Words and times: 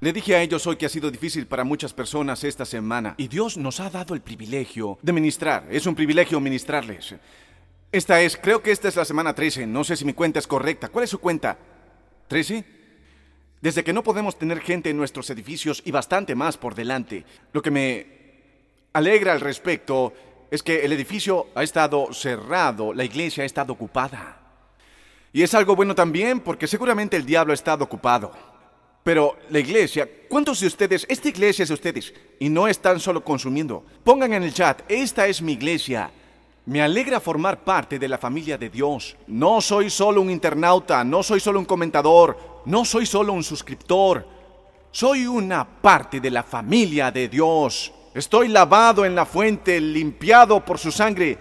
Le 0.00 0.12
dije 0.12 0.36
a 0.36 0.42
ellos 0.42 0.64
hoy 0.68 0.76
que 0.76 0.86
ha 0.86 0.88
sido 0.88 1.10
difícil 1.10 1.48
para 1.48 1.64
muchas 1.64 1.92
personas 1.92 2.44
esta 2.44 2.64
semana 2.64 3.16
y 3.18 3.26
Dios 3.26 3.56
nos 3.56 3.80
ha 3.80 3.90
dado 3.90 4.14
el 4.14 4.20
privilegio 4.20 4.96
de 5.02 5.12
ministrar. 5.12 5.66
Es 5.70 5.86
un 5.86 5.96
privilegio 5.96 6.38
ministrarles. 6.38 7.16
Esta 7.90 8.20
es, 8.20 8.36
creo 8.36 8.62
que 8.62 8.70
esta 8.70 8.86
es 8.86 8.94
la 8.94 9.04
semana 9.04 9.34
13, 9.34 9.66
no 9.66 9.82
sé 9.82 9.96
si 9.96 10.04
mi 10.04 10.12
cuenta 10.12 10.38
es 10.38 10.46
correcta. 10.46 10.88
¿Cuál 10.88 11.02
es 11.02 11.10
su 11.10 11.18
cuenta? 11.18 11.58
¿13? 12.30 12.64
Desde 13.60 13.82
que 13.82 13.92
no 13.92 14.04
podemos 14.04 14.38
tener 14.38 14.60
gente 14.60 14.88
en 14.88 14.96
nuestros 14.96 15.30
edificios 15.30 15.82
y 15.84 15.90
bastante 15.90 16.36
más 16.36 16.56
por 16.56 16.76
delante, 16.76 17.24
lo 17.52 17.60
que 17.60 17.72
me 17.72 18.06
alegra 18.92 19.32
al 19.32 19.40
respecto 19.40 20.12
es 20.48 20.62
que 20.62 20.84
el 20.84 20.92
edificio 20.92 21.48
ha 21.56 21.64
estado 21.64 22.12
cerrado, 22.12 22.94
la 22.94 23.04
iglesia 23.04 23.42
ha 23.42 23.46
estado 23.46 23.72
ocupada. 23.72 24.38
Y 25.32 25.42
es 25.42 25.52
algo 25.54 25.74
bueno 25.74 25.96
también 25.96 26.38
porque 26.38 26.68
seguramente 26.68 27.16
el 27.16 27.26
diablo 27.26 27.52
ha 27.52 27.54
estado 27.54 27.84
ocupado. 27.84 28.57
Pero 29.08 29.38
la 29.48 29.58
iglesia, 29.58 30.06
¿cuántos 30.28 30.60
de 30.60 30.66
ustedes, 30.66 31.06
esta 31.08 31.30
iglesia 31.30 31.62
es 31.62 31.70
de 31.70 31.74
ustedes 31.74 32.12
y 32.38 32.50
no 32.50 32.68
están 32.68 33.00
solo 33.00 33.24
consumiendo? 33.24 33.82
Pongan 34.04 34.34
en 34.34 34.42
el 34.42 34.52
chat, 34.52 34.82
esta 34.86 35.26
es 35.26 35.40
mi 35.40 35.54
iglesia. 35.54 36.10
Me 36.66 36.82
alegra 36.82 37.18
formar 37.18 37.64
parte 37.64 37.98
de 37.98 38.06
la 38.06 38.18
familia 38.18 38.58
de 38.58 38.68
Dios. 38.68 39.16
No 39.28 39.62
soy 39.62 39.88
solo 39.88 40.20
un 40.20 40.28
internauta, 40.28 41.02
no 41.04 41.22
soy 41.22 41.40
solo 41.40 41.58
un 41.58 41.64
comentador, 41.64 42.62
no 42.66 42.84
soy 42.84 43.06
solo 43.06 43.32
un 43.32 43.42
suscriptor. 43.42 44.28
Soy 44.90 45.26
una 45.26 45.66
parte 45.66 46.20
de 46.20 46.30
la 46.30 46.42
familia 46.42 47.10
de 47.10 47.30
Dios. 47.30 47.90
Estoy 48.12 48.48
lavado 48.48 49.06
en 49.06 49.14
la 49.14 49.24
fuente, 49.24 49.80
limpiado 49.80 50.62
por 50.62 50.76
su 50.76 50.92
sangre. 50.92 51.38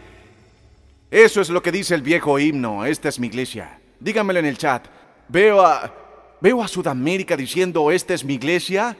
Eso 1.11 1.41
es 1.41 1.49
lo 1.49 1.61
que 1.61 1.73
dice 1.73 1.95
el 1.95 2.01
viejo 2.01 2.39
himno. 2.39 2.85
Esta 2.85 3.09
es 3.09 3.19
mi 3.19 3.27
iglesia. 3.27 3.77
Díganmelo 3.99 4.39
en 4.39 4.45
el 4.45 4.57
chat. 4.57 4.87
Veo 5.27 5.59
a, 5.59 6.06
veo 6.41 6.61
a 6.61 6.67
Sudamérica 6.67 7.35
diciendo, 7.35 7.91
esta 7.91 8.13
es 8.13 8.23
mi 8.23 8.35
iglesia. 8.35 8.95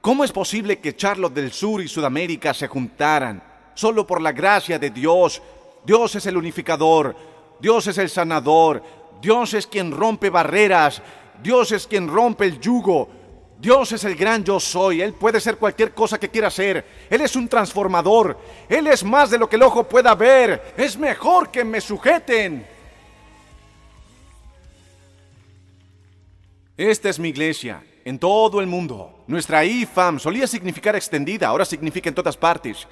¿Cómo 0.00 0.24
es 0.24 0.32
posible 0.32 0.78
que 0.78 0.94
Charlotte 0.96 1.34
del 1.34 1.52
Sur 1.52 1.82
y 1.82 1.88
Sudamérica 1.88 2.54
se 2.54 2.68
juntaran? 2.68 3.42
Solo 3.74 4.06
por 4.06 4.20
la 4.20 4.32
gracia 4.32 4.78
de 4.78 4.90
Dios. 4.90 5.42
Dios 5.84 6.14
es 6.14 6.26
el 6.26 6.36
unificador. 6.36 7.16
Dios 7.60 7.86
es 7.86 7.98
el 7.98 8.08
sanador. 8.08 8.82
Dios 9.20 9.54
es 9.54 9.66
quien 9.66 9.90
rompe 9.90 10.30
barreras. 10.30 11.02
Dios 11.42 11.72
es 11.72 11.86
quien 11.86 12.08
rompe 12.08 12.44
el 12.44 12.60
yugo. 12.60 13.08
Dios 13.58 13.92
es 13.92 14.04
el 14.04 14.14
gran 14.14 14.44
yo 14.44 14.60
soy. 14.60 15.00
Él 15.02 15.14
puede 15.14 15.40
ser 15.40 15.56
cualquier 15.56 15.92
cosa 15.92 16.18
que 16.18 16.28
quiera 16.28 16.50
ser. 16.50 16.84
Él 17.10 17.20
es 17.22 17.34
un 17.36 17.48
transformador. 17.48 18.38
Él 18.68 18.86
es 18.86 19.02
más 19.02 19.30
de 19.30 19.38
lo 19.38 19.48
que 19.48 19.56
el 19.56 19.62
ojo 19.62 19.84
pueda 19.84 20.14
ver. 20.14 20.74
Es 20.76 20.98
mejor 20.98 21.50
que 21.50 21.64
me 21.64 21.80
sujeten. 21.80 22.75
Esta 26.76 27.08
es 27.08 27.18
mi 27.18 27.30
iglesia, 27.30 27.82
en 28.04 28.18
todo 28.18 28.60
el 28.60 28.66
mundo. 28.66 29.24
Nuestra 29.26 29.64
IFAM 29.64 30.18
solía 30.18 30.46
significar 30.46 30.94
extendida, 30.94 31.48
ahora 31.48 31.64
significa 31.64 32.10
en 32.10 32.14
todas 32.14 32.36
partes. 32.36 32.86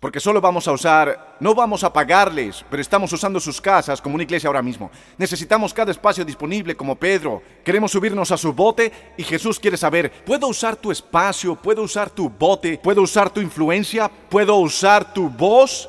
Porque 0.00 0.18
solo 0.18 0.40
vamos 0.40 0.66
a 0.66 0.72
usar, 0.72 1.36
no 1.38 1.54
vamos 1.54 1.84
a 1.84 1.92
pagarles, 1.92 2.64
pero 2.68 2.82
estamos 2.82 3.12
usando 3.12 3.38
sus 3.38 3.60
casas 3.60 4.02
como 4.02 4.16
una 4.16 4.24
iglesia 4.24 4.48
ahora 4.48 4.60
mismo. 4.60 4.90
Necesitamos 5.16 5.72
cada 5.72 5.92
espacio 5.92 6.24
disponible 6.24 6.74
como 6.74 6.96
Pedro. 6.96 7.40
Queremos 7.64 7.92
subirnos 7.92 8.32
a 8.32 8.36
su 8.36 8.52
bote 8.52 8.90
y 9.16 9.22
Jesús 9.22 9.60
quiere 9.60 9.76
saber, 9.76 10.10
¿puedo 10.24 10.48
usar 10.48 10.74
tu 10.74 10.90
espacio? 10.90 11.54
¿Puedo 11.54 11.84
usar 11.84 12.10
tu 12.10 12.28
bote? 12.28 12.80
¿Puedo 12.82 13.02
usar 13.02 13.30
tu 13.30 13.40
influencia? 13.40 14.08
¿Puedo 14.08 14.56
usar 14.56 15.14
tu 15.14 15.28
voz? 15.28 15.88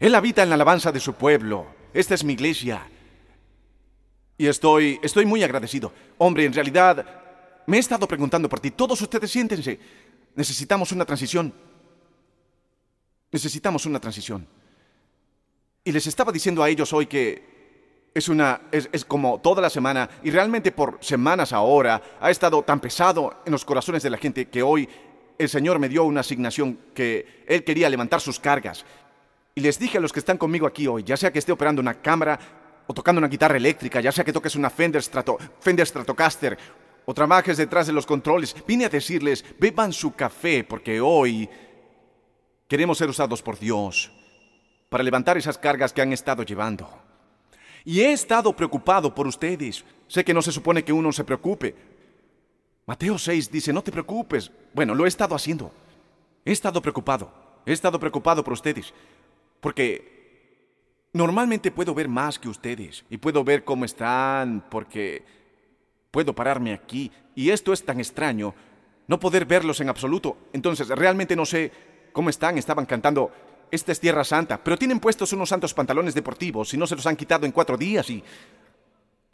Él 0.00 0.16
habita 0.16 0.42
en 0.42 0.48
la 0.48 0.56
alabanza 0.56 0.90
de 0.90 0.98
su 0.98 1.14
pueblo. 1.14 1.66
Esta 1.94 2.14
es 2.14 2.24
mi 2.24 2.32
iglesia. 2.32 2.84
Y 4.42 4.48
estoy, 4.48 4.98
estoy 5.04 5.24
muy 5.24 5.44
agradecido. 5.44 5.92
Hombre, 6.18 6.44
en 6.44 6.52
realidad, 6.52 7.06
me 7.64 7.76
he 7.76 7.78
estado 7.78 8.08
preguntando 8.08 8.48
por 8.48 8.58
ti. 8.58 8.72
Todos 8.72 9.00
ustedes 9.00 9.30
siéntense. 9.30 9.78
Necesitamos 10.34 10.90
una 10.90 11.04
transición. 11.04 11.54
Necesitamos 13.30 13.86
una 13.86 14.00
transición. 14.00 14.44
Y 15.84 15.92
les 15.92 16.08
estaba 16.08 16.32
diciendo 16.32 16.60
a 16.60 16.68
ellos 16.68 16.92
hoy 16.92 17.06
que 17.06 18.10
es 18.12 18.28
una 18.28 18.62
es, 18.72 18.88
es, 18.90 19.04
como 19.04 19.38
toda 19.40 19.62
la 19.62 19.70
semana 19.70 20.10
y 20.24 20.32
realmente 20.32 20.72
por 20.72 20.98
semanas 21.00 21.52
ahora 21.52 22.02
ha 22.20 22.28
estado 22.28 22.64
tan 22.64 22.80
pesado 22.80 23.42
en 23.46 23.52
los 23.52 23.64
corazones 23.64 24.02
de 24.02 24.10
la 24.10 24.18
gente 24.18 24.48
que 24.48 24.60
hoy 24.60 24.88
el 25.38 25.48
Señor 25.48 25.78
me 25.78 25.88
dio 25.88 26.02
una 26.02 26.18
asignación 26.18 26.80
que 26.96 27.44
él 27.46 27.62
quería 27.62 27.88
levantar 27.88 28.20
sus 28.20 28.40
cargas. 28.40 28.84
Y 29.54 29.60
les 29.60 29.78
dije 29.78 29.98
a 29.98 30.00
los 30.00 30.12
que 30.12 30.18
están 30.18 30.36
conmigo 30.36 30.66
aquí 30.66 30.88
hoy, 30.88 31.04
ya 31.04 31.16
sea 31.16 31.32
que 31.32 31.38
esté 31.38 31.52
operando 31.52 31.80
una 31.80 31.94
cámara 31.94 32.61
o 32.86 32.94
tocando 32.94 33.18
una 33.18 33.28
guitarra 33.28 33.56
eléctrica, 33.56 34.00
ya 34.00 34.12
sea 34.12 34.24
que 34.24 34.32
toques 34.32 34.56
una 34.56 34.70
Fender, 34.70 35.02
Strato, 35.02 35.38
Fender 35.60 35.86
Stratocaster 35.86 36.58
o 37.04 37.14
trabajes 37.14 37.56
detrás 37.56 37.86
de 37.86 37.92
los 37.92 38.06
controles, 38.06 38.54
vine 38.66 38.84
a 38.84 38.88
decirles, 38.88 39.44
beban 39.58 39.92
su 39.92 40.14
café 40.14 40.64
porque 40.64 41.00
hoy 41.00 41.48
Queremos 42.72 42.96
ser 42.96 43.10
usados 43.10 43.42
por 43.42 43.58
Dios 43.58 44.10
para 44.88 45.04
levantar 45.04 45.36
esas 45.36 45.58
cargas 45.58 45.92
que 45.92 46.00
han 46.00 46.10
estado 46.14 46.42
llevando. 46.42 46.88
Y 47.84 48.00
he 48.00 48.14
estado 48.14 48.56
preocupado 48.56 49.14
por 49.14 49.26
ustedes. 49.26 49.84
Sé 50.08 50.24
que 50.24 50.32
no 50.32 50.40
se 50.40 50.52
supone 50.52 50.82
que 50.82 50.94
uno 50.94 51.12
se 51.12 51.22
preocupe. 51.22 51.76
Mateo 52.86 53.18
6 53.18 53.52
dice, 53.52 53.74
no 53.74 53.82
te 53.82 53.92
preocupes. 53.92 54.50
Bueno, 54.72 54.94
lo 54.94 55.04
he 55.04 55.08
estado 55.08 55.34
haciendo. 55.34 55.70
He 56.46 56.52
estado 56.52 56.80
preocupado. 56.80 57.30
He 57.66 57.74
estado 57.74 58.00
preocupado 58.00 58.42
por 58.42 58.54
ustedes. 58.54 58.94
Porque 59.60 60.21
normalmente 61.12 61.70
puedo 61.70 61.94
ver 61.94 62.08
más 62.08 62.38
que 62.38 62.48
ustedes. 62.48 63.04
Y 63.10 63.18
puedo 63.18 63.44
ver 63.44 63.64
cómo 63.64 63.84
están 63.84 64.64
porque 64.70 65.24
puedo 66.10 66.34
pararme 66.34 66.72
aquí. 66.72 67.10
Y 67.34 67.50
esto 67.50 67.72
es 67.72 67.84
tan 67.84 67.98
extraño. 67.98 68.54
No 69.06 69.18
poder 69.18 69.46
verlos 69.46 69.80
en 69.80 69.88
absoluto. 69.88 70.36
Entonces, 70.52 70.88
realmente 70.88 71.36
no 71.36 71.44
sé 71.44 71.72
¿Cómo 72.12 72.30
están? 72.30 72.58
Estaban 72.58 72.86
cantando 72.86 73.32
Esta 73.70 73.90
es 73.92 74.00
Tierra 74.00 74.22
Santa, 74.22 74.62
pero 74.62 74.76
tienen 74.76 75.00
puestos 75.00 75.32
unos 75.32 75.48
santos 75.48 75.72
pantalones 75.72 76.14
deportivos 76.14 76.74
y 76.74 76.76
no 76.76 76.86
se 76.86 76.94
los 76.94 77.06
han 77.06 77.16
quitado 77.16 77.46
en 77.46 77.52
cuatro 77.52 77.76
días 77.76 78.08
y... 78.10 78.22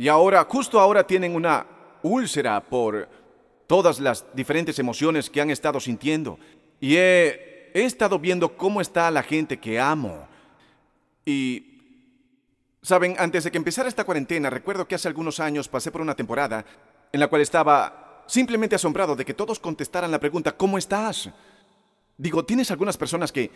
Y 0.01 0.07
ahora, 0.07 0.47
justo 0.49 0.79
ahora 0.79 1.05
tienen 1.05 1.35
una 1.35 1.67
úlcera 2.05 2.61
por 2.61 3.09
todas 3.67 3.99
las 3.99 4.25
diferentes 4.33 4.79
emociones 4.79 5.29
que 5.29 5.41
han 5.41 5.51
estado 5.51 5.81
sintiendo. 5.81 6.39
Y 6.79 6.95
he, 6.95 7.73
he 7.75 7.83
estado 7.83 8.17
viendo 8.21 8.57
cómo 8.57 8.81
está 8.81 9.11
la 9.11 9.25
gente 9.25 9.59
que 9.59 9.81
amo. 9.81 10.29
Y, 11.27 11.68
saben, 12.83 13.17
antes 13.19 13.45
de 13.45 13.51
que 13.51 13.59
empezara 13.59 13.89
esta 13.89 14.05
cuarentena, 14.05 14.51
recuerdo 14.51 14.87
que 14.87 14.95
hace 14.95 15.09
algunos 15.09 15.41
años 15.41 15.69
pasé 15.69 15.91
por 15.91 16.01
una 16.01 16.15
temporada 16.15 16.65
en 17.13 17.21
la 17.21 17.29
cual 17.29 17.43
estaba 17.43 18.25
simplemente 18.27 18.77
asombrado 18.77 19.17
de 19.17 19.25
que 19.25 19.35
todos 19.35 19.59
contestaran 19.59 20.11
la 20.11 20.21
pregunta, 20.21 20.57
¿cómo 20.57 20.79
estás? 20.79 21.31
Digo, 22.17 22.45
tienes 22.45 22.71
algunas 22.71 22.97
personas 22.97 23.33
que 23.33 23.51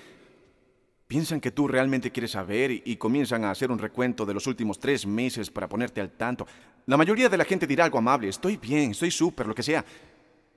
piensan 1.07 1.41
que 1.41 1.51
tú 1.51 1.69
realmente 1.69 2.11
quieres 2.11 2.31
saber 2.31 2.71
y, 2.71 2.97
comienzan 2.97 3.45
a 3.45 3.51
hacer 3.51 3.71
un 3.71 3.79
recuento 3.79 4.25
de 4.25 4.33
los 4.33 4.47
últimos 4.47 4.79
tres 4.79 5.07
meses 5.07 5.51
para 5.51 5.69
ponerte 5.69 6.01
al 6.01 6.13
tanto. 6.13 6.47
La 6.87 6.97
mayoría 6.97 7.29
de 7.29 7.37
la 7.37 7.45
gente 7.45 7.67
dirá 7.67 7.85
algo 7.85 7.99
amable, 7.99 8.29
estoy 8.29 8.57
bien, 8.57 8.93
estoy 8.93 9.11
súper, 9.11 9.47
lo 9.47 9.55
que 9.55 9.63
sea. 9.63 9.85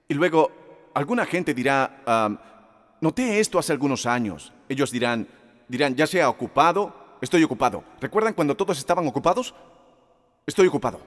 Y 0.08 0.14
luego, 0.14 0.90
alguna 0.94 1.26
gente 1.26 1.54
dirá, 1.54 2.02
um, 2.08 2.38
noté 3.02 3.42
esto 3.42 3.60
hace 3.60 3.74
algunos 3.74 4.06
años. 4.06 4.54
Ellos 4.70 4.92
dirán, 4.92 5.28
dirán, 5.68 5.94
ya 5.94 6.08
sea 6.08 6.30
ocupado, 6.30 7.05
estoy 7.22 7.44
ocupado. 7.44 7.84
¿Recuerdan 8.00 8.34
cuando 8.34 8.56
todos 8.56 8.78
estaban 8.78 9.08
ocupados? 9.08 9.54
Estoy 10.46 10.68
ocupado. 10.68 11.00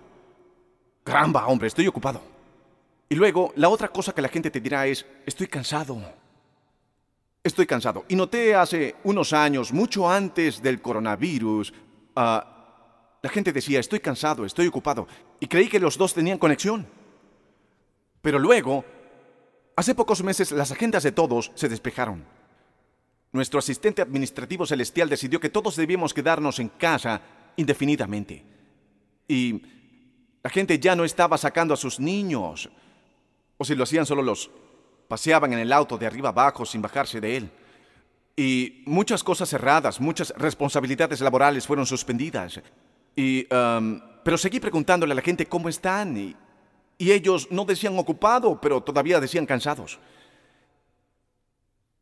Caramba, 1.04 1.46
hombre, 1.46 1.68
estoy 1.68 1.86
ocupado. 1.86 2.20
Y 3.08 3.14
luego, 3.14 3.52
la 3.56 3.68
otra 3.68 3.88
cosa 3.88 4.14
que 4.14 4.22
la 4.22 4.28
gente 4.28 4.50
te 4.50 4.60
dirá 4.60 4.86
es, 4.86 5.06
estoy 5.24 5.46
cansado. 5.46 5.98
Estoy 7.42 7.66
cansado. 7.66 8.04
Y 8.08 8.16
noté 8.16 8.54
hace 8.54 8.96
unos 9.04 9.32
años, 9.32 9.72
mucho 9.72 10.10
antes 10.10 10.60
del 10.60 10.82
coronavirus, 10.82 11.72
uh, 12.16 12.20
la 13.22 13.30
gente 13.30 13.52
decía, 13.52 13.80
estoy 13.80 14.00
cansado, 14.00 14.44
estoy 14.44 14.66
ocupado. 14.66 15.06
Y 15.40 15.46
creí 15.46 15.68
que 15.68 15.80
los 15.80 15.96
dos 15.96 16.14
tenían 16.14 16.38
conexión. 16.38 16.86
Pero 18.20 18.38
luego, 18.38 18.84
hace 19.76 19.94
pocos 19.94 20.22
meses, 20.22 20.52
las 20.52 20.70
agendas 20.70 21.02
de 21.02 21.12
todos 21.12 21.50
se 21.54 21.68
despejaron. 21.68 22.24
Nuestro 23.32 23.58
asistente 23.58 24.02
administrativo 24.02 24.66
celestial 24.66 25.08
decidió 25.08 25.38
que 25.38 25.50
todos 25.50 25.76
debíamos 25.76 26.14
quedarnos 26.14 26.58
en 26.58 26.68
casa 26.68 27.20
indefinidamente. 27.56 28.44
Y 29.26 29.62
la 30.42 30.50
gente 30.50 30.78
ya 30.78 30.96
no 30.96 31.04
estaba 31.04 31.36
sacando 31.36 31.74
a 31.74 31.76
sus 31.76 32.00
niños. 32.00 32.70
O 33.58 33.64
si 33.64 33.74
lo 33.74 33.84
hacían 33.84 34.06
solo 34.06 34.22
los 34.22 34.50
paseaban 35.08 35.52
en 35.52 35.58
el 35.58 35.72
auto 35.72 35.98
de 35.98 36.06
arriba 36.06 36.28
abajo 36.28 36.64
sin 36.64 36.82
bajarse 36.82 37.20
de 37.20 37.36
él. 37.36 37.50
Y 38.36 38.82
muchas 38.86 39.24
cosas 39.24 39.48
cerradas, 39.48 40.00
muchas 40.00 40.32
responsabilidades 40.36 41.20
laborales 41.20 41.66
fueron 41.66 41.86
suspendidas. 41.86 42.60
Y, 43.16 43.46
um, 43.52 44.00
pero 44.22 44.38
seguí 44.38 44.60
preguntándole 44.60 45.12
a 45.12 45.16
la 45.16 45.22
gente 45.22 45.46
cómo 45.46 45.68
están 45.68 46.16
y, 46.16 46.36
y 46.98 47.10
ellos 47.10 47.48
no 47.50 47.64
decían 47.64 47.98
ocupado, 47.98 48.60
pero 48.60 48.80
todavía 48.80 49.18
decían 49.18 49.44
cansados. 49.44 49.98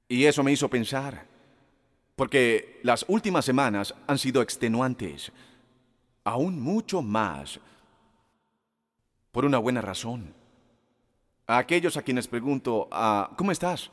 Y 0.09 0.25
eso 0.25 0.43
me 0.43 0.53
hizo 0.53 0.69
pensar, 0.69 1.27
porque 2.15 2.81
las 2.83 3.05
últimas 3.09 3.45
semanas 3.45 3.95
han 4.07 4.19
sido 4.19 4.41
extenuantes, 4.41 5.33
aún 6.25 6.61
mucho 6.61 7.03
más, 7.03 7.61
por 9.33 9.45
una 9.45 9.59
buena 9.59 9.81
razón. 9.81 10.33
A 11.47 11.59
aquellos 11.59 11.97
a 11.97 12.03
quienes 12.03 12.27
pregunto, 12.27 12.89
ah, 12.91 13.31
¿cómo 13.37 13.53
estás? 13.53 13.91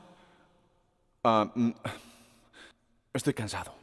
Ah, 1.23 1.51
mm, 1.53 1.71
estoy 3.13 3.33
cansado. 3.33 3.73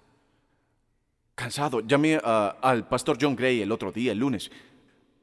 Cansado. 1.34 1.80
Llamé 1.80 2.20
ah, 2.22 2.56
al 2.62 2.86
pastor 2.88 3.18
John 3.20 3.36
Gray 3.36 3.62
el 3.62 3.72
otro 3.72 3.92
día, 3.92 4.12
el 4.12 4.18
lunes. 4.18 4.50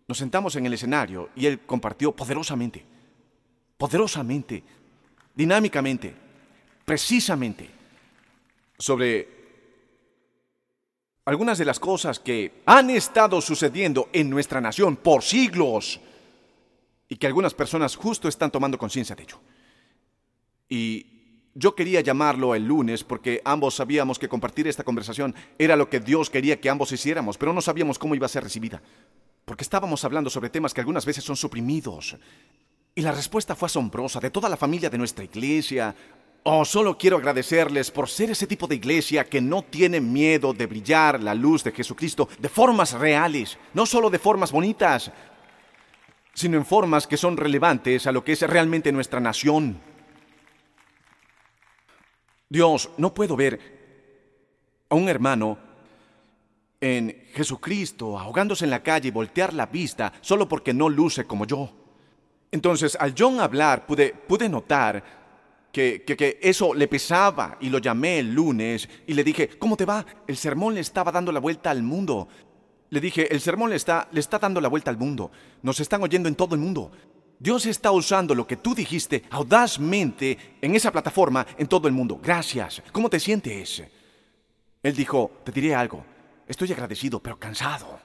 Nos 0.08 0.18
sentamos 0.18 0.56
en 0.56 0.66
el 0.66 0.74
escenario 0.74 1.30
y 1.36 1.46
él 1.46 1.62
compartió 1.62 2.16
poderosamente, 2.16 2.86
poderosamente, 3.78 4.64
dinámicamente, 5.36 6.16
precisamente, 6.88 7.70
sobre 8.80 9.28
algunas 11.26 11.58
de 11.58 11.66
las 11.66 11.82
cosas 11.82 12.18
que 12.18 12.62
han 12.66 12.90
estado 12.90 13.42
sucediendo 13.42 14.08
en 14.14 14.30
nuestra 14.30 14.62
nación 14.62 14.96
por 14.96 15.22
siglos 15.22 16.00
y 17.10 17.18
que 17.18 17.28
algunas 17.28 17.54
personas 17.54 17.98
justo 17.98 18.30
están 18.30 18.52
tomando 18.52 18.78
conciencia 18.78 19.18
de 19.18 19.24
ello. 19.24 19.38
Y 20.70 21.06
yo 21.54 21.76
quería 21.76 22.00
llamarlo 22.00 22.56
el 22.56 22.66
lunes 22.66 23.04
porque 23.04 23.42
ambos 23.44 23.76
sabíamos 23.76 24.18
que 24.18 24.30
compartir 24.30 24.66
esta 24.66 24.86
conversación 24.86 25.36
era 25.58 25.76
lo 25.76 25.90
que 25.90 26.00
Dios 26.00 26.30
quería 26.30 26.62
que 26.62 26.70
ambos 26.70 26.94
hiciéramos, 26.94 27.38
pero 27.38 27.52
no 27.52 27.60
sabíamos 27.60 28.00
cómo 28.00 28.16
iba 28.16 28.28
a 28.28 28.30
ser 28.30 28.46
recibida. 28.46 28.82
Porque 29.44 29.66
estábamos 29.66 30.06
hablando 30.06 30.30
sobre 30.30 30.50
temas 30.50 30.74
que 30.74 30.80
algunas 30.80 31.06
veces 31.06 31.26
son 31.26 31.36
suprimidos. 31.36 32.16
Y 32.96 33.02
la 33.02 33.12
respuesta 33.12 33.58
fue 33.58 33.66
asombrosa 33.66 34.22
de 34.22 34.32
toda 34.32 34.48
la 34.48 34.56
familia 34.56 34.90
de 34.90 34.98
nuestra 34.98 35.26
iglesia, 35.26 35.94
Oh, 36.50 36.64
solo 36.64 36.98
quiero 36.98 37.18
agradecerles 37.18 37.92
por 37.92 38.08
ser 38.08 38.30
ese 38.32 38.48
tipo 38.48 38.68
de 38.68 38.76
iglesia 38.76 39.26
que 39.26 39.42
no 39.42 39.64
tiene 39.64 40.00
miedo 40.00 40.54
de 40.54 40.66
brillar 40.66 41.22
la 41.22 41.36
luz 41.36 41.62
de 41.62 41.74
Jesucristo 41.74 42.30
de 42.40 42.48
formas 42.48 42.94
reales, 42.94 43.58
no 43.74 43.86
solo 43.86 44.10
de 44.10 44.18
formas 44.18 44.54
bonitas, 44.54 45.12
sino 46.34 46.56
en 46.56 46.66
formas 46.66 47.06
que 47.06 47.18
son 47.18 47.36
relevantes 47.36 48.08
a 48.08 48.14
lo 48.14 48.24
que 48.24 48.32
es 48.32 48.42
realmente 48.44 48.94
nuestra 48.94 49.20
nación. 49.20 49.78
Dios, 52.48 52.92
no 52.96 53.14
puedo 53.14 53.36
ver 53.36 54.86
a 54.88 54.96
un 54.96 55.10
hermano 55.10 55.58
en 56.80 57.26
Jesucristo 57.34 58.18
ahogándose 58.18 58.64
en 58.64 58.72
la 58.72 58.84
calle 58.84 59.10
y 59.10 59.12
voltear 59.12 59.54
la 59.54 59.66
vista 59.66 60.14
solo 60.22 60.48
porque 60.48 60.74
no 60.74 60.88
luce 60.88 61.28
como 61.28 61.46
yo. 61.46 61.70
Entonces, 62.52 62.96
al 62.98 63.14
John 63.18 63.42
hablar, 63.42 63.86
pude, 63.86 64.14
pude 64.14 64.48
notar 64.48 65.27
que, 65.78 66.40
eso 66.42 66.74
le 66.74 66.88
pesaba 66.88 67.58
y 67.62 67.70
lo 67.70 67.78
llamé 67.78 68.20
el 68.20 68.34
lunes 68.34 68.90
y 69.06 69.14
le 69.14 69.24
dije, 69.24 69.50
¿cómo 69.60 69.78
te 69.78 69.86
va? 69.86 70.06
El 70.28 70.36
sermón 70.36 70.74
le 70.74 70.82
estaba 70.82 71.12
dando 71.12 71.32
la 71.32 71.40
vuelta 71.40 71.70
al 71.70 71.84
mundo. 71.84 72.28
Le 72.90 73.00
dije, 73.00 73.32
el 73.32 73.42
sermón 73.42 73.70
le 73.70 73.76
está, 73.76 74.08
le 74.12 74.20
está 74.20 74.40
dando 74.40 74.60
la 74.60 74.70
vuelta 74.70 74.90
al 74.90 74.98
mundo. 74.98 75.32
Nos 75.62 75.80
están 75.80 76.02
oyendo 76.02 76.28
en 76.28 76.36
todo 76.36 76.56
el 76.56 76.62
mundo. 76.62 76.92
Dios 77.40 77.68
está 77.68 77.92
usando 77.92 78.34
lo 78.34 78.48
que 78.48 78.58
tú 78.58 78.74
dijiste 78.74 79.24
audazmente 79.30 80.58
en 80.62 80.74
esa 80.74 80.92
plataforma 80.92 81.46
en 81.58 81.68
todo 81.68 81.88
el 81.88 81.94
mundo. 81.94 82.20
Gracias. 82.24 82.82
¿Cómo 82.92 83.10
te 83.10 83.20
sientes? 83.20 83.84
Él 84.82 84.96
dijo, 84.96 85.32
te 85.44 85.52
diré 85.52 85.76
algo. 85.76 86.04
Estoy 86.48 86.72
agradecido, 86.72 87.22
pero 87.22 87.38
cansado. 87.38 88.00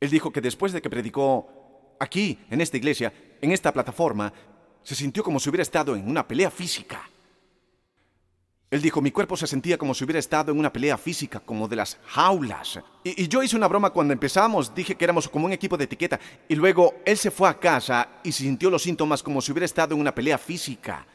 Él 0.00 0.10
dijo 0.10 0.32
que 0.32 0.40
después 0.40 0.72
de 0.72 0.82
que 0.82 0.90
predicó 0.90 1.94
aquí, 2.00 2.38
en 2.50 2.60
esta 2.60 2.76
iglesia, 2.76 3.12
en 3.40 3.52
esta 3.52 3.72
plataforma, 3.72 4.32
se 4.82 4.94
sintió 4.94 5.22
como 5.22 5.40
si 5.40 5.48
hubiera 5.48 5.62
estado 5.62 5.94
en 5.96 6.08
una 6.08 6.26
pelea 6.26 6.50
física. 6.50 7.08
Él 8.70 8.82
dijo, 8.82 9.00
mi 9.00 9.10
cuerpo 9.10 9.34
se 9.34 9.46
sentía 9.46 9.78
como 9.78 9.94
si 9.94 10.04
hubiera 10.04 10.18
estado 10.18 10.52
en 10.52 10.58
una 10.58 10.70
pelea 10.70 10.98
física, 10.98 11.40
como 11.40 11.68
de 11.68 11.76
las 11.76 11.96
jaulas. 12.06 12.78
Y, 13.02 13.26
yo 13.26 13.42
hice 13.42 13.56
una 13.56 13.66
broma 13.66 13.90
cuando 13.90 14.12
empezamos, 14.12 14.74
dije 14.74 14.94
que 14.94 15.04
éramos 15.04 15.26
como 15.26 15.46
un 15.46 15.52
equipo 15.52 15.78
de 15.78 15.84
etiqueta. 15.84 16.20
Y 16.48 16.54
luego 16.54 16.96
él 17.06 17.16
se 17.16 17.30
fue 17.30 17.48
a 17.48 17.58
casa 17.58 18.08
y 18.22 18.32
sintió 18.32 18.68
los 18.68 18.82
síntomas 18.82 19.22
como 19.22 19.40
si 19.40 19.52
hubiera 19.52 19.64
estado 19.64 19.94
en 19.94 20.00
una 20.00 20.14
pelea 20.14 20.36
física. 20.36 21.06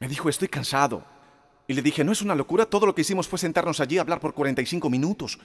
Me 0.00 0.08
dijo, 0.08 0.28
estoy 0.28 0.48
cansado. 0.48 1.04
Y 1.68 1.74
le 1.74 1.82
dije, 1.82 2.02
no 2.02 2.10
es 2.10 2.20
una 2.20 2.34
locura, 2.34 2.66
todo 2.66 2.84
lo 2.86 2.94
que 2.94 3.02
hicimos 3.02 3.28
fue 3.28 3.38
sentarnos 3.38 3.78
allí 3.78 3.98
a 3.98 4.00
hablar 4.00 4.18
por 4.18 4.34
45 4.34 4.90
minutos. 4.90 5.38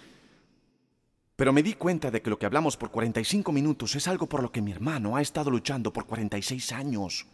Pero 1.39 1.53
me 1.53 1.63
di 1.63 1.75
cuenta 1.75 2.11
de 2.11 2.21
que 2.21 2.29
lo 2.29 2.37
que 2.37 2.45
hablamos 2.45 2.75
por 2.75 2.91
45 2.91 3.53
minutos 3.53 3.95
es 3.95 4.09
algo 4.09 4.27
por 4.27 4.43
lo 4.43 4.51
que 4.51 4.61
mi 4.61 4.73
hermano 4.73 5.15
ha 5.15 5.21
estado 5.21 5.49
luchando 5.49 5.93
por 5.93 6.05
46 6.05 6.73
años. 6.73 7.25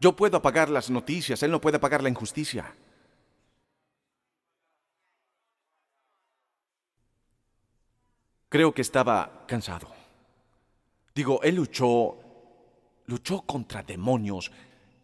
Yo 0.00 0.16
puedo 0.16 0.38
apagar 0.38 0.70
las 0.70 0.88
noticias, 0.88 1.42
él 1.42 1.50
no 1.50 1.60
puede 1.60 1.76
apagar 1.76 2.02
la 2.02 2.08
injusticia. 2.08 2.74
Creo 8.48 8.72
que 8.72 8.80
estaba 8.80 9.44
cansado. 9.46 9.92
Digo, 11.14 11.42
él 11.42 11.56
luchó, 11.56 12.16
luchó 13.04 13.42
contra 13.42 13.82
demonios 13.82 14.50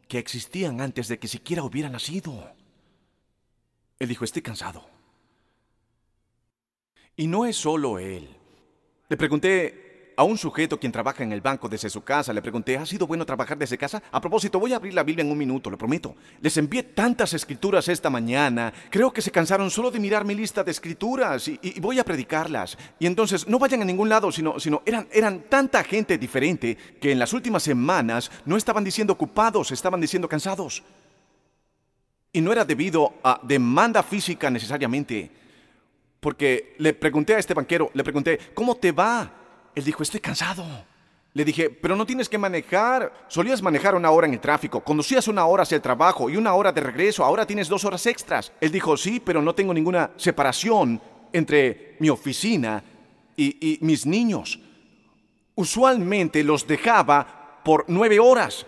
que 0.09 0.19
existían 0.19 0.81
antes 0.81 1.09
de 1.09 1.19
que 1.19 1.29
siquiera 1.29 1.63
hubiera 1.65 1.91
nacido. 1.91 2.57
Él 3.99 4.09
dijo, 4.09 4.25
estoy 4.25 4.43
cansado. 4.43 4.85
Y 7.17 7.27
no 7.27 7.47
es 7.47 7.57
solo 7.57 7.99
él. 7.99 8.29
Le 9.09 9.17
pregunté 9.17 9.89
a 10.19 10.25
un 10.25 10.37
sujeto 10.37 10.81
quien 10.81 10.91
trabaja 10.91 11.23
en 11.23 11.31
el 11.31 11.41
banco 11.41 11.69
desde 11.69 11.89
su 11.89 12.03
casa, 12.03 12.33
le 12.33 12.43
pregunté, 12.43 12.77
¿ha 12.77 12.85
sido 12.85 13.07
bueno 13.07 13.25
trabajar 13.25 13.57
desde 13.57 13.79
casa? 13.79 14.03
A 14.11 14.21
propósito, 14.21 14.59
voy 14.59 14.73
a 14.73 14.77
abrir 14.77 14.93
la 14.93 15.05
Biblia 15.05 15.25
en 15.25 15.31
un 15.31 15.39
minuto, 15.39 15.71
lo 15.71 15.79
prometo. 15.79 16.17
Les 16.41 16.57
envié 16.57 16.83
tantas 16.83 17.35
escrituras 17.35 17.87
esta 17.87 18.11
mañana, 18.11 18.73
creo 18.91 19.13
que 19.13 19.23
se 19.23 19.31
cansaron 19.31 19.71
solo 19.71 19.93
de 19.93 20.01
mirar 20.01 20.25
mi 20.25 20.35
lista 20.35 20.65
de 20.65 20.73
escrituras 20.73 21.47
y, 21.47 21.79
voy 21.81 22.01
a 22.01 22.05
predicarlas. 22.05 22.77
Y 22.99 23.07
entonces 23.07 23.47
no 23.47 23.61
vayan 23.61 23.83
a 23.83 23.85
ningún 23.85 24.09
lado, 24.09 24.33
sino, 24.33 24.59
sino 24.59 24.83
eran, 24.85 25.07
eran 25.13 25.45
tanta 25.49 25.85
gente 25.85 26.19
diferente 26.19 26.77
que 27.01 27.13
en 27.13 27.21
las 27.21 27.33
últimas 27.33 27.63
semanas 27.63 28.29
no 28.45 28.57
estaban 28.57 28.83
diciendo 28.83 29.13
ocupados, 29.13 29.71
estaban 29.71 30.01
diciendo 30.01 30.29
cansados. 30.29 30.83
Y 32.33 32.41
no 32.41 32.53
era 32.53 32.65
debido 32.65 33.15
a 33.23 33.41
demanda 33.43 34.03
física 34.03 34.51
necesariamente, 34.51 35.31
porque 36.21 36.75
le 36.79 36.93
pregunté 36.93 37.35
a 37.35 37.39
este 37.39 37.55
banquero, 37.55 37.91
le 37.95 38.05
pregunté, 38.05 38.39
¿cómo 38.55 38.75
te 38.75 38.93
va? 38.93 39.31
Él 39.75 39.85
dijo, 39.85 40.03
estoy 40.03 40.21
cansado. 40.21 40.65
Le 41.35 41.45
dije, 41.45 41.71
pero 41.71 41.95
no 41.95 42.05
tienes 42.05 42.29
que 42.29 42.39
manejar. 42.39 43.13
Solías 43.29 43.63
manejar 43.63 43.95
una 43.95 44.11
hora 44.11 44.27
en 44.27 44.35
el 44.35 44.41
tráfico, 44.41 44.81
conducías 44.81 45.29
una 45.29 45.47
hora 45.47 45.63
hacia 45.63 45.77
el 45.77 45.83
trabajo 45.83 46.29
y 46.29 46.37
una 46.37 46.55
hora 46.55 46.73
de 46.73 46.81
regreso, 46.81 47.25
ahora 47.25 47.47
tienes 47.47 47.69
dos 47.69 47.85
horas 47.85 48.05
extras. 48.07 48.53
Él 48.61 48.73
dijo, 48.73 48.97
sí, 48.97 49.21
pero 49.21 49.41
no 49.41 49.55
tengo 49.55 49.73
ninguna 49.73 50.11
separación 50.17 51.01
entre 51.33 51.97
mi 52.01 52.11
oficina 52.11 52.83
y, 53.37 53.75
y 53.75 53.79
mis 53.83 54.05
niños. 54.05 54.59
Usualmente 55.55 56.43
los 56.43 56.67
dejaba 56.67 57.61
por 57.65 57.85
nueve 57.89 58.19
horas 58.19 58.67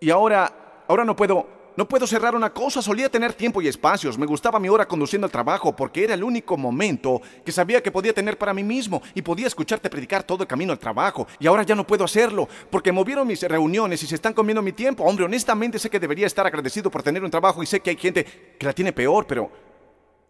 y 0.00 0.10
ahora, 0.10 0.84
ahora 0.88 1.04
no 1.04 1.14
puedo 1.14 1.46
no 1.76 1.88
puedo 1.88 2.06
cerrar 2.06 2.36
una 2.36 2.52
cosa, 2.52 2.80
solía 2.80 3.08
tener 3.08 3.32
tiempo 3.32 3.60
y 3.60 3.66
espacios. 3.66 4.16
Me 4.16 4.26
gustaba 4.26 4.60
mi 4.60 4.68
hora 4.68 4.86
conduciendo 4.86 5.26
al 5.26 5.32
trabajo 5.32 5.74
porque 5.74 6.04
era 6.04 6.14
el 6.14 6.22
único 6.22 6.56
momento 6.56 7.20
que 7.44 7.50
sabía 7.50 7.82
que 7.82 7.90
podía 7.90 8.12
tener 8.12 8.38
para 8.38 8.54
mí 8.54 8.62
mismo 8.62 9.02
y 9.14 9.22
podía 9.22 9.48
escucharte 9.48 9.90
predicar 9.90 10.22
todo 10.22 10.44
el 10.44 10.48
camino 10.48 10.72
al 10.72 10.78
trabajo. 10.78 11.26
Y 11.40 11.46
ahora 11.46 11.64
ya 11.64 11.74
no 11.74 11.86
puedo 11.86 12.04
hacerlo 12.04 12.48
porque 12.70 12.92
movieron 12.92 13.26
mis 13.26 13.42
reuniones 13.42 14.02
y 14.02 14.06
se 14.06 14.14
están 14.14 14.34
comiendo 14.34 14.62
mi 14.62 14.72
tiempo. 14.72 15.02
Hombre, 15.02 15.24
honestamente 15.24 15.78
sé 15.78 15.90
que 15.90 15.98
debería 15.98 16.26
estar 16.26 16.46
agradecido 16.46 16.90
por 16.90 17.02
tener 17.02 17.24
un 17.24 17.30
trabajo 17.30 17.62
y 17.62 17.66
sé 17.66 17.80
que 17.80 17.90
hay 17.90 17.96
gente 17.96 18.24
que 18.58 18.66
la 18.66 18.72
tiene 18.72 18.92
peor, 18.92 19.26
pero 19.26 19.50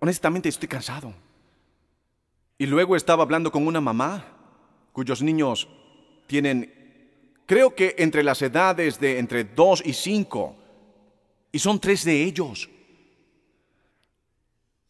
honestamente 0.00 0.48
estoy 0.48 0.68
cansado. 0.68 1.12
Y 2.56 2.66
luego 2.66 2.96
estaba 2.96 3.22
hablando 3.22 3.52
con 3.52 3.66
una 3.66 3.80
mamá 3.80 4.24
cuyos 4.92 5.20
niños 5.20 5.68
tienen, 6.26 6.72
creo 7.44 7.74
que 7.74 7.96
entre 7.98 8.22
las 8.22 8.40
edades 8.40 8.98
de 8.98 9.18
entre 9.18 9.44
2 9.44 9.82
y 9.84 9.92
5, 9.92 10.56
y 11.54 11.58
son 11.61 11.78
tres 11.78 12.04
de 12.04 12.20
ellos. 12.20 12.68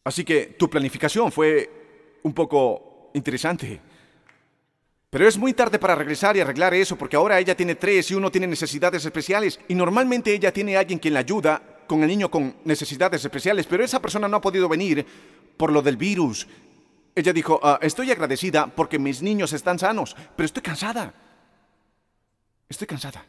Así 0.03 0.25
que 0.25 0.55
tu 0.57 0.67
planificación 0.67 1.31
fue 1.31 2.17
un 2.23 2.33
poco 2.33 3.11
interesante. 3.13 3.79
Pero 5.11 5.27
es 5.27 5.37
muy 5.37 5.53
tarde 5.53 5.77
para 5.77 5.93
regresar 5.93 6.35
y 6.35 6.39
arreglar 6.39 6.73
eso 6.73 6.95
porque 6.95 7.17
ahora 7.17 7.39
ella 7.39 7.55
tiene 7.55 7.75
tres 7.75 8.09
y 8.09 8.15
uno 8.15 8.31
tiene 8.31 8.47
necesidades 8.47 9.05
especiales. 9.05 9.59
Y 9.67 9.75
normalmente 9.75 10.33
ella 10.33 10.51
tiene 10.51 10.75
a 10.75 10.79
alguien 10.79 10.97
quien 10.97 11.13
la 11.13 11.19
ayuda 11.19 11.61
con 11.85 12.01
el 12.01 12.07
niño 12.07 12.31
con 12.31 12.55
necesidades 12.63 13.23
especiales, 13.23 13.67
pero 13.67 13.83
esa 13.83 14.01
persona 14.01 14.27
no 14.27 14.37
ha 14.37 14.41
podido 14.41 14.67
venir 14.67 15.05
por 15.57 15.71
lo 15.71 15.83
del 15.83 15.97
virus. 15.97 16.47
Ella 17.13 17.31
dijo, 17.31 17.59
ah, 17.61 17.77
estoy 17.79 18.09
agradecida 18.09 18.65
porque 18.65 18.97
mis 18.97 19.21
niños 19.21 19.53
están 19.53 19.77
sanos, 19.77 20.15
pero 20.35 20.45
estoy 20.45 20.63
cansada. 20.63 21.13
Estoy 22.67 22.87
cansada. 22.87 23.23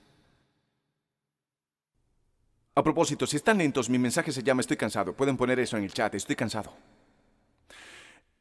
A 2.79 2.83
propósito, 2.83 3.27
si 3.27 3.37
están 3.37 3.57
lentos, 3.57 3.89
mi 3.89 3.99
mensaje 3.99 4.31
se 4.31 4.43
llama 4.43 4.61
Estoy 4.61 4.77
cansado. 4.77 5.15
Pueden 5.15 5.39
poner 5.39 5.59
eso 5.59 5.79
en 5.79 5.85
el 5.85 5.95
chat, 5.95 6.15
estoy 6.15 6.37
cansado. 6.37 6.75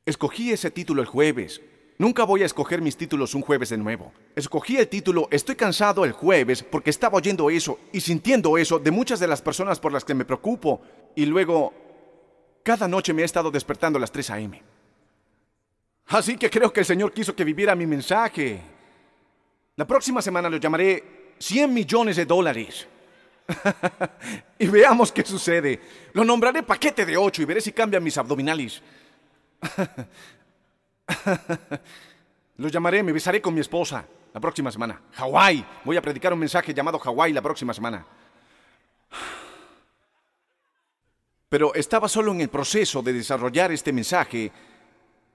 Escogí 0.06 0.52
ese 0.52 0.72
título 0.72 1.02
el 1.02 1.08
jueves. 1.08 1.62
Nunca 1.98 2.26
voy 2.26 2.44
a 2.44 2.46
escoger 2.46 2.82
mis 2.82 2.98
títulos 2.98 3.34
un 3.34 3.42
jueves 3.42 3.70
de 3.70 3.78
nuevo. 3.78 4.12
Escogí 4.36 4.76
el 4.76 4.90
título 4.90 5.30
Estoy 5.32 5.56
cansado 5.56 6.04
el 6.04 6.12
jueves 6.12 6.64
porque 6.64 6.90
estaba 6.90 7.18
oyendo 7.18 7.50
eso 7.50 7.80
y 7.94 8.02
sintiendo 8.02 8.58
eso 8.58 8.78
de 8.78 8.92
muchas 8.92 9.22
de 9.22 9.28
las 9.28 9.42
personas 9.42 9.80
por 9.80 9.94
las 9.94 10.04
que 10.04 10.14
me 10.14 10.26
preocupo. 10.26 10.82
Y 11.16 11.26
luego, 11.26 11.74
cada 12.62 12.90
noche 12.90 13.14
me 13.14 13.22
he 13.22 13.26
estado 13.26 13.50
despertando 13.50 13.96
a 13.96 14.02
las 14.02 14.12
3 14.12 14.30
a.m. 14.32 14.62
Así 16.08 16.36
que 16.36 16.50
creo 16.50 16.74
que 16.74 16.82
el 16.82 16.86
Señor 16.86 17.14
quiso 17.14 17.34
que 17.34 17.46
viviera 17.46 17.74
mi 17.74 17.88
mensaje. 17.88 18.60
La 19.78 19.88
próxima 19.88 20.22
semana 20.22 20.50
lo 20.50 20.58
llamaré 20.58 21.36
100 21.40 21.74
millones 21.74 22.18
de 22.18 22.26
dólares. 22.26 22.86
y 24.60 24.68
veamos 24.68 25.12
qué 25.12 25.24
sucede. 25.24 25.80
Lo 26.14 26.24
nombraré 26.24 26.64
paquete 26.64 27.06
de 27.06 27.18
8 27.18 27.42
y 27.42 27.46
veré 27.46 27.62
si 27.62 27.72
cambian 27.72 28.04
mis 28.04 28.18
abdominales. 28.18 28.82
lo 32.58 32.68
llamaré, 32.68 33.04
me 33.04 33.12
besaré 33.12 33.42
con 33.42 33.54
mi 33.54 33.62
esposa 33.62 34.06
la 34.34 34.40
próxima 34.40 34.72
semana. 34.72 35.02
Hawái. 35.14 35.66
Voy 35.84 35.98
a 35.98 36.02
predicar 36.02 36.34
un 36.34 36.40
mensaje 36.40 36.74
llamado 36.74 37.00
Hawái 37.00 37.34
la 37.34 37.42
próxima 37.42 37.74
semana. 37.74 38.06
Pero 41.48 41.74
estaba 41.74 42.10
solo 42.10 42.32
en 42.32 42.42
el 42.42 42.50
proceso 42.50 43.02
de 43.02 43.14
desarrollar 43.14 43.72
este 43.72 43.94
mensaje 43.94 44.52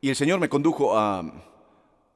y 0.01 0.09
el 0.09 0.17
Señor 0.17 0.41
me 0.41 0.49
condujo 0.49 0.99
a 0.99 1.23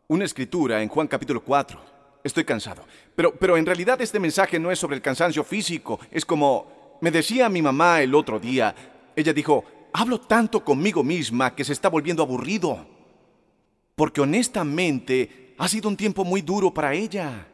una 0.09 0.25
escritura 0.25 0.83
en 0.83 0.89
Juan 0.89 1.07
capítulo 1.07 1.43
4. 1.43 1.94
Estoy 2.25 2.45
cansado. 2.45 2.85
Pero, 3.15 3.35
pero 3.35 3.57
en 3.57 3.67
realidad 3.67 4.01
este 4.01 4.19
mensaje 4.19 4.59
no 4.59 4.73
es 4.73 4.79
sobre 4.79 4.97
el 4.97 5.03
cansancio 5.03 5.45
físico. 5.45 6.01
Es 6.11 6.25
como 6.25 6.99
me 7.01 7.11
decía 7.11 7.51
mi 7.51 7.61
mamá 7.61 8.01
el 8.01 8.15
otro 8.15 8.41
día. 8.41 8.75
Ella 9.15 9.35
dijo, 9.35 9.63
hablo 9.93 10.21
tanto 10.21 10.65
conmigo 10.65 11.05
misma 11.05 11.55
que 11.55 11.63
se 11.63 11.75
está 11.75 11.91
volviendo 11.91 12.23
aburrido. 12.23 12.87
Porque 13.95 14.23
honestamente 14.23 15.55
ha 15.59 15.69
sido 15.69 15.89
un 15.89 15.97
tiempo 15.99 16.25
muy 16.25 16.41
duro 16.41 16.73
para 16.73 16.95
ella. 16.95 17.47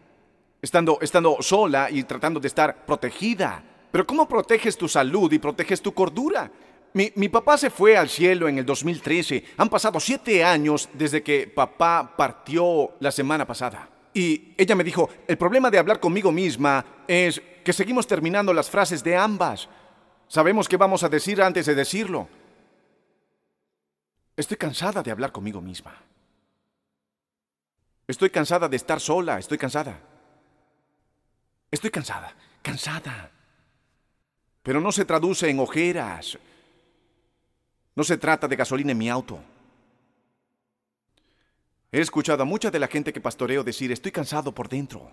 Estando, 0.63 0.99
estando 1.01 1.39
sola 1.41 1.91
y 1.91 2.05
tratando 2.05 2.39
de 2.39 2.47
estar 2.47 2.87
protegida. 2.87 3.63
Pero 3.91 4.07
¿cómo 4.07 4.29
proteges 4.29 4.77
tu 4.77 4.89
salud 4.89 5.33
y 5.33 5.41
proteges 5.41 5.83
tu 5.83 5.93
cordura? 5.93 6.51
Mi, 6.93 7.29
papá 7.29 7.57
se 7.57 7.71
fue 7.71 7.97
al 7.97 8.09
cielo 8.09 8.49
en 8.49 8.59
el 8.59 8.67
2013. 8.67 9.45
Han 9.57 9.69
pasado 9.69 10.01
siete 10.01 10.45
años 10.45 10.89
desde 10.93 11.23
que 11.23 11.47
papá 11.47 12.15
partió 12.17 12.93
la 13.01 13.13
semana 13.13 13.47
pasada. 13.47 13.89
Y 14.13 14.55
ella 14.57 14.75
me 14.75 14.85
dijo, 14.85 15.09
el 15.27 15.39
problema 15.39 15.71
de 15.71 15.79
hablar 15.79 16.01
conmigo 16.01 16.33
misma 16.33 16.85
es 17.07 17.41
que 17.65 17.73
seguimos 17.73 18.07
terminando 18.07 18.53
las 18.53 18.69
frases 18.69 19.05
de 19.05 19.17
ambas. 19.17 19.69
Sabemos 20.27 20.69
qué 20.69 20.77
vamos 20.77 21.03
a 21.03 21.09
decir 21.09 21.41
antes 21.41 21.67
de 21.67 21.75
decirlo. 21.75 22.29
Estoy 24.37 24.57
cansada 24.57 25.03
de 25.03 25.11
hablar 25.11 25.33
conmigo 25.33 25.61
misma. 25.61 25.95
Estoy 28.07 28.31
cansada 28.31 28.69
de 28.69 28.77
estar 28.77 29.01
sola, 29.01 29.39
estoy 29.39 29.59
cansada. 29.59 30.01
Estoy 31.71 31.91
cansada, 31.91 32.35
cansada. 32.63 33.31
Pero 34.63 34.81
no 34.81 34.91
se 34.91 35.05
traduce 35.05 35.49
en 35.49 35.61
ojeras, 35.61 36.39
no 37.95 38.05
se 38.05 38.19
trata 38.19 38.49
de 38.49 38.57
gasolina 38.57 38.93
en 38.93 38.99
mi 38.99 39.09
auto. 39.09 39.39
He 41.93 42.01
escuchado 42.01 42.43
a 42.43 42.47
mucha 42.47 42.71
de 42.71 42.79
la 42.79 42.89
gente 42.89 43.13
que 43.13 43.21
pastoreo 43.21 43.65
decir 43.65 43.91
estoy 43.91 44.13
cansado 44.13 44.55
por 44.55 44.69
dentro. 44.69 45.11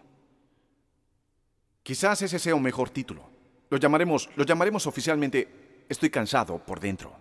Quizás 1.84 2.22
ese 2.22 2.38
sea 2.38 2.56
un 2.56 2.62
mejor 2.62 2.90
título. 2.90 3.30
Lo 3.70 3.78
llamaremos, 3.78 4.30
lo 4.36 4.44
llamaremos 4.44 4.86
oficialmente 4.88 5.66
Estoy 5.90 6.10
cansado 6.10 6.60
por 6.60 6.82
dentro. 6.82 7.16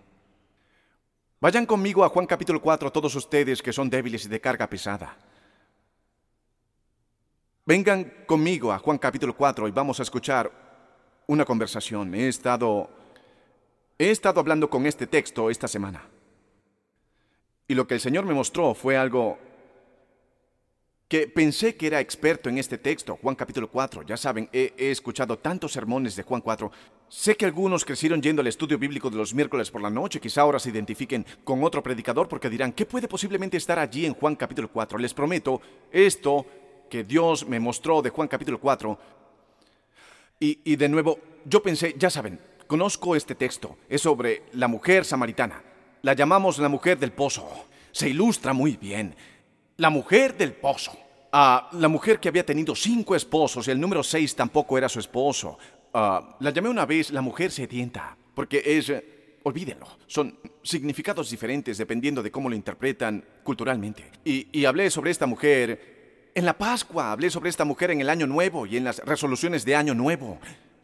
Vayan 1.39 1.65
conmigo 1.65 2.03
a 2.03 2.09
Juan 2.09 2.25
capítulo 2.25 2.61
4 2.61 2.91
todos 2.91 3.15
ustedes 3.15 3.61
que 3.61 3.71
son 3.71 3.89
débiles 3.89 4.25
y 4.25 4.27
de 4.27 4.41
carga 4.41 4.67
pesada. 4.67 5.17
Vengan 7.65 8.25
conmigo 8.25 8.73
a 8.73 8.79
Juan 8.79 8.97
capítulo 8.97 9.35
4 9.35 9.69
y 9.69 9.71
vamos 9.71 9.99
a 9.99 10.03
escuchar 10.03 10.51
una 11.27 11.45
conversación. 11.45 12.13
He 12.13 12.27
estado 12.27 12.89
He 13.99 14.11
estado 14.11 14.39
hablando 14.39 14.69
con 14.69 14.85
este 14.85 15.07
texto 15.07 15.49
esta 15.49 15.67
semana. 15.67 16.03
Y 17.67 17.73
lo 17.73 17.87
que 17.87 17.95
el 17.95 17.99
Señor 17.99 18.25
me 18.25 18.33
mostró 18.33 18.75
fue 18.75 18.95
algo 18.95 19.39
que 21.07 21.27
pensé 21.27 21.75
que 21.75 21.87
era 21.87 21.99
experto 21.99 22.49
en 22.49 22.57
este 22.57 22.77
texto, 22.77 23.17
Juan 23.21 23.35
capítulo 23.35 23.69
4. 23.69 24.03
Ya 24.03 24.17
saben, 24.17 24.49
he, 24.51 24.73
escuchado 24.77 25.37
tantos 25.37 25.71
sermones 25.71 26.15
de 26.15 26.23
Juan 26.23 26.41
4. 26.41 26.71
Sé 27.07 27.37
que 27.37 27.45
algunos 27.45 27.85
crecieron 27.85 28.21
yendo 28.21 28.41
al 28.41 28.47
estudio 28.47 28.77
bíblico 28.77 29.09
de 29.09 29.15
los 29.17 29.33
miércoles 29.33 29.71
por 29.71 29.81
la 29.81 29.89
noche. 29.89 30.19
Quizá 30.19 30.41
ahora 30.41 30.59
se 30.59 30.69
identifiquen 30.69 31.25
con 31.43 31.63
otro 31.63 31.81
predicador 31.81 32.27
porque 32.27 32.49
dirán, 32.49 32.73
¿qué 32.73 32.85
puede 32.85 33.07
posiblemente 33.07 33.55
estar 33.57 33.79
allí 33.79 34.05
en 34.05 34.15
Juan 34.15 34.35
capítulo 34.35 34.69
4? 34.69 34.97
Les 34.97 35.13
prometo, 35.13 35.61
esto 35.91 36.45
que 36.89 37.03
Dios 37.03 37.47
me 37.47 37.59
mostró 37.59 38.01
de 38.01 38.09
Juan 38.09 38.27
capítulo 38.27 38.59
4. 38.59 38.99
Y, 40.39 40.59
y 40.65 40.75
de 40.75 40.89
nuevo, 40.89 41.19
yo 41.45 41.63
pensé, 41.63 41.95
ya 41.97 42.09
saben, 42.09 42.39
Conozco 42.67 43.15
este 43.15 43.33
texto. 43.33 43.77
Es 43.87 44.01
sobre 44.01 44.43
la 44.51 44.67
mujer 44.67 45.05
samaritana. 45.05 45.63
La 46.01 46.13
llamamos 46.13 46.59
la 46.59 46.67
mujer 46.67 46.99
del 46.99 47.13
pozo. 47.13 47.49
Se 47.93 48.09
ilustra 48.09 48.51
muy 48.51 48.75
bien. 48.75 49.15
La 49.77 49.91
mujer 49.91 50.35
del 50.35 50.53
pozo. 50.53 50.97
Ah, 51.31 51.69
la 51.73 51.87
mujer 51.87 52.19
que 52.19 52.29
había 52.29 52.45
tenido 52.45 52.75
cinco 52.75 53.15
esposos 53.15 53.67
y 53.67 53.71
el 53.71 53.79
número 53.79 54.01
seis 54.01 54.35
tampoco 54.35 54.77
era 54.77 54.89
su 54.89 54.99
esposo. 54.99 55.57
Ah, 55.93 56.35
la 56.39 56.49
llamé 56.49 56.69
una 56.69 56.85
vez 56.85 57.11
la 57.11 57.21
mujer 57.21 57.51
sedienta, 57.51 58.17
porque 58.33 58.61
es... 58.65 58.89
Eh, 58.89 59.13
olvídenlo, 59.43 59.87
son 60.07 60.37
significados 60.61 61.29
diferentes 61.29 61.77
dependiendo 61.77 62.21
de 62.21 62.31
cómo 62.31 62.49
lo 62.49 62.55
interpretan 62.55 63.23
culturalmente. 63.43 64.11
Y, 64.25 64.65
hablé 64.65 64.89
sobre 64.89 65.11
esta 65.11 65.25
mujer 65.25 66.31
en 66.35 66.43
la 66.43 66.57
Pascua, 66.57 67.13
hablé 67.13 67.29
sobre 67.29 67.49
esta 67.49 67.63
mujer 67.63 67.91
en 67.91 68.01
el 68.01 68.09
Año 68.09 68.27
Nuevo 68.27 68.65
y 68.65 68.75
en 68.75 68.83
las 68.83 68.99
resoluciones 68.99 69.63
de 69.63 69.75
Año 69.75 69.93
Nuevo. 69.93 70.37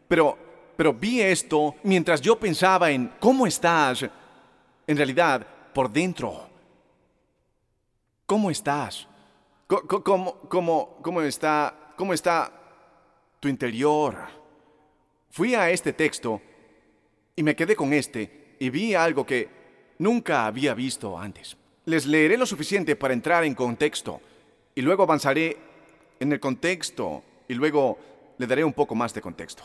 Pero 0.08 0.94
vi 0.94 1.20
esto 1.20 1.76
mientras 1.84 2.22
yo 2.22 2.40
pensaba 2.40 2.90
en 2.90 3.12
cómo 3.20 3.46
estás, 3.46 4.06
en 4.88 4.98
realidad, 4.98 5.46
por 5.74 5.92
dentro. 5.92 6.53
¿Cómo 8.26 8.50
estás? 8.50 9.08
¿Cómo, 9.68 10.40
cómo, 10.50 10.98
cómo, 11.02 11.22
está, 11.22 11.94
cómo 11.96 12.14
está 12.14 12.52
tu 13.40 13.48
interior? 13.48 14.18
Fui 15.30 15.56
a 15.56 15.70
este 15.70 15.94
texto 15.94 16.42
y 17.36 17.44
me 17.44 17.56
quedé 17.56 17.76
con 17.76 17.92
este 17.94 18.56
y 18.60 18.70
vi 18.70 18.94
algo 18.94 19.26
que 19.26 19.50
nunca 20.00 20.46
había 20.46 20.74
visto 20.74 21.18
antes. 21.18 21.58
Les 21.86 22.06
leeré 22.06 22.38
lo 22.38 22.46
suficiente 22.46 22.96
para 22.96 23.14
entrar 23.14 23.44
en 23.44 23.56
contexto 23.56 24.22
y 24.76 24.82
luego 24.82 25.04
avanzaré 25.04 25.58
en 26.20 26.32
el 26.32 26.40
contexto 26.40 27.24
y 27.48 27.54
luego 27.56 27.98
le 28.38 28.48
daré 28.48 28.64
un 28.64 28.74
poco 28.74 28.96
más 28.96 29.14
de 29.14 29.22
contexto. 29.22 29.64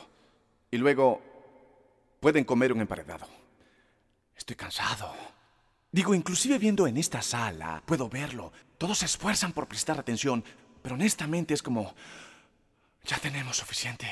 Y 0.70 0.78
luego 0.78 1.20
pueden 2.20 2.44
comer 2.44 2.72
un 2.72 2.80
emparedado. 2.80 3.26
Estoy 4.36 4.56
cansado. 4.56 5.37
Digo, 5.90 6.14
inclusive 6.14 6.58
viendo 6.58 6.86
en 6.86 6.96
esta 6.96 7.22
sala, 7.22 7.82
puedo 7.84 8.08
verlo. 8.08 8.52
Todos 8.76 8.98
se 8.98 9.06
esfuerzan 9.06 9.52
por 9.52 9.66
prestar 9.66 9.98
atención, 9.98 10.44
pero 10.82 10.94
honestamente 10.94 11.54
es 11.54 11.62
como, 11.62 11.94
ya 13.04 13.18
tenemos 13.18 13.56
suficiente. 13.56 14.06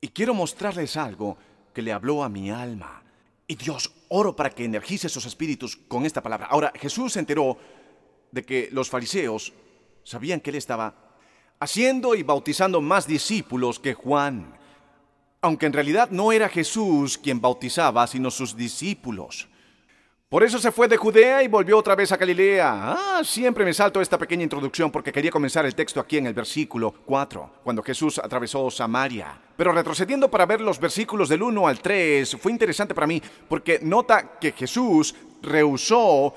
Y 0.00 0.08
quiero 0.08 0.34
mostrarles 0.34 0.96
algo 0.96 1.38
que 1.72 1.82
le 1.82 1.92
habló 1.92 2.24
a 2.24 2.28
mi 2.28 2.50
alma. 2.50 3.02
Y 3.46 3.54
Dios, 3.54 3.92
oro 4.08 4.36
para 4.36 4.50
que 4.50 4.64
energice 4.64 5.08
sus 5.08 5.26
espíritus 5.26 5.76
con 5.76 6.04
esta 6.04 6.22
palabra. 6.22 6.48
Ahora, 6.50 6.72
Jesús 6.74 7.14
se 7.14 7.20
enteró 7.20 7.56
de 8.30 8.44
que 8.44 8.68
los 8.72 8.90
fariseos 8.90 9.52
sabían 10.04 10.40
que 10.40 10.50
él 10.50 10.56
estaba 10.56 10.94
haciendo 11.60 12.14
y 12.14 12.22
bautizando 12.22 12.80
más 12.80 13.06
discípulos 13.06 13.78
que 13.78 13.94
Juan 13.94 14.58
aunque 15.40 15.66
en 15.66 15.72
realidad 15.72 16.10
no 16.10 16.32
era 16.32 16.48
Jesús 16.48 17.18
quien 17.18 17.40
bautizaba, 17.40 18.06
sino 18.06 18.30
sus 18.30 18.56
discípulos. 18.56 19.48
Por 20.30 20.42
eso 20.42 20.58
se 20.58 20.70
fue 20.70 20.88
de 20.88 20.98
Judea 20.98 21.42
y 21.42 21.48
volvió 21.48 21.78
otra 21.78 21.94
vez 21.94 22.12
a 22.12 22.18
Galilea. 22.18 22.68
Ah, 22.68 23.22
siempre 23.24 23.64
me 23.64 23.72
salto 23.72 23.98
esta 23.98 24.18
pequeña 24.18 24.42
introducción 24.42 24.90
porque 24.90 25.10
quería 25.10 25.30
comenzar 25.30 25.64
el 25.64 25.74
texto 25.74 26.00
aquí 26.00 26.18
en 26.18 26.26
el 26.26 26.34
versículo 26.34 26.92
4, 27.06 27.50
cuando 27.64 27.82
Jesús 27.82 28.18
atravesó 28.18 28.70
Samaria. 28.70 29.40
Pero 29.56 29.72
retrocediendo 29.72 30.30
para 30.30 30.44
ver 30.44 30.60
los 30.60 30.78
versículos 30.78 31.30
del 31.30 31.42
1 31.42 31.66
al 31.66 31.80
3, 31.80 32.36
fue 32.38 32.52
interesante 32.52 32.94
para 32.94 33.06
mí 33.06 33.22
porque 33.48 33.78
nota 33.80 34.38
que 34.38 34.52
Jesús 34.52 35.14
rehusó 35.40 36.34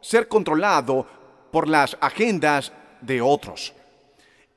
ser 0.00 0.26
controlado 0.26 1.06
por 1.52 1.68
las 1.68 1.96
agendas 2.00 2.72
de 3.00 3.20
otros. 3.20 3.72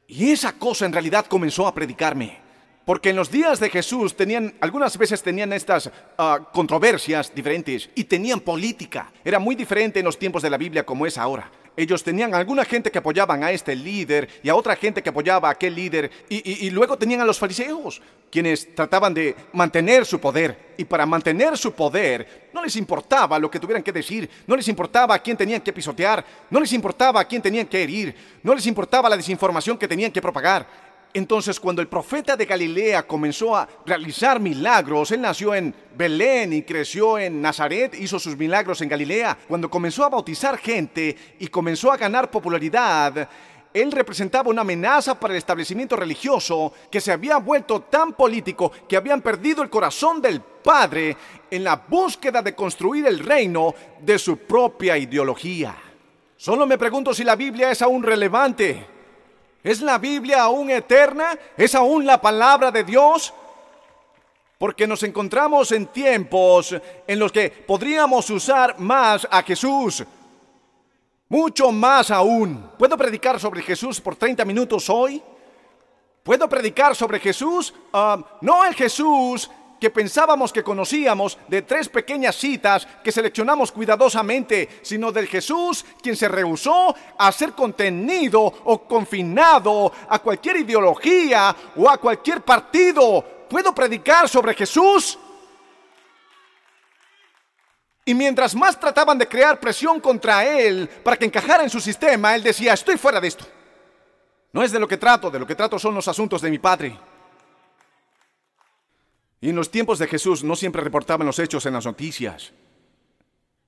Y 0.07 0.31
esa 0.31 0.53
cosa 0.53 0.88
en 0.88 0.93
realidad 0.93 1.27
comenzó 1.27 1.67
a 1.67 1.75
predicarme. 1.75 2.40
Porque 2.85 3.11
en 3.11 3.15
los 3.15 3.29
días 3.29 3.59
de 3.59 3.69
Jesús 3.69 4.15
tenían, 4.15 4.53
algunas 4.59 4.97
veces 4.97 5.21
tenían 5.21 5.53
estas 5.53 5.91
ah, 6.17 6.39
controversias 6.51 7.33
diferentes 7.33 7.89
y 7.93 8.05
tenían 8.05 8.39
política. 8.39 9.11
Era 9.23 9.38
muy 9.38 9.55
diferente 9.55 10.00
en 10.00 10.05
los 10.05 10.17
tiempos 10.17 10.41
de 10.41 10.50
la 10.50 10.57
Biblia 10.57 10.83
como 10.83 11.05
es 11.05 11.17
ahora. 11.17 11.51
Ellos 11.77 12.03
tenían 12.03 12.33
alguna 12.33 12.65
gente 12.65 12.91
que 12.91 12.97
apoyaban 12.97 13.43
a 13.43 13.51
este 13.51 13.75
líder 13.75 14.27
y 14.43 14.50
a 14.50 14.55
otra 14.55 14.75
gente 14.75 15.01
que 15.01 15.09
apoyaba 15.09 15.47
a 15.47 15.51
aquel 15.51 15.73
líder. 15.73 16.11
Y, 16.27 16.65
y 16.65 16.69
luego 16.69 16.97
tenían 16.97 17.21
a 17.21 17.25
los 17.25 17.39
fariseos, 17.39 18.01
quienes 18.29 18.75
trataban 18.75 19.13
de 19.13 19.35
mantener 19.53 20.05
su 20.05 20.19
poder. 20.19 20.73
Y 20.75 20.83
para 20.83 21.05
mantener 21.05 21.57
su 21.57 21.71
poder, 21.71 22.50
no 22.51 22.63
les 22.63 22.75
importaba 22.75 23.39
lo 23.39 23.50
que 23.50 23.59
tuvieran 23.59 23.83
que 23.83 23.93
decir, 23.93 24.29
no 24.47 24.55
les 24.57 24.67
importaba 24.67 25.15
a 25.15 25.19
quién 25.19 25.38
tenían 25.38 25.61
que 25.61 25.71
pisotear, 25.71 26.25
no 26.50 26.59
les 26.59 26.73
importaba 26.73 27.21
a 27.21 27.25
quién 27.25 27.41
tenían 27.41 27.67
que 27.67 27.81
herir, 27.81 28.15
no 28.43 28.53
les 28.53 28.65
importaba 28.65 29.07
la 29.07 29.15
desinformación 29.15 29.77
que 29.77 29.88
tenían 29.88 30.11
que 30.11 30.21
propagar 30.21 30.90
Entonces, 31.13 31.60
cuando 31.60 31.82
el 31.82 31.89
profeta 31.89 32.38
de 32.38 32.46
Galilea 32.46 33.06
comenzó 33.06 33.56
a 33.56 33.68
realizar 33.86 34.39
milagros, 34.39 35.12
él 35.12 35.22
nació 35.22 35.53
en 35.53 35.75
Belén 35.96 36.53
y 36.53 36.63
creció 36.63 37.20
en 37.20 37.41
Nazaret, 37.41 37.96
hizo 38.00 38.18
sus 38.18 38.38
milagros 38.38 38.82
en 38.82 38.88
Galilea. 38.88 39.38
Cuando 39.48 39.70
comenzó 39.70 40.06
a 40.06 40.10
bautizar 40.10 40.58
gente 40.58 41.15
y 41.38 41.48
comenzó 41.48 41.91
a 41.91 41.98
ganar 41.98 42.32
popularidad, 42.32 43.27
él 43.74 43.91
representaba 43.91 44.50
una 44.50 44.62
amenaza 44.62 45.20
para 45.20 45.34
el 45.34 45.38
establecimiento 45.38 45.96
religioso 45.96 46.74
que 46.89 47.01
se 47.01 47.12
había 47.12 47.38
vuelto 47.38 47.82
tan 47.82 48.13
político 48.13 48.72
que 48.88 48.98
habían 48.98 49.22
perdido 49.22 49.63
el 49.63 49.70
corazón 49.70 50.22
del 50.22 50.41
Padre 50.41 51.18
en 51.50 51.63
la 51.63 51.75
búsqueda 51.75 52.41
de 52.41 52.56
construir 52.56 53.06
el 53.06 53.20
reino 53.20 53.74
de 54.00 54.18
su 54.18 54.38
propia 54.38 54.98
ideología. 54.98 55.75
Solo 56.38 56.65
me 56.65 56.77
pregunto 56.77 57.13
si 57.13 57.24
la 57.24 57.36
Biblia 57.36 57.72
es 57.72 57.82
aún 57.82 58.01
relevante. 58.01 59.00
¿Es 59.63 59.82
la 59.82 59.98
Biblia 59.98 60.44
aún 60.44 60.70
eterna? 60.72 61.38
¿Es 61.56 61.75
aún 61.75 62.06
la 62.06 62.20
palabra 62.20 62.72
de 62.72 62.84
Dios? 62.84 63.34
Porque 64.58 64.88
nos 64.88 65.03
encontramos 65.03 65.72
en 65.72 65.88
tiempos 65.88 66.75
en 67.08 67.20
los 67.20 67.32
que 67.32 67.50
podríamos 67.50 68.30
usar 68.30 68.80
más 68.80 69.27
a 69.30 69.44
Jesús. 69.44 70.03
Mucho 71.30 71.72
más 71.72 72.12
aún. 72.12 72.72
¿Puedo 72.77 72.98
predicar 72.98 73.39
sobre 73.39 73.62
Jesús 73.62 74.01
por 74.01 74.15
30 74.15 74.44
minutos 74.46 74.89
hoy? 74.89 75.22
¿Puedo 76.24 76.48
predicar 76.48 76.96
sobre 76.96 77.20
Jesús? 77.20 77.74
Ah, 77.94 78.20
no 78.41 78.65
el 78.65 78.75
Jesús 78.75 79.50
que 79.81 79.89
pensábamos 79.89 80.53
que 80.53 80.63
conocíamos 80.63 81.39
de 81.47 81.63
tres 81.63 81.89
pequeñas 81.89 82.35
citas 82.35 82.88
que 83.03 83.11
seleccionamos 83.11 83.71
cuidadosamente, 83.71 84.69
sino 84.83 85.11
del 85.11 85.25
Jesús 85.25 85.83
quien 86.03 86.15
se 86.15 86.27
rehusó 86.27 86.95
a 87.17 87.31
ser 87.31 87.53
contenido 87.53 88.41
o 88.41 88.83
confinado 88.83 89.91
a 90.07 90.19
cualquier 90.19 90.57
ideología 90.57 91.55
o 91.75 91.89
a 91.89 91.97
cualquier 91.97 92.41
partido. 92.41 93.25
¿Puedo 93.50 93.73
predicar 93.73 94.29
sobre 94.29 94.53
Jesús? 94.53 95.17
Y 98.05 98.13
mientras 98.13 98.53
más 98.53 98.79
trataban 98.79 99.17
de 99.17 99.27
crear 99.27 99.59
presión 99.59 100.00
contra 100.00 100.45
él 100.45 100.88
para 101.03 101.17
que 101.17 101.25
encajara 101.25 101.63
en 101.63 101.71
su 101.71 101.79
sistema, 101.79 102.35
él 102.35 102.43
decía, 102.43 102.73
estoy 102.73 102.97
fuera 102.97 103.19
de 103.19 103.29
esto. 103.29 103.45
No 104.53 104.61
es 104.61 104.71
de 104.71 104.79
lo 104.79 104.88
que 104.88 104.97
trato, 104.97 105.31
de 105.31 105.39
lo 105.39 105.47
que 105.47 105.55
trato 105.55 105.79
son 105.79 105.95
los 105.95 106.07
asuntos 106.07 106.39
de 106.39 106.51
mi 106.51 106.59
padre. 106.59 106.95
Y 109.41 109.50
en 109.50 109.55
los 109.55 109.71
tiempos 109.71 109.98
de 109.98 110.07
Jesús 110.07 110.43
no 110.43 110.55
siempre 110.55 110.83
reportaban 110.83 111.25
los 111.25 111.39
hechos 111.39 111.65
en 111.65 111.74
las 111.74 111.86
noticias. 111.86 112.53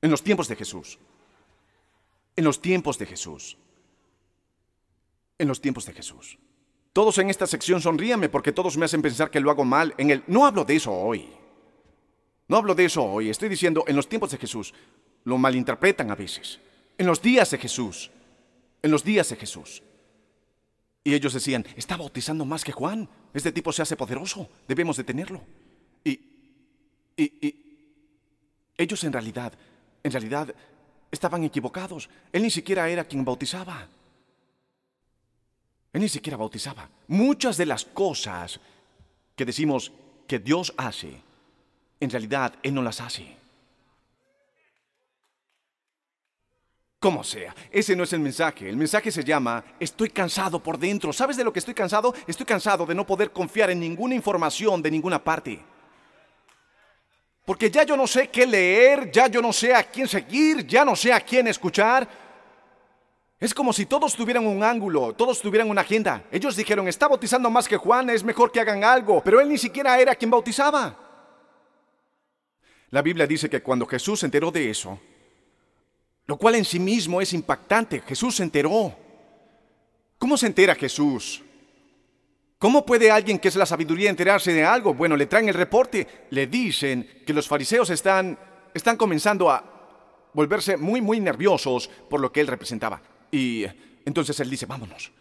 En 0.01 0.11
los 0.11 0.21
tiempos 0.21 0.47
de 0.47 0.55
Jesús. 0.55 0.99
En 2.35 2.45
los 2.45 2.61
tiempos 2.61 2.99
de 2.99 3.07
Jesús. 3.07 3.57
En 5.39 5.47
los 5.47 5.59
tiempos 5.59 5.85
de 5.87 5.93
Jesús. 5.93 6.37
Todos 6.93 7.17
en 7.17 7.31
esta 7.31 7.47
sección 7.47 7.81
sonríame 7.81 8.29
porque 8.29 8.51
todos 8.51 8.77
me 8.77 8.85
hacen 8.85 9.01
pensar 9.01 9.31
que 9.31 9.39
lo 9.39 9.49
hago 9.49 9.65
mal. 9.65 9.95
En 9.97 10.11
el 10.11 10.23
no 10.27 10.45
hablo 10.45 10.63
de 10.63 10.75
eso 10.75 10.93
hoy. 10.93 11.27
No 12.47 12.57
hablo 12.57 12.75
de 12.75 12.85
eso 12.85 13.03
hoy. 13.03 13.31
Estoy 13.31 13.49
diciendo 13.49 13.83
en 13.87 13.95
los 13.95 14.07
tiempos 14.07 14.29
de 14.29 14.37
Jesús. 14.37 14.75
Lo 15.23 15.39
malinterpretan 15.39 16.11
a 16.11 16.15
veces. 16.15 16.59
En 16.99 17.07
los 17.07 17.19
días 17.19 17.49
de 17.49 17.57
Jesús. 17.57 18.11
En 18.83 18.91
los 18.91 19.03
días 19.03 19.27
de 19.29 19.37
Jesús. 19.37 19.81
Y 21.03 21.15
ellos 21.15 21.33
decían, 21.33 21.65
está 21.75 21.97
bautizando 21.97 22.45
más 22.45 22.63
que 22.63 22.71
Juan. 22.71 23.09
Este 23.33 23.51
tipo 23.51 23.73
se 23.73 23.81
hace 23.81 23.95
poderoso. 23.95 24.47
Debemos 24.67 24.97
detenerlo. 24.97 25.41
Y, 27.15 27.59
ellos 28.75 29.03
en 29.03 29.13
realidad, 29.13 29.53
en 30.01 30.11
realidad, 30.11 30.53
estaban 31.11 31.43
equivocados. 31.43 32.09
Él 32.31 32.41
ni 32.43 32.49
siquiera 32.49 32.89
era 32.89 33.03
quien 33.03 33.23
bautizaba. 33.23 33.87
Él 35.93 36.01
ni 36.01 36.09
siquiera 36.09 36.37
bautizaba. 36.37 36.89
Muchas 37.07 37.55
de 37.57 37.67
las 37.67 37.85
cosas 37.85 38.59
que 39.35 39.45
decimos 39.45 39.91
que 40.27 40.39
Dios 40.39 40.73
hace, 40.75 41.21
en 41.99 42.09
realidad 42.09 42.55
Él 42.63 42.73
no 42.73 42.81
las 42.81 42.99
hace. 42.99 43.43
Como 46.99 47.23
sea, 47.23 47.53
ese 47.69 47.97
no 47.97 48.03
es 48.03 48.13
el 48.13 48.21
mensaje. 48.21 48.69
El 48.69 48.77
mensaje 48.77 49.11
se 49.11 49.25
llama, 49.25 49.63
estoy 49.77 50.09
cansado 50.09 50.63
por 50.63 50.79
dentro. 50.79 51.11
¿Sabes 51.11 51.35
de 51.35 51.43
lo 51.43 51.51
que 51.51 51.59
estoy 51.59 51.73
cansado? 51.73 52.13
Estoy 52.25 52.45
cansado 52.45 52.85
de 52.85 52.95
no 52.95 53.05
poder 53.05 53.31
confiar 53.31 53.69
en 53.69 53.81
ninguna 53.81 54.15
información 54.15 54.81
de 54.81 54.89
ninguna 54.89 55.21
parte. 55.21 55.59
Porque 57.45 57.69
ya 57.69 57.83
yo 57.83 57.97
no 57.97 58.07
sé 58.07 58.29
qué 58.29 58.45
leer, 58.45 59.11
ya 59.11 59.27
yo 59.27 59.41
no 59.41 59.51
sé 59.51 59.73
a 59.73 59.83
quién 59.83 60.07
seguir, 60.07 60.65
ya 60.65 60.85
no 60.85 60.95
sé 60.95 61.11
a 61.11 61.19
quién 61.19 61.47
escuchar. 61.47 62.07
Es 63.37 63.53
como 63.53 63.73
si 63.73 63.85
todos 63.85 64.15
tuvieran 64.15 64.47
un 64.47 64.63
ángulo, 64.63 65.13
todos 65.13 65.41
tuvieran 65.41 65.69
una 65.69 65.81
agenda. 65.81 66.23
Ellos 66.31 66.55
dijeron, 66.55 66.87
está 66.87 67.09
bautizando 67.09 67.49
más 67.49 67.67
que 67.67 67.75
Juan, 67.75 68.09
es 68.09 68.23
mejor 68.23 68.51
que 68.51 68.61
hagan 68.61 68.85
algo, 68.85 69.21
pero 69.21 69.41
él 69.41 69.49
ni 69.49 69.57
siquiera 69.57 69.99
era 69.99 70.15
quien 70.15 70.31
bautizaba. 70.31 70.97
La 72.91 73.01
Biblia 73.01 73.27
dice 73.27 73.49
que 73.49 73.61
cuando 73.61 73.85
Jesús 73.85 74.21
se 74.21 74.27
enteró 74.27 74.49
de 74.49 74.69
eso, 74.69 74.97
lo 76.25 76.37
cual 76.37 76.55
en 76.55 76.63
sí 76.63 76.79
mismo 76.79 77.19
es 77.19 77.33
impactante, 77.33 77.99
Jesús 78.01 78.37
se 78.37 78.43
enteró. 78.43 78.95
¿Cómo 80.17 80.37
se 80.37 80.47
entera 80.47 80.75
Jesús? 80.75 81.43
¿Cómo 82.63 82.85
puede 82.85 83.11
alguien 83.11 83.39
que 83.39 83.49
es 83.49 83.57
la 83.57 83.65
sabiduría 83.65 84.09
enterarse 84.09 84.53
de 84.53 84.63
algo? 84.63 84.93
Bueno, 84.93 85.17
le 85.17 85.25
traen 85.25 85.49
el 85.49 85.53
reporte, 85.53 86.07
le 86.29 86.47
dicen 86.47 87.05
que 87.25 87.33
los 87.33 87.45
fariseos 87.45 87.89
están, 87.89 88.39
están 88.73 88.95
comenzando 88.95 89.51
a 89.51 90.29
volverse 90.31 90.77
muy, 90.77 91.01
muy 91.01 91.19
nerviosos 91.19 91.89
por 92.09 92.21
lo 92.21 92.31
que 92.31 92.39
él 92.39 92.47
representaba. 92.47 93.01
Y 93.29 93.65
entonces 94.05 94.39
él 94.39 94.49
dice, 94.49 94.65
vámonos. 94.65 95.11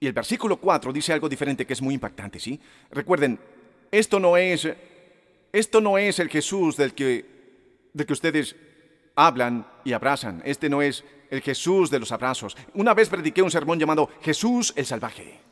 Y 0.00 0.08
el 0.08 0.12
versículo 0.12 0.56
4 0.56 0.92
dice 0.92 1.12
algo 1.12 1.28
diferente 1.28 1.64
que 1.64 1.74
es 1.74 1.80
muy 1.80 1.94
impactante, 1.94 2.40
¿sí? 2.40 2.58
Recuerden, 2.90 3.38
esto 3.92 4.18
no 4.18 4.36
es, 4.36 4.68
esto 5.52 5.80
no 5.80 5.96
es 5.96 6.18
el 6.18 6.28
Jesús 6.28 6.76
del 6.76 6.92
que, 6.92 7.24
del 7.92 8.04
que 8.04 8.12
ustedes 8.14 8.56
hablan 9.14 9.64
y 9.84 9.92
abrazan. 9.92 10.42
Este 10.44 10.68
no 10.68 10.82
es 10.82 11.04
el 11.30 11.40
Jesús 11.40 11.88
de 11.88 12.00
los 12.00 12.10
abrazos. 12.10 12.56
Una 12.74 12.94
vez 12.94 13.08
prediqué 13.08 13.42
un 13.42 13.50
sermón 13.52 13.78
llamado 13.78 14.10
Jesús 14.22 14.72
el 14.74 14.86
Salvaje. 14.86 15.49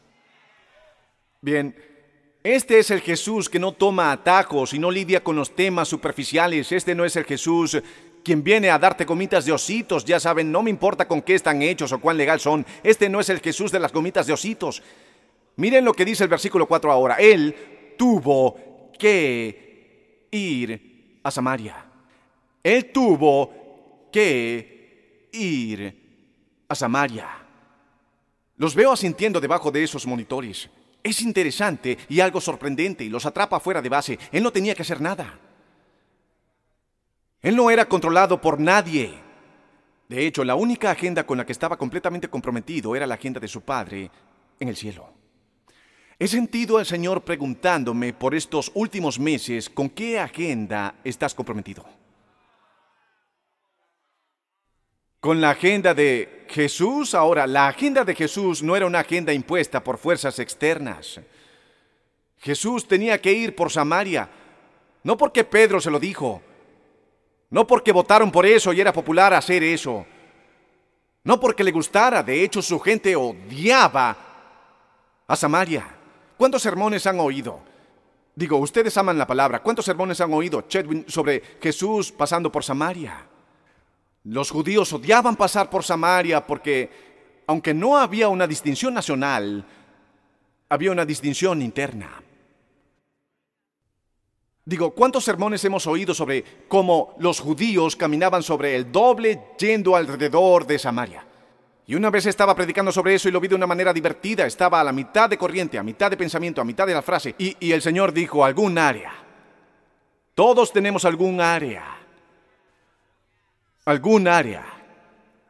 Bien, 1.41 1.77
este 2.43 2.81
es 2.81 2.91
el 2.91 3.01
Jesús 3.01 3.49
que 3.49 3.61
no 3.61 3.73
toma 3.73 4.11
atajos 4.11 4.73
y 4.75 4.79
no 4.79 4.91
lidia 4.91 5.23
con 5.23 5.37
los 5.37 5.55
temas 5.55 5.87
superficiales. 5.87 6.73
Este 6.73 6.95
no 6.95 7.05
es 7.05 7.15
el 7.17 7.25
Jesús 7.25 7.81
quien 8.25 8.43
viene 8.43 8.71
a 8.71 8.79
darte 8.79 9.05
gomitas 9.05 9.45
de 9.45 9.53
ositos. 9.53 10.05
Ya 10.05 10.19
saben, 10.19 10.51
no 10.51 10.63
me 10.63 10.71
importa 10.71 11.07
con 11.07 11.23
qué 11.23 11.35
están 11.35 11.63
hechos 11.63 11.93
o 11.93 12.01
cuán 12.01 12.17
legal 12.17 12.41
son. 12.41 12.67
Este 12.83 13.09
no 13.09 13.21
es 13.21 13.29
el 13.29 13.41
Jesús 13.41 13.71
de 13.71 13.79
las 13.79 13.93
gomitas 13.93 14.27
de 14.27 14.33
ositos. 14.33 14.83
Miren 15.57 15.85
lo 15.85 15.93
que 15.93 16.05
dice 16.05 16.25
el 16.25 16.31
versículo 16.31 16.67
4 16.67 16.91
ahora. 16.91 17.15
Él 17.17 17.95
tuvo 17.97 18.91
que 18.99 20.27
ir 20.31 21.21
a 21.23 21.31
Samaria. 21.31 21.85
Él 22.63 22.91
tuvo 22.93 24.09
que 24.13 25.29
ir 25.33 26.65
a 26.69 26.75
Samaria. 26.75 27.29
Los 28.57 28.75
veo 28.75 28.93
asintiendo 28.93 29.41
debajo 29.41 29.71
de 29.71 29.85
esos 29.85 30.05
monitores. 30.05 30.69
Es 31.09 31.23
interesante 31.23 31.97
y 32.11 32.21
algo 32.21 32.39
sorprendente 32.39 33.03
y 33.03 33.09
los 33.09 33.25
atrapa 33.25 33.61
fuera 33.61 33.81
de 33.81 33.89
base. 33.89 34.19
Él 34.31 34.43
no 34.43 34.53
tenía 34.53 34.75
que 34.75 34.83
hacer 34.83 35.01
nada. 35.01 35.41
Él 37.41 37.57
no 37.57 37.71
era 37.71 37.89
controlado 37.89 38.39
por 38.39 38.61
nadie. 38.61 39.15
De 40.07 40.27
hecho, 40.27 40.45
la 40.45 40.55
única 40.55 40.91
agenda 40.91 41.25
con 41.25 41.39
la 41.39 41.47
que 41.47 41.53
estaba 41.53 41.79
completamente 41.79 42.29
comprometido 42.29 42.95
era 42.95 43.07
la 43.07 43.15
agenda 43.15 43.41
de 43.41 43.49
su 43.49 43.63
Padre 43.63 44.11
en 44.61 44.69
el 44.69 44.77
cielo. 44.77 45.11
He 46.19 46.29
sentido 46.29 46.77
al 46.77 46.85
Señor 46.85 47.23
preguntándome 47.23 48.13
por 48.13 48.35
estos 48.35 48.71
últimos 48.75 49.19
meses 49.19 49.71
con 49.71 49.89
qué 49.89 50.21
agenda 50.21 50.97
estás 51.05 51.35
comprometido. 51.35 51.87
Con 55.21 55.41
la 55.41 55.51
agenda 55.51 55.95
de 55.95 56.47
Jesús, 56.49 57.15
ahora, 57.15 57.47
la 57.47 57.69
agenda 57.69 58.05
de 58.05 58.15
Jesús 58.15 58.63
no 58.63 58.77
era 58.77 58.87
una 58.87 59.01
agenda 59.01 59.33
impuesta 59.33 59.83
por 59.83 59.99
fuerzas 59.99 60.39
externas. 60.39 61.21
Jesús 62.39 62.87
tenía 62.87 63.21
que 63.21 63.33
ir 63.33 63.57
por 63.57 63.71
Samaria, 63.71 64.29
no 65.03 65.17
porque 65.17 65.43
Pedro 65.43 65.81
se 65.81 65.91
lo 65.91 65.99
dijo, 65.99 66.41
no 67.51 67.67
porque 67.67 67.91
votaron 67.91 68.31
por 68.31 68.47
eso 68.47 68.73
y 68.73 68.81
era 68.81 68.93
popular 68.93 69.35
hacer 69.35 69.63
eso, 69.65 70.07
no 71.25 71.41
porque 71.41 71.65
le 71.65 71.73
gustara, 71.73 72.23
de 72.23 72.45
hecho 72.45 72.63
su 72.63 72.79
gente 72.79 73.17
odiaba 73.17 74.17
a 75.27 75.37
Samaria. 75.37 75.97
¿Cuántos 76.37 76.63
sermones 76.63 77.07
han 77.09 77.19
oído? 77.19 77.61
Digo, 78.37 78.57
ustedes 78.59 78.97
aman 78.97 79.19
la 79.19 79.27
palabra. 79.27 79.61
¿Cuántos 79.61 79.85
sermones 79.85 80.21
han 80.21 80.33
oído, 80.33 80.65
sobre 81.09 81.43
Jesús 81.61 82.13
pasando 82.13 82.53
por 82.53 82.63
Samaria? 82.63 83.28
Los 84.25 84.51
judíos 84.51 84.93
odiaban 84.93 85.37
pasar 85.37 85.71
por 85.71 85.85
Samaria 85.85 86.47
porque, 86.47 86.91
aunque 87.47 87.73
no 87.73 87.97
había 87.97 88.29
una 88.29 88.47
distinción 88.47 88.95
nacional, 88.95 89.65
había 90.69 90.93
una 90.93 91.05
distinción 91.05 91.63
interna. 91.63 92.23
Digo, 94.65 94.91
¿cuántos 94.91 95.25
sermones 95.25 95.65
hemos 95.65 95.87
oído 95.87 96.13
sobre 96.13 96.45
cómo 96.69 97.15
los 97.21 97.41
judíos 97.41 97.97
caminaban 97.97 98.43
sobre 98.43 98.77
el 98.77 98.93
doble 98.93 99.55
yendo 99.59 99.97
alrededor 99.97 100.67
de 100.67 100.79
Samaria? 100.79 101.25
Y 101.87 101.95
una 101.95 102.11
vez 102.11 102.27
estaba 102.27 102.55
predicando 102.55 102.93
sobre 102.93 103.15
eso 103.15 103.31
y 103.31 103.33
lo 103.33 103.41
vi 103.41 103.49
de 103.49 103.55
una 103.55 103.67
manera 103.67 103.95
divertida. 103.95 104.45
Estaba 104.45 104.79
a 104.79 104.85
la 104.85 104.93
mitad 104.93 105.31
de 105.31 105.39
corriente, 105.39 105.79
a 105.79 105.83
mitad 105.83 106.11
de 106.11 106.19
pensamiento, 106.19 106.61
a 106.61 106.67
mitad 106.67 106.87
de 106.87 106.93
la 106.93 107.01
frase. 107.01 107.35
Y, 107.39 107.57
y 107.61 107.73
el 107.73 107.81
Señor 107.81 108.13
dijo, 108.13 108.45
algún 108.45 108.77
área. 108.77 109.11
Todos 110.35 110.71
tenemos 110.71 111.07
algún 111.07 111.41
área. 111.41 111.98
Algún 113.89 114.29
área. 114.29 114.67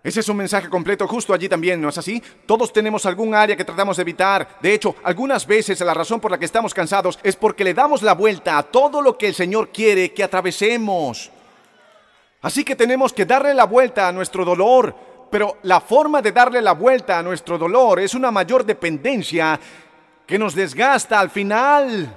Ese 0.01 0.21
es 0.21 0.29
un 0.29 0.37
mensaje 0.37 0.69
completo 0.69 1.09
justo 1.09 1.35
allí 1.35 1.49
también, 1.49 1.81
¿no 1.83 1.89
es 1.89 1.99
así? 1.99 2.23
Todos 2.47 2.73
tenemos 2.73 3.05
algún 3.05 3.35
área 3.35 3.57
que 3.57 3.65
tratamos 3.65 3.97
de 3.97 4.03
evitar. 4.03 4.59
De 4.63 4.73
hecho, 4.73 4.95
algunas 5.03 5.45
veces 5.45 5.81
la 5.81 5.93
razón 5.93 6.21
por 6.21 6.31
la 6.31 6.39
que 6.39 6.45
estamos 6.45 6.73
cansados 6.73 7.19
es 7.25 7.35
porque 7.35 7.65
le 7.65 7.75
damos 7.75 8.01
la 8.01 8.15
vuelta 8.15 8.57
a 8.57 8.63
todo 8.63 9.03
lo 9.03 9.19
que 9.19 9.27
el 9.27 9.35
Señor 9.35 9.71
quiere 9.71 10.13
que 10.13 10.23
atravesemos. 10.23 11.33
Así 12.41 12.63
que 12.63 12.77
tenemos 12.77 13.13
que 13.13 13.27
darle 13.27 13.55
la 13.55 13.65
vuelta 13.65 14.07
a 14.07 14.13
nuestro 14.13 14.45
dolor, 14.45 14.95
pero 15.33 15.57
la 15.65 15.81
forma 15.81 16.23
de 16.23 16.31
darle 16.31 16.63
la 16.63 16.75
vuelta 16.75 17.19
a 17.19 17.25
nuestro 17.25 17.59
dolor 17.59 17.99
es 17.99 18.15
una 18.15 18.31
mayor 18.31 18.65
dependencia 18.65 19.59
que 20.25 20.39
nos 20.39 20.55
desgasta 20.55 21.19
al 21.19 21.31
final. 21.31 22.17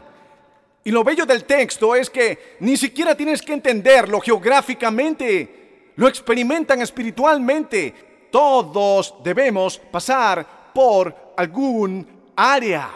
Y 0.84 0.92
lo 0.92 1.04
bello 1.04 1.26
del 1.26 1.46
texto 1.46 1.96
es 1.96 2.12
que 2.12 2.58
ni 2.60 2.78
siquiera 2.78 3.16
tienes 3.16 3.42
que 3.42 3.54
entenderlo 3.54 4.22
geográficamente, 4.22 5.61
lo 5.96 6.08
experimentan 6.08 6.82
espiritualmente. 6.82 8.28
Todos 8.32 9.16
debemos 9.24 9.78
pasar 9.78 10.72
por 10.74 11.34
algún 11.38 12.08
área. 12.36 12.90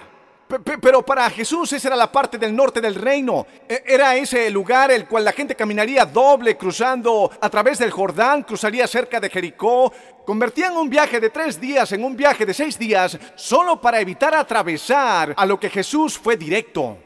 Pero 0.80 1.04
para 1.04 1.30
Jesús 1.32 1.74
esa 1.74 1.88
era 1.88 1.96
la 1.96 2.12
parte 2.12 2.38
del 2.38 2.56
norte 2.56 2.80
del 2.80 2.96
reino. 2.96 3.48
E, 3.68 3.84
era 3.88 4.16
ese 4.16 4.50
lugar 4.52 4.92
el 4.92 5.08
cual 5.08 5.26
la 5.26 5.32
gente 5.32 5.56
caminaría 5.56 6.06
doble 6.06 6.56
cruzando 6.56 7.32
a 7.42 7.50
través 7.50 7.80
del 7.80 7.90
Jordán, 7.90 8.44
cruzaría 8.44 8.88
cerca 8.88 9.20
de 9.20 9.30
Jericó. 9.30 9.92
Convertían 10.24 10.78
un 10.78 10.90
viaje 10.90 11.20
de 11.20 11.32
tres 11.32 11.60
días 11.60 11.92
en 11.92 12.04
un 12.04 12.16
viaje 12.16 12.46
de 12.46 12.54
seis 12.54 12.78
días 12.78 13.18
solo 13.36 13.82
para 13.82 14.00
evitar 14.00 14.36
atravesar 14.36 15.34
a 15.36 15.46
lo 15.46 15.60
que 15.60 15.70
Jesús 15.70 16.18
fue 16.18 16.38
directo. 16.38 16.98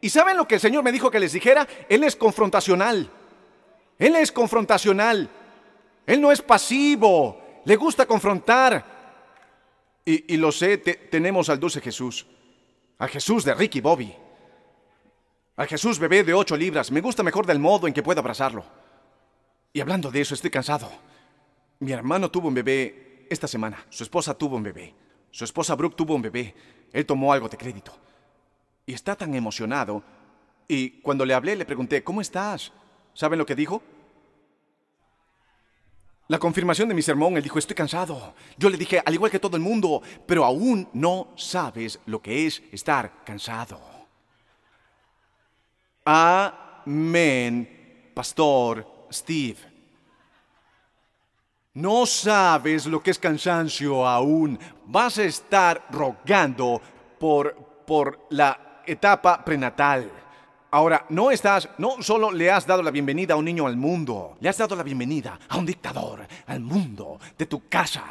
¿Y 0.00 0.10
saben 0.10 0.36
lo 0.36 0.48
que 0.48 0.56
el 0.56 0.60
Señor 0.60 0.82
me 0.82 0.92
dijo 0.92 1.10
que 1.10 1.20
les 1.20 1.32
dijera? 1.32 1.66
Él 1.88 2.02
es 2.04 2.16
confrontacional. 2.16 3.10
Él 4.00 4.16
es 4.16 4.32
confrontacional. 4.32 5.28
Él 6.06 6.20
no 6.22 6.32
es 6.32 6.40
pasivo. 6.40 7.60
Le 7.66 7.76
gusta 7.76 8.06
confrontar. 8.06 8.98
Y, 10.06 10.38
lo 10.38 10.50
sé, 10.50 10.78
tenemos 10.78 11.50
al 11.50 11.60
dulce 11.60 11.82
Jesús. 11.82 12.26
A 12.98 13.06
Jesús 13.06 13.44
de 13.44 13.54
Ricky 13.54 13.82
Bobby. 13.82 14.12
A 15.54 15.66
Jesús 15.66 15.98
bebé 15.98 16.24
de 16.24 16.32
ocho 16.32 16.56
libras. 16.56 16.90
Me 16.90 17.02
gusta 17.02 17.22
mejor 17.22 17.44
del 17.44 17.58
modo 17.58 17.86
en 17.86 17.92
que 17.92 18.02
puedo 18.02 18.20
abrazarlo. 18.20 18.64
Y 19.74 19.80
hablando 19.80 20.10
de 20.10 20.22
eso, 20.22 20.34
estoy 20.34 20.50
cansado. 20.50 20.90
Mi 21.78 21.92
hermano 21.92 22.30
tuvo 22.30 22.48
un 22.48 22.54
bebé 22.54 23.26
esta 23.28 23.46
semana. 23.46 23.84
Su 23.90 24.02
esposa 24.02 24.32
tuvo 24.32 24.56
un 24.56 24.62
bebé. 24.62 24.94
Su 25.30 25.44
esposa 25.44 25.74
Brooke 25.74 25.94
tuvo 25.94 26.14
un 26.14 26.22
bebé. 26.22 26.54
Él 26.90 27.04
tomó 27.04 27.34
algo 27.34 27.50
de 27.50 27.58
crédito. 27.58 27.92
Y 28.86 28.94
está 28.94 29.14
tan 29.14 29.34
emocionado. 29.34 30.02
Y 30.66 31.02
cuando 31.02 31.26
le 31.26 31.34
hablé, 31.34 31.54
le 31.54 31.66
pregunté, 31.66 32.02
¿cómo 32.02 32.22
estás? 32.22 32.72
¿Saben 33.14 33.38
lo 33.38 33.46
que 33.46 33.54
dijo? 33.54 33.82
La 36.28 36.38
confirmación 36.38 36.88
de 36.88 36.94
mi 36.94 37.02
sermón, 37.02 37.36
él 37.36 37.42
dijo, 37.42 37.58
estoy 37.58 37.74
cansado. 37.74 38.34
Yo 38.56 38.70
le 38.70 38.76
dije, 38.76 39.02
al 39.04 39.14
igual 39.14 39.32
que 39.32 39.40
todo 39.40 39.56
el 39.56 39.62
mundo, 39.62 40.00
pero 40.26 40.44
aún 40.44 40.88
no 40.92 41.32
sabes 41.36 41.98
lo 42.06 42.22
que 42.22 42.46
es 42.46 42.62
estar 42.70 43.24
cansado. 43.24 43.80
Amén, 46.04 46.92
Pastor 48.14 49.06
Steve. 49.10 49.58
No 51.74 52.06
sabes 52.06 52.86
lo 52.86 53.02
que 53.02 53.10
es 53.10 53.18
cansancio 53.18 54.06
aún. 54.06 54.58
Vas 54.86 55.18
a 55.18 55.24
estar 55.24 55.86
rogando 55.90 56.80
por, 57.18 57.84
por 57.84 58.26
la 58.30 58.82
etapa 58.86 59.44
prenatal. 59.44 60.10
Ahora, 60.72 61.04
no 61.08 61.32
estás, 61.32 61.68
no 61.78 62.00
solo 62.00 62.30
le 62.30 62.50
has 62.50 62.64
dado 62.64 62.82
la 62.82 62.92
bienvenida 62.92 63.34
a 63.34 63.36
un 63.36 63.44
niño 63.44 63.66
al 63.66 63.76
mundo, 63.76 64.36
le 64.40 64.48
has 64.48 64.58
dado 64.58 64.76
la 64.76 64.84
bienvenida 64.84 65.38
a 65.48 65.56
un 65.58 65.66
dictador, 65.66 66.26
al 66.46 66.60
mundo 66.60 67.18
de 67.36 67.46
tu 67.46 67.68
casa. 67.68 68.04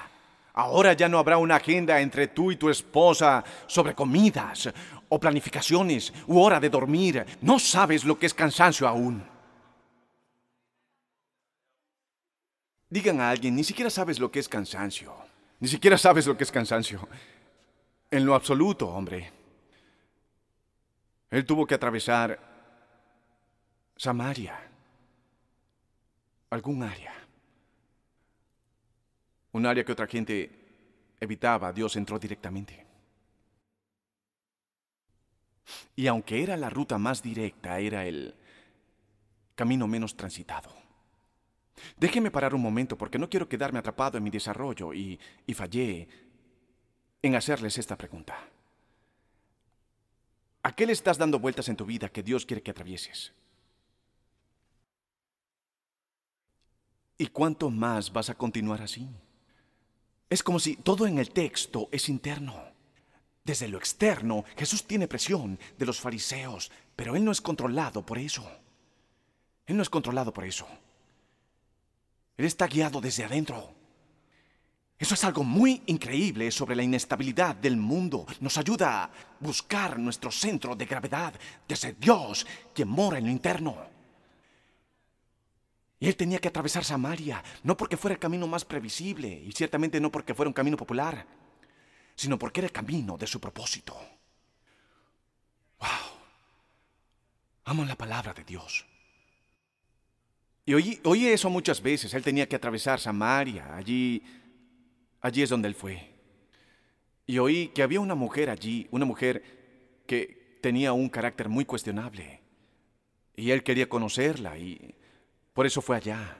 Ahora 0.53 0.91
ya 0.91 1.07
no 1.07 1.19
habrá 1.19 1.37
una 1.37 1.55
agenda 1.55 2.01
entre 2.01 2.27
tú 2.27 2.51
y 2.51 2.57
tu 2.57 2.69
esposa 2.69 3.45
sobre 3.65 3.95
comidas 3.95 4.69
o 5.07 5.17
planificaciones 5.17 6.11
u 6.27 6.37
hora 6.41 6.59
de 6.59 6.69
dormir. 6.69 7.25
No 7.41 7.59
sabes 7.59 8.03
lo 8.03 8.19
que 8.19 8.25
es 8.25 8.33
cansancio 8.33 8.85
aún. 8.85 9.23
Digan 12.89 13.21
a 13.21 13.29
alguien, 13.29 13.55
ni 13.55 13.63
siquiera 13.63 13.89
sabes 13.89 14.19
lo 14.19 14.29
que 14.29 14.39
es 14.39 14.49
cansancio. 14.49 15.13
Ni 15.61 15.69
siquiera 15.69 15.97
sabes 15.97 16.27
lo 16.27 16.35
que 16.35 16.43
es 16.43 16.51
cansancio. 16.51 17.07
En 18.11 18.25
lo 18.25 18.35
absoluto, 18.35 18.89
hombre. 18.89 19.31
Él 21.31 21.45
tuvo 21.45 21.65
que 21.65 21.75
atravesar 21.75 22.48
Samaria, 23.99 24.57
algún 26.51 26.83
área, 26.83 27.13
un 29.51 29.65
área 29.65 29.83
que 29.83 29.91
otra 29.91 30.07
gente 30.07 30.49
evitaba, 31.19 31.73
Dios 31.73 31.97
entró 31.97 32.17
directamente. 32.17 32.85
Y 35.97 36.07
aunque 36.07 36.41
era 36.41 36.55
la 36.55 36.69
ruta 36.69 36.97
más 36.97 37.21
directa, 37.21 37.77
era 37.77 38.05
el 38.05 38.33
camino 39.53 39.85
menos 39.85 40.15
transitado. 40.15 40.71
Déjeme 41.97 42.31
parar 42.31 42.55
un 42.55 42.61
momento 42.61 42.97
porque 42.97 43.19
no 43.19 43.29
quiero 43.29 43.49
quedarme 43.49 43.79
atrapado 43.79 44.17
en 44.17 44.23
mi 44.23 44.29
desarrollo 44.29 44.93
y, 44.93 45.19
y 45.45 45.53
fallé 45.53 46.07
en 47.21 47.35
hacerles 47.35 47.77
esta 47.77 47.97
pregunta. 47.97 48.47
¿A 50.63 50.73
qué 50.73 50.85
le 50.85 50.93
estás 50.93 51.17
dando 51.17 51.37
vueltas 51.37 51.67
en 51.67 51.75
tu 51.75 51.85
vida 51.85 52.07
que 52.07 52.23
Dios 52.23 52.45
quiere 52.45 52.63
que 52.63 52.71
atravieses? 52.71 53.33
¿Y 57.21 57.27
cuánto 57.27 57.69
más 57.69 58.13
vas 58.13 58.29
a 58.29 58.35
continuar 58.35 58.81
así? 58.81 59.05
Es 60.29 60.41
como 60.41 60.57
si 60.57 60.77
todo 60.77 61.05
en 61.05 61.19
el 61.19 61.31
texto 61.31 61.89
es 61.91 62.07
interno. 62.07 62.55
Desde 63.43 63.67
lo 63.67 63.77
externo, 63.77 64.45
Jesús 64.55 64.85
tiene 64.85 65.09
presión 65.09 65.59
de 65.77 65.85
los 65.85 65.99
fariseos, 65.99 66.71
pero 66.95 67.17
Él 67.17 67.25
no 67.25 67.33
es 67.33 67.41
controlado 67.41 68.05
por 68.05 68.17
eso. 68.17 68.49
Él 69.65 69.75
no 69.75 69.83
es 69.83 69.89
controlado 69.89 70.33
por 70.33 70.45
eso. 70.45 70.65
Él 72.37 72.45
está 72.45 72.67
guiado 72.67 73.01
desde 73.01 73.25
adentro. 73.25 73.69
Eso 74.97 75.13
es 75.13 75.23
algo 75.25 75.43
muy 75.43 75.81
increíble 75.87 76.49
sobre 76.51 76.75
la 76.75 76.83
inestabilidad 76.83 77.53
del 77.53 77.75
mundo. 77.75 78.25
Nos 78.39 78.57
ayuda 78.57 79.03
a 79.03 79.11
buscar 79.41 79.99
nuestro 79.99 80.31
centro 80.31 80.73
de 80.73 80.85
gravedad 80.85 81.33
desde 81.67 81.93
Dios, 81.99 82.47
que 82.73 82.85
mora 82.85 83.17
en 83.17 83.25
lo 83.25 83.31
interno. 83.31 83.98
Y 85.99 86.07
él 86.07 86.15
tenía 86.15 86.39
que 86.39 86.47
atravesar 86.47 86.85
Samaria, 86.85 87.43
no 87.63 87.75
porque 87.75 87.97
fuera 87.97 88.13
el 88.13 88.19
camino 88.19 88.47
más 88.47 88.63
previsible, 88.63 89.27
y 89.27 89.51
ciertamente 89.51 89.99
no 89.99 90.11
porque 90.11 90.33
fuera 90.33 90.47
un 90.47 90.53
camino 90.53 90.77
popular, 90.77 91.25
sino 92.15 92.39
porque 92.39 92.61
era 92.61 92.67
el 92.67 92.73
camino 92.73 93.17
de 93.17 93.27
su 93.27 93.39
propósito. 93.39 93.97
¡Wow! 95.79 95.89
Amo 97.65 97.85
la 97.85 97.95
palabra 97.95 98.33
de 98.33 98.43
Dios. 98.43 98.85
Y 100.65 100.73
oí, 100.73 100.99
oí 101.03 101.27
eso 101.27 101.49
muchas 101.49 101.81
veces. 101.81 102.13
Él 102.13 102.23
tenía 102.23 102.47
que 102.47 102.55
atravesar 102.55 102.99
Samaria. 102.99 103.75
Allí, 103.75 104.21
allí 105.21 105.41
es 105.41 105.49
donde 105.49 105.67
él 105.67 105.75
fue. 105.75 106.13
Y 107.25 107.39
oí 107.39 107.69
que 107.69 107.83
había 107.83 107.99
una 107.99 108.15
mujer 108.15 108.49
allí, 108.49 108.87
una 108.91 109.05
mujer 109.05 109.43
que 110.05 110.59
tenía 110.61 110.93
un 110.93 111.09
carácter 111.09 111.49
muy 111.49 111.65
cuestionable. 111.65 112.41
Y 113.35 113.51
él 113.51 113.63
quería 113.63 113.89
conocerla 113.89 114.57
y 114.57 114.93
por 115.59 115.65
eso 115.65 115.81
fue 115.81 115.97
allá. 115.97 116.37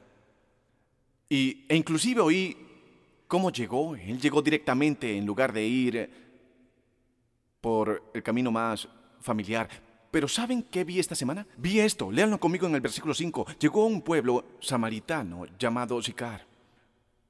Y, 1.27 1.65
e 1.67 1.75
inclusive 1.75 2.21
oí 2.21 2.55
cómo 3.27 3.51
llegó. 3.51 3.93
Él 3.93 4.17
llegó 4.17 4.41
directamente 4.41 5.17
en 5.17 5.25
lugar 5.25 5.51
de 5.51 5.67
ir 5.67 6.09
por 7.59 8.11
el 8.13 8.23
camino 8.23 8.49
más 8.49 8.87
familiar. 9.19 9.67
Pero 10.09 10.29
¿saben 10.29 10.63
qué 10.63 10.85
vi 10.85 10.99
esta 10.99 11.15
semana? 11.15 11.45
Vi 11.57 11.81
esto, 11.81 12.09
léanlo 12.09 12.39
conmigo 12.39 12.67
en 12.67 12.75
el 12.75 12.79
versículo 12.79 13.13
5. 13.13 13.45
Llegó 13.59 13.83
a 13.83 13.87
un 13.87 14.03
pueblo 14.03 14.45
samaritano 14.61 15.47
llamado 15.59 16.01
Sicar, 16.01 16.47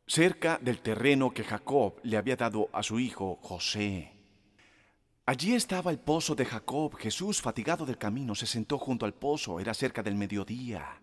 cerca 0.05 0.59
del 0.61 0.81
terreno 0.81 1.31
que 1.31 1.43
Jacob 1.43 1.95
le 2.03 2.17
había 2.17 2.35
dado 2.35 2.69
a 2.71 2.83
su 2.83 2.99
hijo 2.99 3.39
José. 3.41 4.11
Allí 5.25 5.55
estaba 5.55 5.89
el 5.89 5.97
pozo 5.97 6.35
de 6.35 6.45
Jacob. 6.45 6.95
Jesús, 6.97 7.41
fatigado 7.41 7.83
del 7.83 7.97
camino, 7.97 8.35
se 8.35 8.45
sentó 8.45 8.77
junto 8.77 9.07
al 9.07 9.15
pozo. 9.15 9.59
Era 9.59 9.73
cerca 9.73 10.03
del 10.03 10.13
mediodía. 10.13 11.01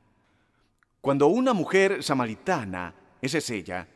Cuando 1.07 1.29
una 1.29 1.53
mujer 1.53 2.03
samaritana, 2.03 2.93
esa 3.23 3.39
es 3.39 3.49
ella, 3.51 3.87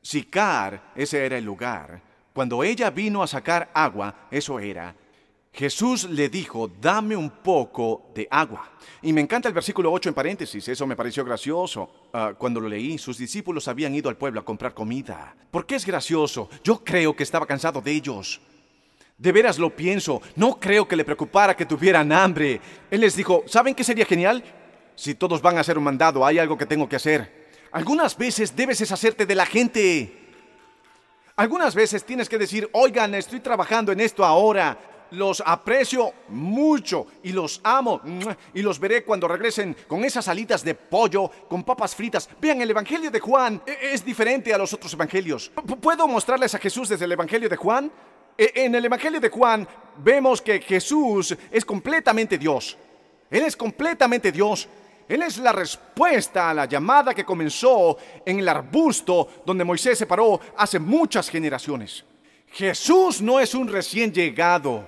Sicar, 0.00 0.92
ese 0.94 1.26
era 1.26 1.36
el 1.36 1.44
lugar, 1.44 2.00
cuando 2.32 2.62
ella 2.62 2.90
vino 2.90 3.24
a 3.24 3.26
sacar 3.26 3.72
agua, 3.74 4.28
eso 4.30 4.60
era, 4.60 4.94
Jesús 5.52 6.08
le 6.08 6.28
dijo, 6.28 6.70
dame 6.80 7.16
un 7.16 7.28
poco 7.28 8.12
de 8.14 8.28
agua. 8.30 8.70
Y 9.02 9.12
me 9.12 9.20
encanta 9.20 9.48
el 9.48 9.54
versículo 9.54 9.90
8 9.90 10.10
en 10.10 10.14
paréntesis, 10.14 10.68
eso 10.68 10.86
me 10.86 10.94
pareció 10.94 11.24
gracioso. 11.24 11.90
Ah, 12.12 12.34
cuando 12.38 12.60
lo 12.60 12.68
leí, 12.68 12.98
sus 12.98 13.18
discípulos 13.18 13.66
habían 13.66 13.92
ido 13.92 14.08
al 14.08 14.16
pueblo 14.16 14.38
a 14.38 14.44
comprar 14.44 14.74
comida. 14.74 15.34
¿Por 15.50 15.66
qué 15.66 15.74
es 15.74 15.84
gracioso? 15.84 16.48
Yo 16.62 16.84
creo 16.84 17.16
que 17.16 17.24
estaba 17.24 17.46
cansado 17.46 17.80
de 17.80 17.90
ellos. 17.90 18.40
De 19.18 19.32
veras 19.32 19.58
lo 19.58 19.74
pienso, 19.74 20.22
no 20.36 20.60
creo 20.60 20.86
que 20.86 20.94
le 20.94 21.04
preocupara 21.04 21.56
que 21.56 21.66
tuvieran 21.66 22.12
hambre. 22.12 22.60
Él 22.92 23.00
les 23.00 23.16
dijo, 23.16 23.42
¿saben 23.48 23.74
qué 23.74 23.82
sería 23.82 24.06
genial? 24.06 24.44
Si 24.96 25.14
todos 25.14 25.42
van 25.42 25.56
a 25.58 25.60
hacer 25.60 25.78
un 25.78 25.84
mandado, 25.84 26.24
hay 26.24 26.38
algo 26.38 26.56
que 26.56 26.66
tengo 26.66 26.88
que 26.88 26.96
hacer. 26.96 27.44
Algunas 27.72 28.16
veces 28.16 28.54
debes 28.54 28.78
deshacerte 28.78 29.26
de 29.26 29.34
la 29.34 29.46
gente. 29.46 30.20
Algunas 31.36 31.74
veces 31.74 32.04
tienes 32.04 32.28
que 32.28 32.38
decir, 32.38 32.68
oigan, 32.72 33.14
estoy 33.14 33.40
trabajando 33.40 33.90
en 33.90 34.00
esto 34.00 34.24
ahora 34.24 34.78
los 35.14 35.42
aprecio 35.44 36.12
mucho 36.28 37.06
y 37.22 37.32
los 37.32 37.60
amo 37.62 38.00
y 38.52 38.62
los 38.62 38.78
veré 38.78 39.04
cuando 39.04 39.28
regresen 39.28 39.76
con 39.86 40.04
esas 40.04 40.28
alitas 40.28 40.64
de 40.64 40.74
pollo, 40.74 41.30
con 41.48 41.64
papas 41.64 41.94
fritas. 41.94 42.28
Vean, 42.40 42.60
el 42.60 42.70
Evangelio 42.70 43.10
de 43.10 43.20
Juan 43.20 43.62
e, 43.66 43.92
es 43.92 44.04
diferente 44.04 44.52
a 44.52 44.58
los 44.58 44.72
otros 44.72 44.92
evangelios. 44.92 45.50
¿Puedo 45.80 46.06
mostrarles 46.08 46.54
a 46.54 46.58
Jesús 46.58 46.88
desde 46.88 47.04
el 47.04 47.12
Evangelio 47.12 47.48
de 47.48 47.56
Juan? 47.56 47.90
E, 48.36 48.52
en 48.54 48.74
el 48.74 48.84
Evangelio 48.84 49.20
de 49.20 49.28
Juan 49.28 49.66
vemos 49.98 50.42
que 50.42 50.60
Jesús 50.60 51.36
es 51.50 51.64
completamente 51.64 52.36
Dios. 52.38 52.76
Él 53.30 53.42
es 53.42 53.56
completamente 53.56 54.30
Dios. 54.30 54.68
Él 55.08 55.22
es 55.22 55.38
la 55.38 55.52
respuesta 55.52 56.50
a 56.50 56.54
la 56.54 56.64
llamada 56.64 57.14
que 57.14 57.24
comenzó 57.24 57.96
en 58.24 58.38
el 58.38 58.48
arbusto 58.48 59.28
donde 59.44 59.64
Moisés 59.64 59.98
se 59.98 60.06
paró 60.06 60.40
hace 60.56 60.78
muchas 60.78 61.28
generaciones. 61.28 62.04
Jesús 62.52 63.20
no 63.20 63.40
es 63.40 63.54
un 63.54 63.68
recién 63.68 64.12
llegado. 64.12 64.84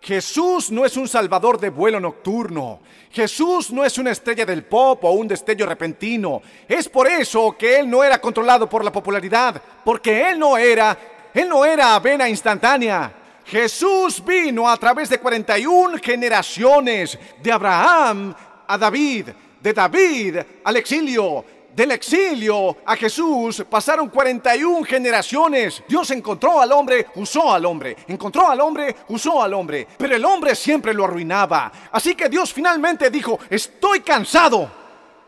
Jesús 0.00 0.70
no 0.70 0.84
es 0.84 0.96
un 0.96 1.08
salvador 1.08 1.58
de 1.58 1.70
vuelo 1.70 1.98
nocturno. 1.98 2.80
Jesús 3.10 3.70
no 3.72 3.84
es 3.84 3.98
una 3.98 4.12
estrella 4.12 4.46
del 4.46 4.64
pop 4.64 5.02
o 5.04 5.12
un 5.12 5.26
destello 5.26 5.66
repentino. 5.66 6.40
Es 6.68 6.88
por 6.88 7.08
eso 7.08 7.56
que 7.58 7.80
Él 7.80 7.90
no 7.90 8.04
era 8.04 8.20
controlado 8.20 8.68
por 8.68 8.84
la 8.84 8.92
popularidad, 8.92 9.60
porque 9.84 10.30
Él 10.30 10.38
no 10.38 10.56
era, 10.56 10.96
Él 11.34 11.48
no 11.48 11.64
era 11.64 11.94
avena 11.94 12.28
instantánea. 12.28 13.12
Jesús 13.44 14.22
vino 14.24 14.68
a 14.68 14.76
través 14.76 15.08
de 15.08 15.18
41 15.18 15.98
generaciones, 16.02 17.18
de 17.42 17.50
Abraham 17.50 18.34
a 18.66 18.78
David, 18.78 19.28
de 19.60 19.72
David 19.72 20.36
al 20.64 20.76
exilio, 20.76 21.44
del 21.78 21.92
exilio 21.92 22.78
a 22.84 22.96
Jesús 22.96 23.64
pasaron 23.70 24.08
41 24.08 24.84
generaciones. 24.84 25.82
Dios 25.86 26.10
encontró 26.10 26.60
al 26.60 26.72
hombre, 26.72 27.06
usó 27.14 27.52
al 27.52 27.64
hombre. 27.66 27.96
Encontró 28.08 28.48
al 28.48 28.60
hombre, 28.60 28.96
usó 29.08 29.40
al 29.40 29.54
hombre. 29.54 29.86
Pero 29.96 30.16
el 30.16 30.24
hombre 30.24 30.56
siempre 30.56 30.92
lo 30.92 31.04
arruinaba. 31.04 31.70
Así 31.92 32.16
que 32.16 32.28
Dios 32.28 32.52
finalmente 32.52 33.10
dijo, 33.10 33.38
estoy 33.48 34.00
cansado. 34.00 34.68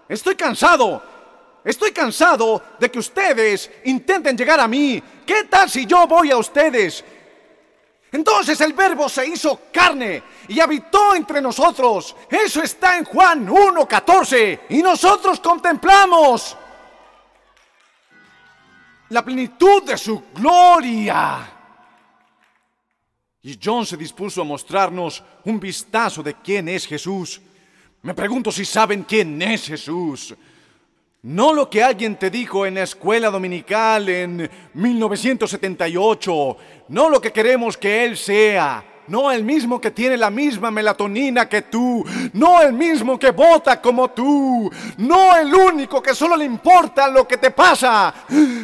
Estoy 0.09 0.35
cansado. 0.35 1.01
Estoy 1.63 1.93
cansado 1.93 2.61
de 2.81 2.91
que 2.91 2.99
ustedes 2.99 3.71
intenten 3.85 4.37
llegar 4.37 4.59
a 4.59 4.67
mí. 4.67 5.01
¿Qué 5.25 5.45
tal 5.45 5.71
si 5.71 5.87
yo 5.87 6.05
voy 6.09 6.33
a 6.33 6.37
ustedes? 6.37 7.05
Entonces 8.11 8.61
el 8.61 8.73
verbo 8.73 9.09
se 9.09 9.25
hizo 9.27 9.61
carne 9.73 10.23
y 10.51 10.59
habitó 10.59 11.15
entre 11.15 11.41
nosotros. 11.41 12.17
Eso 12.29 12.61
está 12.61 12.99
en 12.99 13.05
Juan 13.05 13.47
1.14. 13.47 14.63
Y 14.71 14.83
nosotros 14.83 15.39
contemplamos 15.39 16.57
la 19.11 19.25
plenitud 19.25 19.85
de 19.85 19.97
su 19.97 20.25
gloria. 20.35 21.49
Y 23.43 23.61
John 23.63 23.87
se 23.87 23.97
dispuso 23.97 24.41
a 24.41 24.45
mostrarnos 24.45 25.23
un 25.45 25.61
vistazo 25.61 26.21
de 26.21 26.35
quién 26.35 26.69
es 26.69 26.85
Jesús. 26.85 27.41
Me 28.03 28.13
pregunto 28.13 28.51
si 28.51 28.65
saben 28.65 29.05
quién 29.05 29.41
es 29.41 29.69
Jesús. 29.69 30.35
No 31.23 31.55
lo 31.55 31.71
que 31.71 31.85
alguien 31.85 32.17
te 32.17 32.29
dijo 32.29 32.67
en 32.67 32.75
la 32.75 32.83
escuela 32.83 33.31
dominical 33.31 34.09
en 34.09 34.51
1978, 34.75 36.57
no 36.89 37.09
lo 37.09 37.21
que 37.21 37.33
queremos 37.33 37.77
que 37.77 38.05
Él 38.05 38.17
sea, 38.17 38.90
no 39.11 39.33
el 39.33 39.43
mismo 39.43 39.81
que 39.81 39.91
tiene 39.91 40.17
la 40.17 40.31
misma 40.31 40.71
melatonina 40.71 41.49
que 41.49 41.63
tú, 41.63 42.05
no 42.33 42.63
el 42.63 42.73
mismo 42.73 43.19
que 43.19 43.33
vota 43.33 43.83
como 43.83 44.13
tú, 44.13 44.71
no 44.99 45.37
el 45.37 45.53
único 45.53 46.01
que 46.01 46.15
solo 46.15 46.37
le 46.37 46.45
importa 46.45 47.09
lo 47.09 47.27
que 47.27 47.37
te 47.37 47.51
pasa. 47.51 48.15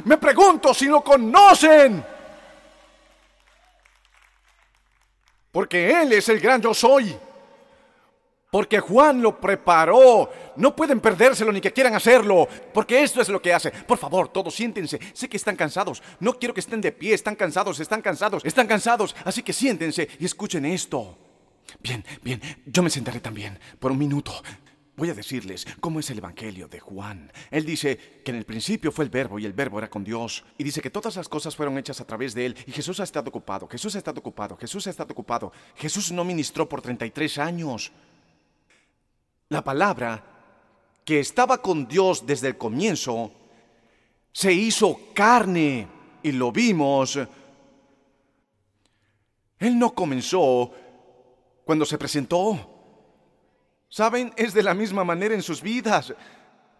Me 0.04 0.16
pregunto 0.16 0.72
si 0.72 0.86
lo 0.86 1.02
conocen. 1.02 2.04
Porque 5.50 6.02
Él 6.02 6.12
es 6.12 6.28
el 6.28 6.38
gran 6.38 6.62
yo 6.62 6.72
soy 6.72 7.18
porque 8.50 8.80
Juan 8.80 9.20
lo 9.22 9.40
preparó. 9.40 10.30
No 10.56 10.74
pueden 10.74 11.00
perdérselo 11.00 11.52
ni 11.52 11.60
que 11.60 11.72
quieran 11.72 11.94
hacerlo, 11.94 12.48
porque 12.72 13.02
esto 13.02 13.20
es 13.20 13.28
lo 13.28 13.42
que 13.42 13.52
hace. 13.52 13.70
Por 13.70 13.98
favor, 13.98 14.28
todos 14.28 14.54
siéntense. 14.54 14.98
Sé 15.12 15.28
que 15.28 15.36
están 15.36 15.56
cansados. 15.56 16.02
No 16.20 16.38
quiero 16.38 16.54
que 16.54 16.60
estén 16.60 16.80
de 16.80 16.92
pie. 16.92 17.14
Están 17.14 17.36
cansados, 17.36 17.80
están 17.80 18.02
cansados, 18.02 18.44
están 18.44 18.66
cansados. 18.66 19.14
Así 19.24 19.42
que 19.42 19.52
siéntense 19.52 20.08
y 20.18 20.24
escuchen 20.24 20.64
esto. 20.64 21.18
Bien, 21.80 22.04
bien, 22.22 22.40
yo 22.64 22.82
me 22.82 22.90
sentaré 22.90 23.20
también 23.20 23.58
por 23.78 23.90
un 23.90 23.98
minuto. 23.98 24.32
Voy 24.96 25.10
a 25.10 25.14
decirles 25.14 25.66
cómo 25.80 26.00
es 26.00 26.08
el 26.08 26.18
Evangelio 26.18 26.68
de 26.68 26.80
Juan. 26.80 27.30
Él 27.50 27.66
dice 27.66 28.22
que 28.24 28.30
en 28.30 28.38
el 28.38 28.46
principio 28.46 28.90
fue 28.90 29.04
el 29.04 29.10
verbo 29.10 29.38
y 29.38 29.44
el 29.44 29.52
verbo 29.52 29.76
era 29.78 29.90
con 29.90 30.02
Dios. 30.02 30.42
Y 30.56 30.64
dice 30.64 30.80
que 30.80 30.88
todas 30.88 31.16
las 31.16 31.28
cosas 31.28 31.54
fueron 31.54 31.76
hechas 31.76 32.00
a 32.00 32.06
través 32.06 32.32
de 32.32 32.46
él. 32.46 32.56
Y 32.66 32.72
Jesús 32.72 32.98
ha 33.00 33.04
estado 33.04 33.28
ocupado, 33.28 33.68
Jesús 33.68 33.94
ha 33.94 33.98
estado 33.98 34.20
ocupado, 34.20 34.56
Jesús 34.56 34.86
ha 34.86 34.90
estado 34.90 35.12
ocupado. 35.12 35.52
Jesús 35.74 36.12
no 36.12 36.24
ministró 36.24 36.66
por 36.66 36.80
33 36.80 37.36
años. 37.36 37.92
La 39.48 39.62
palabra 39.62 40.22
que 41.04 41.20
estaba 41.20 41.62
con 41.62 41.86
Dios 41.86 42.26
desde 42.26 42.48
el 42.48 42.58
comienzo 42.58 43.30
se 44.32 44.52
hizo 44.52 44.98
carne 45.14 45.86
y 46.22 46.32
lo 46.32 46.50
vimos. 46.50 47.18
Él 49.58 49.78
no 49.78 49.94
comenzó 49.94 50.72
cuando 51.64 51.84
se 51.84 51.96
presentó. 51.96 52.72
Saben, 53.88 54.32
es 54.36 54.52
de 54.52 54.64
la 54.64 54.74
misma 54.74 55.04
manera 55.04 55.34
en 55.34 55.42
sus 55.42 55.62
vidas. 55.62 56.12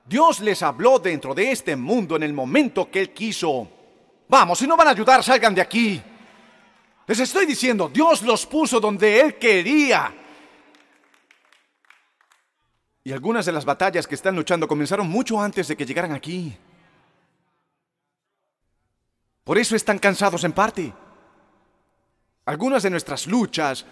Dios 0.04 0.40
les 0.40 0.60
habló 0.62 0.98
dentro 0.98 1.34
de 1.34 1.52
este 1.52 1.76
mundo 1.76 2.16
en 2.16 2.24
el 2.24 2.32
momento 2.32 2.90
que 2.90 3.00
Él 3.00 3.12
quiso. 3.12 3.68
Vamos, 4.28 4.58
si 4.58 4.66
no 4.66 4.76
van 4.76 4.88
a 4.88 4.90
ayudar, 4.90 5.22
salgan 5.22 5.54
de 5.54 5.60
aquí. 5.60 6.02
Les 7.06 7.20
estoy 7.20 7.46
diciendo, 7.46 7.88
Dios 7.88 8.22
los 8.22 8.44
puso 8.44 8.80
donde 8.80 9.20
Él 9.20 9.38
quería. 9.38 10.12
Y 13.06 13.12
algunas 13.12 13.46
de 13.46 13.52
las 13.52 13.64
batallas 13.64 14.04
que 14.04 14.16
están 14.16 14.34
luchando 14.34 14.66
comenzaron 14.66 15.08
mucho 15.08 15.40
antes 15.40 15.68
de 15.68 15.76
que 15.76 15.86
llegaran 15.86 16.10
aquí. 16.10 16.56
Por 19.44 19.58
eso 19.58 19.76
están 19.76 20.00
cansados 20.00 20.42
en 20.42 20.52
parte. 20.52 20.92
Algunas 22.46 22.82
de 22.82 22.90
nuestras 22.90 23.28
luchas 23.28 23.86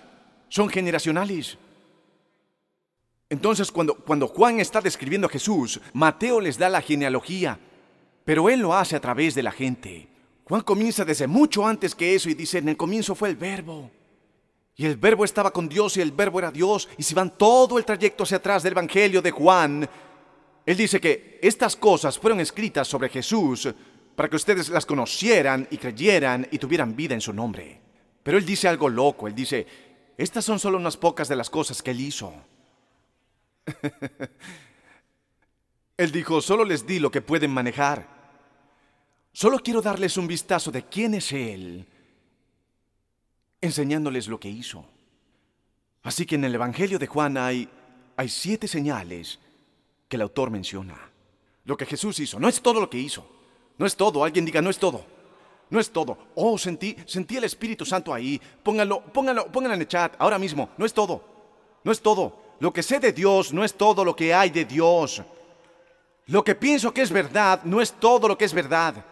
son 0.48 0.68
generacionales. 0.68 1.56
Entonces, 3.30 3.70
cuando, 3.70 3.94
cuando 3.94 4.26
Juan 4.26 4.58
está 4.58 4.80
describiendo 4.80 5.28
a 5.28 5.30
Jesús, 5.30 5.80
Mateo 5.92 6.40
les 6.40 6.58
da 6.58 6.68
la 6.68 6.82
genealogía, 6.82 7.56
pero 8.24 8.48
él 8.50 8.58
lo 8.58 8.74
hace 8.74 8.96
a 8.96 9.00
través 9.00 9.36
de 9.36 9.44
la 9.44 9.52
gente. 9.52 10.08
Juan 10.42 10.62
comienza 10.62 11.04
desde 11.04 11.28
mucho 11.28 11.64
antes 11.64 11.94
que 11.94 12.16
eso 12.16 12.28
y 12.30 12.34
dice, 12.34 12.58
en 12.58 12.70
el 12.70 12.76
comienzo 12.76 13.14
fue 13.14 13.28
el 13.28 13.36
verbo. 13.36 13.92
Y 14.76 14.86
el 14.86 14.96
verbo 14.96 15.24
estaba 15.24 15.52
con 15.52 15.68
Dios 15.68 15.96
y 15.96 16.00
el 16.00 16.10
verbo 16.10 16.40
era 16.40 16.50
Dios. 16.50 16.88
Y 16.98 17.02
si 17.02 17.14
van 17.14 17.36
todo 17.36 17.78
el 17.78 17.84
trayecto 17.84 18.24
hacia 18.24 18.38
atrás 18.38 18.62
del 18.62 18.72
Evangelio 18.72 19.22
de 19.22 19.30
Juan, 19.30 19.88
él 20.66 20.76
dice 20.76 21.00
que 21.00 21.38
estas 21.42 21.76
cosas 21.76 22.18
fueron 22.18 22.40
escritas 22.40 22.88
sobre 22.88 23.08
Jesús 23.08 23.72
para 24.16 24.28
que 24.28 24.36
ustedes 24.36 24.68
las 24.70 24.86
conocieran 24.86 25.68
y 25.70 25.76
creyeran 25.76 26.46
y 26.50 26.58
tuvieran 26.58 26.96
vida 26.96 27.14
en 27.14 27.20
su 27.20 27.32
nombre. 27.32 27.80
Pero 28.22 28.38
él 28.38 28.44
dice 28.44 28.66
algo 28.66 28.88
loco, 28.88 29.28
él 29.28 29.34
dice, 29.34 29.66
estas 30.16 30.44
son 30.44 30.58
solo 30.58 30.78
unas 30.78 30.96
pocas 30.96 31.28
de 31.28 31.36
las 31.36 31.50
cosas 31.50 31.82
que 31.82 31.92
él 31.92 32.00
hizo. 32.00 32.32
él 35.96 36.10
dijo, 36.10 36.40
solo 36.40 36.64
les 36.64 36.84
di 36.86 36.98
lo 36.98 37.10
que 37.10 37.22
pueden 37.22 37.52
manejar. 37.52 38.12
Solo 39.32 39.58
quiero 39.58 39.82
darles 39.82 40.16
un 40.16 40.26
vistazo 40.26 40.70
de 40.70 40.84
quién 40.84 41.14
es 41.14 41.32
Él 41.32 41.86
enseñándoles 43.64 44.28
lo 44.28 44.38
que 44.38 44.48
hizo. 44.48 44.84
Así 46.02 46.26
que 46.26 46.34
en 46.34 46.44
el 46.44 46.54
Evangelio 46.54 46.98
de 46.98 47.06
Juan 47.06 47.36
hay, 47.36 47.68
hay 48.16 48.28
siete 48.28 48.68
señales 48.68 49.38
que 50.08 50.16
el 50.16 50.22
autor 50.22 50.50
menciona. 50.50 50.98
Lo 51.64 51.76
que 51.76 51.86
Jesús 51.86 52.20
hizo, 52.20 52.38
no 52.38 52.48
es 52.48 52.60
todo 52.60 52.80
lo 52.80 52.90
que 52.90 52.98
hizo. 52.98 53.26
No 53.78 53.86
es 53.86 53.96
todo, 53.96 54.22
alguien 54.22 54.44
diga, 54.44 54.60
no 54.60 54.70
es 54.70 54.78
todo. 54.78 55.04
No 55.70 55.80
es 55.80 55.90
todo. 55.90 56.18
Oh, 56.34 56.58
sentí, 56.58 56.94
sentí 57.06 57.38
el 57.38 57.44
Espíritu 57.44 57.84
Santo 57.86 58.12
ahí. 58.12 58.40
Pónganlo, 58.62 59.00
pónganlo, 59.00 59.50
pónganlo 59.50 59.74
en 59.74 59.80
el 59.80 59.88
chat, 59.88 60.14
ahora 60.18 60.38
mismo. 60.38 60.68
No 60.76 60.84
es 60.84 60.92
todo. 60.92 61.24
No 61.82 61.90
es 61.90 62.00
todo. 62.00 62.38
Lo 62.60 62.72
que 62.72 62.82
sé 62.82 63.00
de 63.00 63.12
Dios 63.12 63.52
no 63.52 63.64
es 63.64 63.74
todo 63.74 64.04
lo 64.04 64.14
que 64.14 64.32
hay 64.32 64.50
de 64.50 64.66
Dios. 64.66 65.22
Lo 66.26 66.44
que 66.44 66.54
pienso 66.54 66.92
que 66.92 67.02
es 67.02 67.10
verdad 67.10 67.62
no 67.64 67.80
es 67.80 67.92
todo 67.92 68.28
lo 68.28 68.36
que 68.36 68.44
es 68.44 68.52
verdad. 68.52 69.04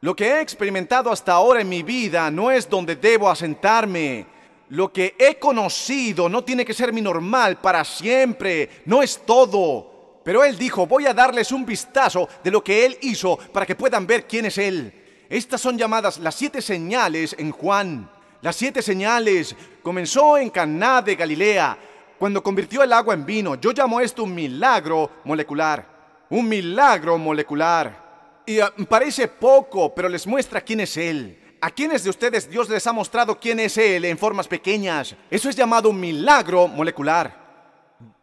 Lo 0.00 0.14
que 0.14 0.28
he 0.28 0.40
experimentado 0.40 1.10
hasta 1.10 1.32
ahora 1.32 1.60
en 1.60 1.68
mi 1.68 1.82
vida 1.82 2.30
no 2.30 2.50
es 2.50 2.68
donde 2.68 2.96
debo 2.96 3.28
asentarme. 3.28 4.26
lo 4.68 4.92
que 4.92 5.14
he 5.16 5.38
conocido 5.38 6.28
no 6.28 6.42
tiene 6.42 6.64
que 6.64 6.74
ser 6.74 6.92
mi 6.92 7.00
normal 7.00 7.58
para 7.58 7.84
siempre, 7.84 8.82
no 8.84 9.00
es 9.00 9.22
todo. 9.24 10.20
Pero 10.24 10.42
él 10.42 10.58
dijo, 10.58 10.86
voy 10.86 11.06
a 11.06 11.14
darles 11.14 11.52
un 11.52 11.64
vistazo 11.64 12.28
de 12.42 12.50
lo 12.50 12.64
que 12.64 12.84
él 12.84 12.98
hizo 13.02 13.36
para 13.36 13.64
que 13.64 13.76
puedan 13.76 14.08
ver 14.08 14.26
quién 14.26 14.46
es 14.46 14.58
él. 14.58 14.92
Estas 15.28 15.60
son 15.60 15.78
llamadas 15.78 16.18
las 16.18 16.34
siete 16.34 16.60
señales 16.60 17.36
en 17.38 17.52
Juan. 17.52 18.10
Las 18.42 18.56
siete 18.56 18.82
señales 18.82 19.54
comenzó 19.82 20.36
en 20.36 20.50
Caná 20.50 21.00
de 21.00 21.14
Galilea, 21.14 21.78
cuando 22.18 22.42
convirtió 22.42 22.82
el 22.82 22.92
agua 22.92 23.14
en 23.14 23.24
vino. 23.24 23.54
Yo 23.54 23.72
llamo 23.72 24.00
esto 24.00 24.24
un 24.24 24.34
milagro 24.34 25.10
molecular. 25.24 25.86
Un 26.30 26.48
milagro 26.48 27.18
molecular. 27.18 28.05
Y 28.46 28.60
ah, 28.60 28.72
parece 28.88 29.28
poco, 29.28 29.94
pero 29.94 30.08
les 30.08 30.26
muestra 30.26 30.60
quién 30.60 30.80
es 30.80 30.96
él. 30.96 31.38
¿A 31.60 31.70
quiénes 31.70 32.04
de 32.04 32.10
ustedes 32.10 32.48
Dios 32.48 32.68
les 32.68 32.86
ha 32.86 32.92
mostrado 32.92 33.40
quién 33.40 33.58
es 33.58 33.78
Él 33.78 34.04
en 34.04 34.18
formas 34.18 34.46
pequeñas? 34.46 35.16
Eso 35.30 35.48
es 35.48 35.56
llamado 35.56 35.92
milagro 35.92 36.68
molecular. 36.68 37.45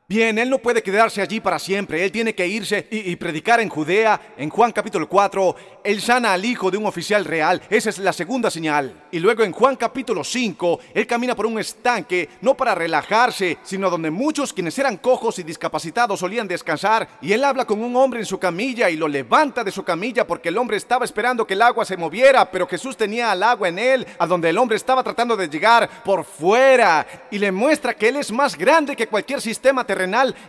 Bien, 0.06 0.38
él 0.38 0.50
no 0.50 0.58
puede 0.58 0.84
quedarse 0.84 1.22
allí 1.22 1.40
para 1.40 1.58
siempre, 1.58 2.04
él 2.04 2.12
tiene 2.12 2.36
que 2.36 2.46
irse 2.46 2.90
y, 2.92 3.16
predicar 3.16 3.62
en 3.62 3.70
Judea. 3.70 4.20
En 4.36 4.50
Juan 4.50 4.74
capítulo 4.74 5.08
4, 5.08 5.56
él 5.82 6.02
sana 6.02 6.34
al 6.34 6.44
hijo 6.44 6.70
de 6.70 6.76
un 6.76 6.86
oficial 6.86 7.24
real, 7.24 7.62
esa 7.70 7.90
es 7.90 8.00
la 8.00 8.12
segunda 8.12 8.52
señal. 8.52 9.06
Y 9.12 9.20
luego 9.20 9.44
en 9.44 9.54
Juan 9.54 9.78
capítulo 9.78 10.26
5, 10.26 10.80
él 10.94 11.08
camina 11.08 11.36
por 11.36 11.46
un 11.46 11.58
estanque, 11.58 12.28
no 12.42 12.54
para 12.54 12.76
relajarse, 12.76 13.60
sino 13.64 13.90
donde 13.90 14.12
muchos 14.12 14.52
quienes 14.52 14.78
eran 14.78 14.98
cojos 14.98 15.40
y 15.40 15.44
discapacitados 15.44 16.20
solían 16.20 16.50
descansar. 16.50 17.08
Y 17.22 17.32
él 17.32 17.46
habla 17.46 17.64
con 17.64 17.82
un 17.82 17.96
hombre 17.96 18.20
en 18.20 18.26
su 18.26 18.38
camilla 18.38 18.90
y 18.90 18.98
lo 18.98 19.08
levanta 19.08 19.64
de 19.64 19.72
su 19.72 19.84
camilla 19.84 20.28
porque 20.28 20.50
el 20.50 20.58
hombre 20.58 20.76
estaba 20.76 21.06
esperando 21.06 21.48
que 21.48 21.54
el 21.54 21.62
agua 21.62 21.86
se 21.86 21.96
moviera, 21.96 22.52
pero 22.52 22.68
Jesús 22.68 22.98
tenía 22.98 23.32
el 23.32 23.42
agua 23.42 23.70
en 23.70 23.80
él, 23.80 24.06
a 24.20 24.28
donde 24.28 24.50
el 24.50 24.58
hombre 24.58 24.76
estaba 24.76 25.02
tratando 25.02 25.38
de 25.38 25.48
llegar 25.48 25.90
por 26.04 26.26
fuera. 26.26 27.08
Y 27.32 27.38
le 27.38 27.54
muestra 27.54 27.94
que 27.94 28.10
él 28.10 28.18
es 28.18 28.34
más 28.34 28.58
grande 28.58 28.98
que 28.98 29.08
cualquier 29.08 29.40
sistema 29.40 29.86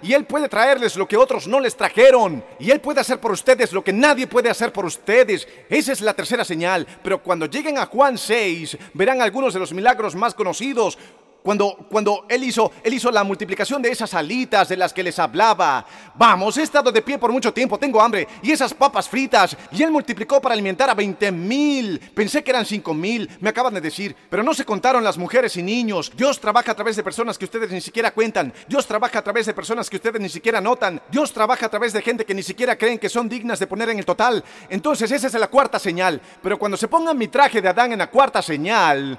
y 0.03 0.13
Él 0.13 0.25
puede 0.25 0.49
traerles 0.49 0.97
lo 0.97 1.07
que 1.07 1.17
otros 1.17 1.47
no 1.47 1.61
les 1.61 1.77
trajeron. 1.77 2.45
Y 2.59 2.71
Él 2.71 2.81
puede 2.81 3.01
hacer 3.01 3.19
por 3.19 3.33
ustedes 3.33 3.73
lo 3.73 3.85
que 3.85 3.93
nadie 3.93 4.27
puede 4.27 4.51
hacer 4.51 4.73
por 4.73 4.85
ustedes. 4.85 5.47
Esa 5.69 5.93
es 5.93 6.01
la 6.01 6.15
tercera 6.15 6.45
señal. 6.45 6.87
Pero 7.03 7.23
cuando 7.23 7.47
lleguen 7.47 7.79
a 7.79 7.87
Juan 7.87 8.19
6, 8.19 8.77
verán 8.95 9.21
algunos 9.23 9.55
de 9.55 9.61
los 9.61 9.73
milagros 9.73 10.15
más 10.15 10.35
conocidos. 10.35 10.99
Cuando, 11.45 11.77
cuando 11.91 12.25
él, 12.31 12.43
hizo, 12.43 12.73
él 12.83 12.95
hizo 12.95 13.11
la 13.11 13.23
multiplicación 13.23 13.83
de 13.83 13.91
esas 13.91 14.15
alitas 14.15 14.67
de 14.67 14.79
las 14.79 14.95
que 14.95 15.03
les 15.03 15.19
hablaba. 15.19 15.85
Vamos, 16.15 16.57
he 16.57 16.63
estado 16.63 16.91
de 16.91 17.03
pie 17.03 17.19
por 17.19 17.31
mucho 17.31 17.53
tiempo, 17.53 17.79
tengo 17.79 18.01
hambre. 18.01 18.27
Y 18.41 18.51
esas 18.51 18.73
papas 18.73 19.11
fritas. 19.11 19.55
Y 19.71 19.83
él 19.83 19.91
multiplicó 19.91 20.41
para 20.41 20.55
alimentar 20.55 20.89
a 20.89 20.95
20 20.95 21.31
mil. 21.33 22.01
Pensé 22.15 22.43
que 22.43 22.51
eran 22.51 22.65
5 22.65 22.95
mil, 22.95 23.29
me 23.41 23.51
acaban 23.51 23.75
de 23.75 23.83
decir. 23.83 24.17
Pero 24.31 24.43
no 24.43 24.55
se 24.55 24.65
contaron 24.65 25.05
las 25.05 25.19
mujeres 25.19 25.55
y 25.59 25.63
niños. 25.63 26.11
Dios 26.17 26.41
trabaja 26.41 26.73
a 26.73 26.75
través 26.75 26.97
de 26.97 27.03
personas 27.03 27.37
que 27.37 27.45
ustedes 27.45 27.71
ni 27.71 27.83
siquiera 27.83 28.15
cuentan. 28.15 28.51
Dios 28.67 28.87
trabaja 28.87 29.19
a 29.19 29.23
través 29.23 29.45
de 29.45 29.53
personas 29.53 29.91
que 29.91 29.97
ustedes 29.97 30.23
ni 30.23 30.31
siquiera 30.31 30.63
notan. 30.63 31.03
Dios 31.11 31.31
trabaja 31.31 31.67
a 31.67 31.69
través 31.69 31.93
de 31.93 32.01
gente 32.01 32.25
que 32.25 32.33
ni 32.33 32.43
siquiera 32.43 32.79
creen 32.79 32.99
que 32.99 33.11
son 33.11 33.29
dignas 33.29 33.59
de 33.59 33.67
poner 33.67 33.91
en 33.91 33.99
el 33.99 34.07
total. 34.07 34.43
Entonces 34.71 35.13
esa 35.13 35.27
es 35.27 35.35
la 35.35 35.49
cuarta 35.49 35.79
señal. 35.79 36.23
Pero 36.43 36.59
cuando 36.59 36.79
se 36.79 36.89
pongan 36.89 37.19
mi 37.19 37.29
traje 37.29 37.61
de 37.61 37.69
Adán 37.69 37.93
en 37.93 37.99
la 37.99 38.09
cuarta 38.09 38.41
señal, 38.41 39.19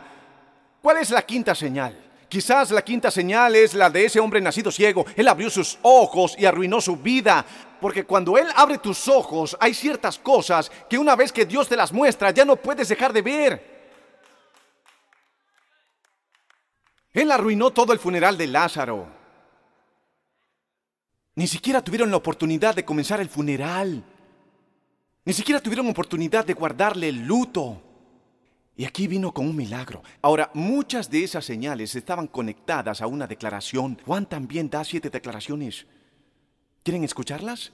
¿cuál 0.82 0.98
es 0.98 1.12
la 1.12 1.22
quinta 1.22 1.54
señal? 1.54 2.05
Quizás 2.28 2.72
la 2.72 2.84
quinta 2.84 3.12
señal 3.12 3.56
es 3.56 3.74
la 3.74 3.90
de 3.90 4.06
ese 4.06 4.20
hombre 4.20 4.42
nacido 4.42 4.72
ciego. 4.72 5.06
Él 5.16 5.28
abrió 5.28 5.50
sus 5.50 5.78
ojos 5.84 6.36
y 6.38 6.46
arruinó 6.46 6.82
su 6.82 6.98
vida. 6.98 7.46
Porque 7.80 8.04
cuando 8.04 8.38
Él 8.38 8.48
abre 8.56 8.78
tus 8.78 9.08
ojos, 9.08 9.56
hay 9.60 9.74
ciertas 9.74 10.18
cosas 10.18 10.72
que 10.90 10.98
una 10.98 11.16
vez 11.16 11.32
que 11.32 11.46
Dios 11.46 11.68
te 11.68 11.76
las 11.76 11.92
muestra, 11.94 12.32
ya 12.32 12.44
no 12.46 12.56
puedes 12.56 12.88
dejar 12.88 13.14
de 13.14 13.22
ver. 13.22 13.76
Él 17.14 17.32
arruinó 17.32 17.72
todo 17.72 17.94
el 17.94 18.00
funeral 18.00 18.38
de 18.38 18.48
Lázaro. 18.48 19.08
Ni 21.36 21.48
siquiera 21.48 21.84
tuvieron 21.84 22.12
la 22.12 22.18
oportunidad 22.18 22.76
de 22.76 22.86
comenzar 22.86 23.20
el 23.20 23.30
funeral. 23.30 24.04
Ni 25.24 25.34
siquiera 25.34 25.62
tuvieron 25.62 25.88
oportunidad 25.90 26.46
de 26.46 26.54
guardarle 26.54 27.10
el 27.10 27.26
luto. 27.26 27.82
Y 28.78 28.86
aquí 28.86 29.08
vino 29.08 29.34
con 29.34 29.48
un 29.48 29.56
milagro. 29.56 30.04
Ahora, 30.22 30.52
muchas 30.54 31.10
de 31.10 31.24
esas 31.24 31.46
señales 31.46 31.96
estaban 31.96 32.28
conectadas 32.28 33.02
a 33.02 33.08
una 33.08 33.26
declaración. 33.26 33.98
Juan 34.06 34.26
también 34.26 34.70
da 34.70 34.84
siete 34.84 35.10
declaraciones. 35.10 35.86
¿Quieren 36.84 37.04
escucharlas? 37.04 37.72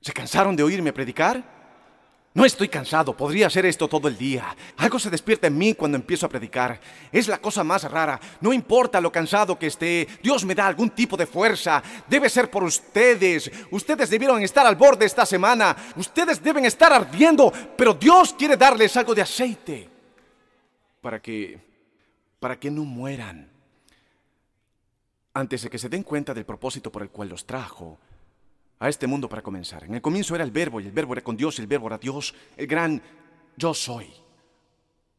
¿Se 0.00 0.12
cansaron 0.12 0.56
de 0.56 0.62
oírme 0.62 0.92
predicar? 0.92 1.55
No 2.36 2.44
estoy 2.44 2.68
cansado, 2.68 3.16
podría 3.16 3.46
hacer 3.46 3.64
esto 3.64 3.88
todo 3.88 4.08
el 4.08 4.18
día. 4.18 4.54
Algo 4.76 4.98
se 4.98 5.08
despierta 5.08 5.46
en 5.46 5.56
mí 5.56 5.72
cuando 5.72 5.96
empiezo 5.96 6.26
a 6.26 6.28
predicar. 6.28 6.78
Es 7.10 7.28
la 7.28 7.38
cosa 7.38 7.64
más 7.64 7.90
rara. 7.90 8.20
No 8.42 8.52
importa 8.52 9.00
lo 9.00 9.10
cansado 9.10 9.58
que 9.58 9.68
esté, 9.68 10.06
Dios 10.22 10.44
me 10.44 10.54
da 10.54 10.66
algún 10.66 10.90
tipo 10.90 11.16
de 11.16 11.24
fuerza. 11.24 11.82
Debe 12.06 12.28
ser 12.28 12.50
por 12.50 12.62
ustedes. 12.62 13.50
Ustedes 13.70 14.10
debieron 14.10 14.42
estar 14.42 14.66
al 14.66 14.76
borde 14.76 15.06
esta 15.06 15.24
semana. 15.24 15.74
Ustedes 15.96 16.42
deben 16.42 16.66
estar 16.66 16.92
ardiendo, 16.92 17.50
pero 17.74 17.94
Dios 17.94 18.34
quiere 18.34 18.58
darles 18.58 18.94
algo 18.98 19.14
de 19.14 19.22
aceite 19.22 19.88
para 21.00 21.22
que 21.22 21.58
para 22.38 22.60
que 22.60 22.70
no 22.70 22.84
mueran. 22.84 23.48
Antes 25.32 25.62
de 25.62 25.70
que 25.70 25.78
se 25.78 25.88
den 25.88 26.02
cuenta 26.02 26.34
del 26.34 26.44
propósito 26.44 26.92
por 26.92 27.00
el 27.00 27.08
cual 27.08 27.30
los 27.30 27.46
trajo, 27.46 27.98
a 28.78 28.88
este 28.88 29.06
mundo 29.06 29.28
para 29.28 29.42
comenzar. 29.42 29.84
En 29.84 29.94
el 29.94 30.02
comienzo 30.02 30.34
era 30.34 30.44
el 30.44 30.50
verbo 30.50 30.80
y 30.80 30.86
el 30.86 30.92
verbo 30.92 31.14
era 31.14 31.22
con 31.22 31.36
Dios 31.36 31.58
y 31.58 31.62
el 31.62 31.68
verbo 31.68 31.86
era 31.86 31.98
Dios, 31.98 32.34
el 32.56 32.66
gran 32.66 33.02
yo 33.56 33.72
soy. 33.74 34.12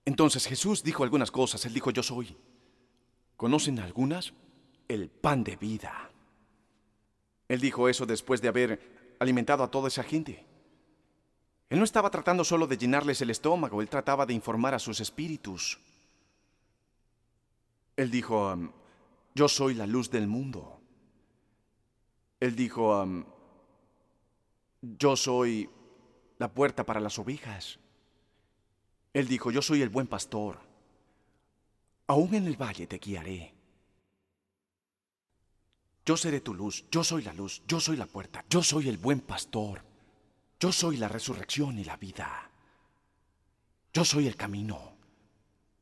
Entonces 0.06 0.46
Jesús 0.48 0.84
dijo 0.84 1.04
algunas 1.04 1.32
cosas, 1.32 1.66
él 1.66 1.74
dijo 1.74 1.92
yo 1.92 2.04
soy. 2.04 2.38
¿Conocen 3.36 3.80
algunas? 3.80 4.34
El 4.88 5.10
pan 5.10 5.44
de 5.44 5.56
vida. 5.56 6.12
Él 7.48 7.60
dijo 7.60 7.90
eso 7.90 8.06
después 8.06 8.42
de 8.42 8.48
haber 8.48 9.16
alimentado 9.20 9.64
a 9.64 9.72
toda 9.72 9.88
esa 9.88 10.04
gente. 10.04 10.46
Él 11.70 11.80
no 11.80 11.84
estaba 11.84 12.10
tratando 12.10 12.44
solo 12.44 12.68
de 12.68 12.78
llenarles 12.78 13.22
el 13.22 13.30
estómago, 13.30 13.82
él 13.82 13.90
trataba 13.90 14.26
de 14.26 14.34
informar 14.34 14.74
a 14.74 14.80
sus 14.80 15.00
espíritus. 15.02 15.80
Él 17.98 18.10
dijo, 18.12 18.56
yo 19.36 19.48
soy 19.48 19.74
la 19.74 19.86
luz 19.86 20.10
del 20.10 20.28
mundo. 20.28 20.80
Él 22.40 22.56
dijo, 22.56 23.06
yo 24.82 25.16
soy 25.16 25.70
la 26.38 26.52
puerta 26.54 26.86
para 26.86 27.00
las 27.00 27.18
ovejas. 27.20 27.80
Él 29.14 29.28
dijo, 29.28 29.52
yo 29.52 29.62
soy 29.62 29.82
el 29.82 29.90
buen 29.90 30.08
pastor. 30.08 30.60
Aún 32.08 32.36
en 32.36 32.48
el 32.48 32.56
valle 32.56 32.88
te 32.88 33.00
guiaré. 33.00 33.54
Yo 36.06 36.16
seré 36.16 36.40
tu 36.40 36.54
luz, 36.54 36.86
yo 36.90 37.04
soy 37.04 37.24
la 37.24 37.34
luz, 37.34 37.62
yo 37.68 37.82
soy 37.82 37.98
la 37.98 38.06
puerta, 38.06 38.46
yo 38.50 38.64
soy 38.64 38.88
el 38.88 38.98
buen 38.98 39.20
pastor. 39.20 39.84
Yo 40.60 40.72
soy 40.72 40.98
la 40.98 41.08
resurrección 41.08 41.78
y 41.78 41.84
la 41.84 41.98
vida. 41.98 42.50
Yo 43.94 44.04
soy 44.04 44.28
el 44.28 44.36
camino, 44.36 44.94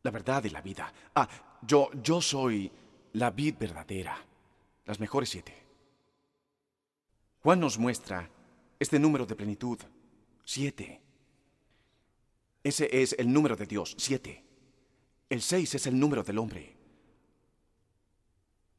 la 0.04 0.12
verdad 0.12 0.44
y 0.44 0.50
la 0.50 0.62
vida. 0.62 0.92
Ah, 1.16 1.28
yo, 1.62 1.90
yo 2.04 2.22
soy 2.22 2.72
la 3.14 3.32
vid 3.32 3.56
verdadera, 3.58 4.18
las 4.86 5.00
mejores 5.00 5.30
siete. 5.30 5.66
Juan 7.42 7.60
nos 7.60 7.78
muestra 7.78 8.30
este 8.80 9.00
número 9.00 9.26
de 9.26 9.36
plenitud, 9.36 9.80
siete. 10.44 11.02
Ese 12.64 12.90
es 13.02 13.14
el 13.20 13.32
número 13.32 13.56
de 13.56 13.66
Dios, 13.66 13.96
siete. 13.98 14.44
El 15.30 15.42
seis 15.42 15.76
es 15.76 15.88
el 15.88 16.00
número 16.00 16.24
del 16.24 16.38
hombre. 16.38 16.76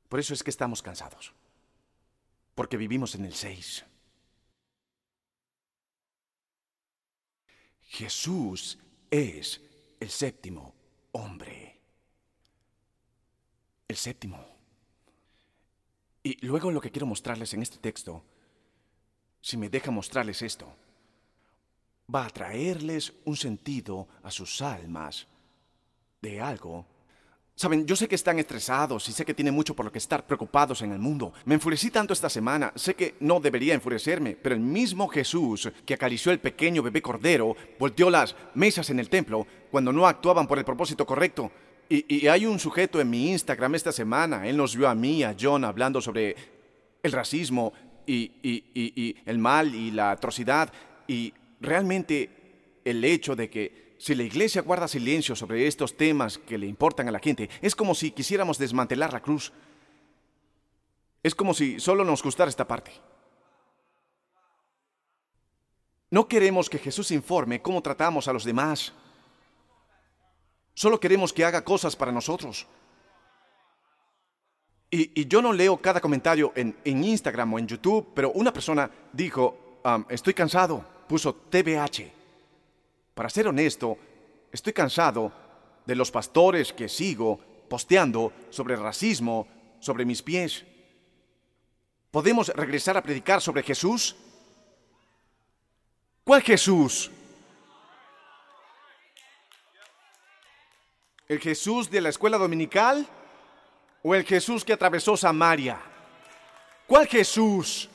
Por 0.09 0.21
eso 0.21 0.35
es 0.35 0.43
que 0.43 0.51
estamos 0.51 0.83
cansados, 0.83 1.33
porque 2.55 2.77
vivimos 2.77 3.15
en 3.15 3.25
el 3.25 3.35
seis. 3.35 3.85
Jesús 7.89 8.79
es 9.11 9.61
el 10.01 10.11
séptimo 10.11 10.75
hombre. 11.13 11.81
El 13.89 13.97
séptimo. 13.97 14.45
Y 16.23 16.45
luego 16.45 16.71
lo 16.71 16.81
que 16.81 16.91
quiero 16.91 17.07
mostrarles 17.07 17.55
en 17.55 17.63
este 17.63 17.79
texto 17.79 18.25
si 19.47 19.57
me 19.57 19.69
deja 19.69 19.93
mostrarles 19.93 20.43
esto, 20.43 20.67
va 22.13 22.27
a 22.27 22.31
traerles 22.31 23.13
un 23.27 23.37
sentido 23.37 24.09
a 24.25 24.31
sus 24.33 24.61
almas 24.61 25.25
de 26.21 26.41
algo. 26.41 26.85
Saben, 27.55 27.87
yo 27.87 27.95
sé 27.95 28.09
que 28.09 28.17
están 28.17 28.41
estresados 28.41 29.09
y 29.09 29.13
sé 29.13 29.25
que 29.25 29.35
tienen 29.35 29.55
mucho 29.55 29.77
por 29.77 29.85
lo 29.85 29.93
que 29.93 29.99
estar 29.99 30.27
preocupados 30.27 30.83
en 30.83 30.91
el 30.91 30.99
mundo. 30.99 31.33
Me 31.45 31.55
enfurecí 31.55 31.93
tanto 31.93 32.13
esta 32.13 32.29
semana, 32.29 32.73
sé 32.75 32.97
que 32.97 33.15
no 33.21 33.39
debería 33.39 33.75
enfurecerme, 33.75 34.35
pero 34.35 34.57
el 34.57 34.61
mismo 34.61 35.07
Jesús 35.07 35.71
que 35.85 35.95
acarició 35.95 36.33
el 36.33 36.41
pequeño 36.41 36.83
bebé 36.83 37.01
cordero, 37.01 37.55
volteó 37.79 38.11
las 38.11 38.35
mesas 38.55 38.91
en 38.91 38.99
el 38.99 39.09
templo 39.09 39.47
cuando 39.71 39.93
no 39.93 40.09
actuaban 40.09 40.49
por 40.49 40.59
el 40.59 40.65
propósito 40.65 41.07
correcto. 41.07 41.53
Y, 41.89 42.17
y 42.17 42.27
hay 42.27 42.47
un 42.47 42.59
sujeto 42.59 43.01
en 43.01 43.11
mi 43.11 43.31
Instagram 43.31 43.77
esta 43.77 43.93
semana, 43.93 44.49
él 44.49 44.57
nos 44.57 44.75
vio 44.75 44.89
a 44.89 44.95
mí, 44.97 45.23
a 45.23 45.37
John, 45.41 45.65
hablando 45.65 46.03
sobre 46.03 46.35
el 47.07 47.13
racismo 47.13 47.73
y, 48.07 49.17
el 49.27 49.39
mal 49.39 49.75
y 49.75 49.91
la 49.91 50.13
atrocidad 50.13 50.73
y 51.07 51.33
realmente 51.61 52.81
el 52.85 53.05
hecho 53.05 53.35
de 53.35 53.51
que 53.51 53.97
si 53.99 54.15
la 54.15 54.23
iglesia 54.23 54.63
guarda 54.63 54.89
silencio 54.89 55.35
sobre 55.35 55.67
estos 55.67 55.97
temas 55.97 56.39
que 56.39 56.59
le 56.59 56.67
importan 56.67 57.09
a 57.09 57.13
la 57.13 57.19
gente, 57.19 57.49
es 57.63 57.75
como 57.75 57.95
si 57.95 58.11
quisiéramos 58.11 58.59
desmantelar 58.59 59.13
la 59.13 59.21
cruz. 59.21 59.53
Es 61.23 61.35
como 61.35 61.55
si 61.55 61.81
solo 61.81 62.05
nos 62.05 62.23
gustara 62.23 62.49
esta 62.49 62.69
parte. 62.69 62.93
No 66.11 66.29
queremos 66.29 66.71
que 66.71 66.79
Jesús 66.79 67.11
informe 67.11 67.61
cómo 67.61 67.83
tratamos 67.83 68.29
a 68.29 68.33
los 68.33 68.45
demás. 68.45 68.93
Solo 70.75 71.01
queremos 71.01 71.33
que 71.33 71.45
haga 71.45 71.65
cosas 71.65 71.97
para 71.97 72.13
nosotros. 72.13 72.67
Y, 74.99 75.27
yo 75.27 75.43
no 75.43 75.53
leo 75.53 75.77
cada 75.77 76.01
comentario 76.01 76.55
en, 76.57 76.75
Instagram 76.85 77.53
o 77.53 77.59
en 77.59 77.67
YouTube, 77.67 78.13
pero 78.15 78.33
una 78.33 78.51
persona 78.51 78.91
dijo, 79.13 79.81
estoy 80.09 80.33
cansado, 80.33 80.83
puso 81.07 81.35
TBH. 81.35 82.11
Para 83.15 83.29
ser 83.29 83.47
honesto, 83.47 83.99
estoy 84.51 84.73
cansado 84.73 85.31
de 85.85 85.95
los 85.95 86.11
pastores 86.11 86.73
que 86.73 86.89
sigo 86.89 87.39
posteando 87.69 88.33
sobre 88.49 88.75
racismo 88.75 89.47
sobre 89.81 90.07
mis 90.07 90.23
pies. 90.23 90.65
¿Podemos 92.11 92.49
regresar 92.49 92.97
a 92.97 93.03
predicar 93.03 93.43
sobre 93.43 93.63
Jesús? 93.63 94.17
¿Cuál 96.25 96.41
Jesús? 96.41 97.11
¿El 101.29 101.39
Jesús 101.39 101.91
de 101.91 102.01
la 102.01 102.09
escuela 102.09 102.39
dominical 102.39 103.07
o 104.09 104.15
el 104.15 104.25
Jesús 104.25 104.65
que 104.65 104.73
atravesó 104.73 105.17
Samaria? 105.17 105.81
¿Cuál 106.87 107.09
Jesús? 107.09 107.89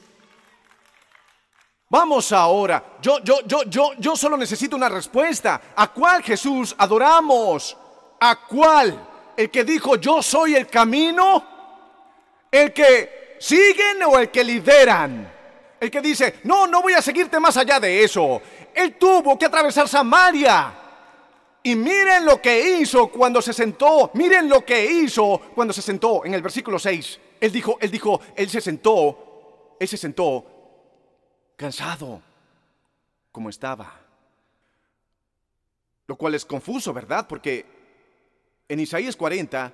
Vamos 1.88 2.34
ahora. 2.34 2.98
Yo, 3.02 3.20
yo, 3.24 3.40
yo, 3.46 3.64
yo, 3.64 3.94
yo 3.98 4.18
solo 4.18 4.36
necesito 4.36 4.76
una 4.76 4.90
respuesta. 4.90 5.62
¿A 5.74 5.88
cuál 5.88 6.22
Jesús 6.22 6.76
adoramos? 6.78 7.78
¿A 8.20 8.46
cuál? 8.46 9.08
¿El 9.38 9.50
que 9.50 9.64
dijo 9.64 9.96
yo 9.96 10.22
soy 10.22 10.56
el 10.56 10.68
camino? 10.68 11.46
¿El 12.52 12.74
que 12.74 13.38
siguen 13.40 14.04
o 14.04 14.20
el 14.20 14.30
que 14.30 14.44
lideran? 14.44 15.32
El 15.80 15.90
que 15.90 16.02
dice, 16.02 16.42
no, 16.44 16.68
no 16.68 16.82
voy 16.82 16.92
a 16.92 17.02
seguirte 17.02 17.40
más 17.40 17.56
allá 17.56 17.80
de 17.80 18.04
eso. 18.04 18.42
Él 18.76 18.98
tuvo 18.98 19.40
que 19.40 19.46
atravesar 19.46 19.88
Samaria. 19.88 20.74
Y 21.64 21.76
miren 21.76 22.26
lo 22.26 22.42
que 22.42 22.80
hizo 22.80 23.10
cuando 23.10 23.42
se 23.42 23.54
sentó, 23.54 24.10
miren 24.16 24.50
lo 24.50 24.66
que 24.66 24.84
hizo 24.84 25.40
cuando 25.54 25.74
se 25.74 25.82
sentó 25.82 26.26
en 26.26 26.34
el 26.34 26.42
versículo 26.42 26.80
6. 26.80 27.20
Él 27.40 27.52
dijo, 27.52 27.78
él 27.80 27.92
dijo, 27.92 28.20
él 28.36 28.50
se 28.50 28.62
sentó, 28.62 29.76
él 29.80 29.88
se 29.88 29.98
sentó 29.98 30.46
cansado 31.56 32.22
como 33.32 33.50
estaba. 33.50 34.00
Lo 36.08 36.16
cual 36.16 36.36
es 36.36 36.46
confuso, 36.46 36.94
¿verdad? 36.94 37.28
Porque 37.28 37.66
en 38.68 38.80
Isaías 38.80 39.16
40 39.16 39.72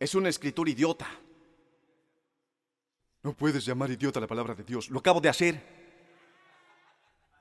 es 0.00 0.14
una 0.14 0.30
escritura 0.30 0.70
idiota. 0.70 1.06
No 3.22 3.34
puedes 3.34 3.64
llamar 3.64 3.90
idiota 3.90 4.20
la 4.20 4.26
palabra 4.26 4.54
de 4.54 4.64
Dios. 4.64 4.90
Lo 4.90 4.98
acabo 4.98 5.20
de 5.20 5.28
hacer. 5.28 5.62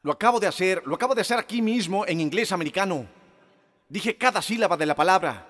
Lo 0.04 0.12
acabo 0.12 0.40
de 0.40 0.48
hacer. 0.48 0.84
Lo 0.86 0.96
acabo 0.96 1.16
de 1.16 1.22
hacer 1.22 1.40
aquí 1.40 1.62
mismo 1.62 2.06
en 2.06 2.20
inglés 2.20 2.52
americano. 2.52 3.21
Dije 3.92 4.16
cada 4.16 4.42
sílaba 4.42 4.78
de 4.78 4.86
la 4.86 4.96
palabra. 4.96 5.48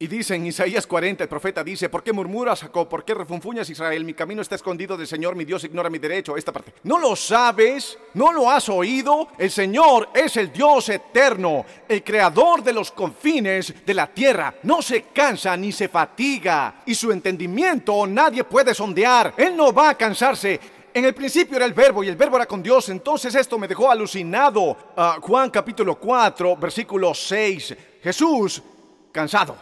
Y 0.00 0.08
dice 0.08 0.34
en 0.34 0.44
Isaías 0.44 0.84
40, 0.84 1.22
el 1.22 1.28
profeta 1.30 1.62
dice, 1.62 1.88
¿por 1.88 2.02
qué 2.02 2.12
murmuras, 2.12 2.62
Jacob? 2.62 2.88
¿Por 2.88 3.04
qué 3.04 3.14
refunfuñas, 3.14 3.70
Israel? 3.70 4.04
Mi 4.04 4.14
camino 4.14 4.42
está 4.42 4.56
escondido 4.56 4.96
del 4.96 5.06
Señor, 5.06 5.36
mi 5.36 5.44
Dios 5.44 5.62
ignora 5.62 5.88
mi 5.88 6.00
derecho. 6.00 6.36
Esta 6.36 6.50
parte. 6.50 6.74
¿No 6.82 6.98
lo 6.98 7.14
sabes? 7.14 7.96
¿No 8.14 8.32
lo 8.32 8.50
has 8.50 8.68
oído? 8.68 9.28
El 9.38 9.52
Señor 9.52 10.08
es 10.12 10.36
el 10.36 10.52
Dios 10.52 10.88
eterno, 10.88 11.64
el 11.88 12.02
creador 12.02 12.64
de 12.64 12.72
los 12.72 12.90
confines 12.90 13.86
de 13.86 13.94
la 13.94 14.08
tierra. 14.08 14.52
No 14.64 14.82
se 14.82 15.02
cansa 15.14 15.56
ni 15.56 15.70
se 15.70 15.86
fatiga, 15.86 16.82
y 16.84 16.96
su 16.96 17.12
entendimiento 17.12 18.04
nadie 18.08 18.42
puede 18.42 18.74
sondear. 18.74 19.34
Él 19.36 19.56
no 19.56 19.72
va 19.72 19.90
a 19.90 19.94
cansarse. 19.96 20.81
En 20.94 21.04
el 21.06 21.14
principio 21.14 21.56
era 21.56 21.64
el 21.64 21.72
verbo 21.72 22.04
y 22.04 22.08
el 22.08 22.16
verbo 22.16 22.36
era 22.36 22.46
con 22.46 22.62
Dios. 22.62 22.88
Entonces 22.90 23.34
esto 23.34 23.58
me 23.58 23.68
dejó 23.68 23.90
alucinado. 23.90 24.76
Ah, 24.96 25.18
Juan 25.20 25.50
capítulo 25.50 25.98
4, 25.98 26.56
versículo 26.56 27.14
6. 27.14 27.76
Jesús 28.02 28.62
cansado. 29.10 29.56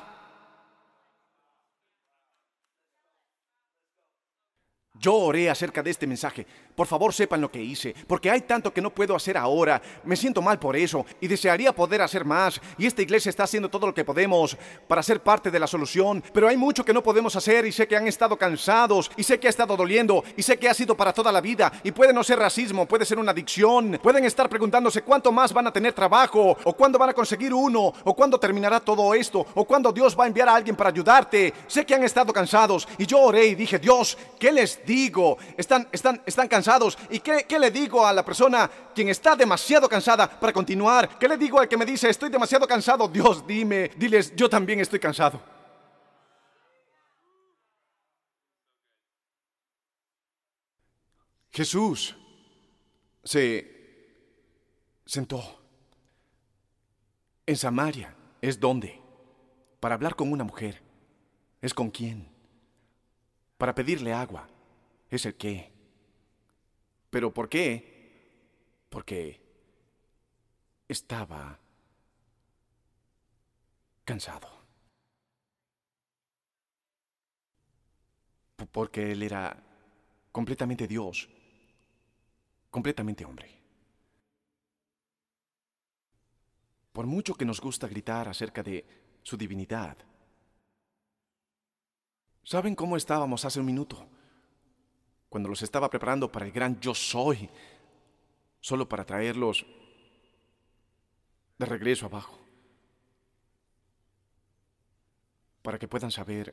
Yo 5.00 5.14
oré 5.14 5.48
acerca 5.48 5.82
de 5.82 5.90
este 5.90 6.06
mensaje. 6.06 6.46
Por 6.80 6.86
favor 6.86 7.12
sepan 7.12 7.42
lo 7.42 7.50
que 7.50 7.62
hice, 7.62 7.94
porque 8.06 8.30
hay 8.30 8.40
tanto 8.40 8.72
que 8.72 8.80
no 8.80 8.88
puedo 8.88 9.14
hacer 9.14 9.36
ahora. 9.36 9.82
Me 10.02 10.16
siento 10.16 10.40
mal 10.40 10.58
por 10.58 10.74
eso 10.74 11.04
y 11.20 11.28
desearía 11.28 11.74
poder 11.74 12.00
hacer 12.00 12.24
más. 12.24 12.58
Y 12.78 12.86
esta 12.86 13.02
iglesia 13.02 13.28
está 13.28 13.42
haciendo 13.42 13.68
todo 13.68 13.86
lo 13.88 13.92
que 13.92 14.02
podemos 14.02 14.56
para 14.88 15.02
ser 15.02 15.22
parte 15.22 15.50
de 15.50 15.58
la 15.58 15.66
solución. 15.66 16.24
Pero 16.32 16.48
hay 16.48 16.56
mucho 16.56 16.82
que 16.82 16.94
no 16.94 17.02
podemos 17.02 17.36
hacer 17.36 17.66
y 17.66 17.72
sé 17.72 17.86
que 17.86 17.98
han 17.98 18.08
estado 18.08 18.38
cansados 18.38 19.10
y 19.14 19.24
sé 19.24 19.38
que 19.38 19.46
ha 19.46 19.50
estado 19.50 19.76
doliendo 19.76 20.24
y 20.38 20.42
sé 20.42 20.58
que 20.58 20.70
ha 20.70 20.72
sido 20.72 20.96
para 20.96 21.12
toda 21.12 21.30
la 21.30 21.42
vida. 21.42 21.70
Y 21.84 21.92
puede 21.92 22.14
no 22.14 22.24
ser 22.24 22.38
racismo, 22.38 22.86
puede 22.88 23.04
ser 23.04 23.18
una 23.18 23.32
adicción. 23.32 24.00
Pueden 24.02 24.24
estar 24.24 24.48
preguntándose 24.48 25.02
cuánto 25.02 25.30
más 25.32 25.52
van 25.52 25.66
a 25.66 25.72
tener 25.74 25.92
trabajo 25.92 26.56
o 26.64 26.72
cuándo 26.72 26.98
van 26.98 27.10
a 27.10 27.12
conseguir 27.12 27.52
uno 27.52 27.92
o 28.04 28.16
cuándo 28.16 28.40
terminará 28.40 28.80
todo 28.80 29.12
esto 29.12 29.46
o 29.54 29.66
cuándo 29.66 29.92
Dios 29.92 30.18
va 30.18 30.24
a 30.24 30.28
enviar 30.28 30.48
a 30.48 30.54
alguien 30.54 30.76
para 30.76 30.88
ayudarte. 30.88 31.52
Sé 31.66 31.84
que 31.84 31.94
han 31.94 32.04
estado 32.04 32.32
cansados 32.32 32.88
y 32.96 33.04
yo 33.04 33.20
oré 33.20 33.48
y 33.48 33.54
dije, 33.54 33.78
Dios, 33.78 34.16
¿qué 34.38 34.50
les 34.50 34.80
digo? 34.86 35.36
Están, 35.58 35.86
están, 35.92 36.22
están 36.24 36.48
¿Y 37.10 37.20
qué, 37.20 37.46
qué 37.48 37.58
le 37.58 37.70
digo 37.70 38.06
a 38.06 38.12
la 38.12 38.24
persona 38.24 38.70
quien 38.94 39.08
está 39.08 39.34
demasiado 39.34 39.88
cansada 39.88 40.28
para 40.28 40.52
continuar? 40.52 41.18
¿Qué 41.18 41.26
le 41.26 41.36
digo 41.36 41.58
al 41.58 41.68
que 41.68 41.76
me 41.76 41.84
dice, 41.84 42.08
estoy 42.08 42.30
demasiado 42.30 42.66
cansado? 42.66 43.08
Dios, 43.08 43.46
dime, 43.46 43.90
diles, 43.96 44.34
yo 44.36 44.48
también 44.48 44.80
estoy 44.80 45.00
cansado. 45.00 45.40
Jesús 51.52 52.16
se 53.24 53.80
sentó 55.04 55.42
en 57.46 57.56
Samaria. 57.56 58.14
¿Es 58.40 58.58
donde? 58.58 58.98
Para 59.80 59.96
hablar 59.96 60.14
con 60.14 60.32
una 60.32 60.44
mujer. 60.44 60.80
¿Es 61.60 61.74
con 61.74 61.90
quién? 61.90 62.26
Para 63.58 63.74
pedirle 63.74 64.14
agua 64.14 64.48
es 65.10 65.26
el 65.26 65.34
qué. 65.34 65.70
¿Pero 67.10 67.34
por 67.34 67.48
qué? 67.48 68.86
Porque 68.88 69.40
estaba 70.88 71.58
cansado. 74.04 74.48
Porque 78.72 79.12
él 79.12 79.22
era 79.22 79.56
completamente 80.30 80.86
Dios, 80.86 81.28
completamente 82.70 83.24
hombre. 83.24 83.58
Por 86.92 87.06
mucho 87.06 87.34
que 87.34 87.44
nos 87.44 87.60
gusta 87.60 87.88
gritar 87.88 88.28
acerca 88.28 88.62
de 88.62 88.84
su 89.22 89.36
divinidad, 89.36 89.96
¿saben 92.44 92.74
cómo 92.74 92.96
estábamos 92.96 93.44
hace 93.44 93.58
un 93.58 93.66
minuto? 93.66 94.06
Cuando 95.30 95.48
los 95.48 95.62
estaba 95.62 95.88
preparando 95.88 96.30
para 96.30 96.44
el 96.44 96.52
gran 96.52 96.78
yo 96.80 96.92
soy, 96.92 97.48
solo 98.60 98.86
para 98.88 99.06
traerlos 99.06 99.64
de 101.56 101.66
regreso 101.66 102.06
abajo, 102.06 102.36
para 105.62 105.78
que 105.78 105.86
puedan 105.86 106.10
saber 106.10 106.52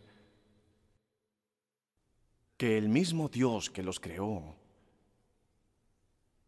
que 2.56 2.78
el 2.78 2.88
mismo 2.88 3.30
Dios 3.30 3.72
que 3.72 3.82
los 3.82 4.00
creó, 4.00 4.56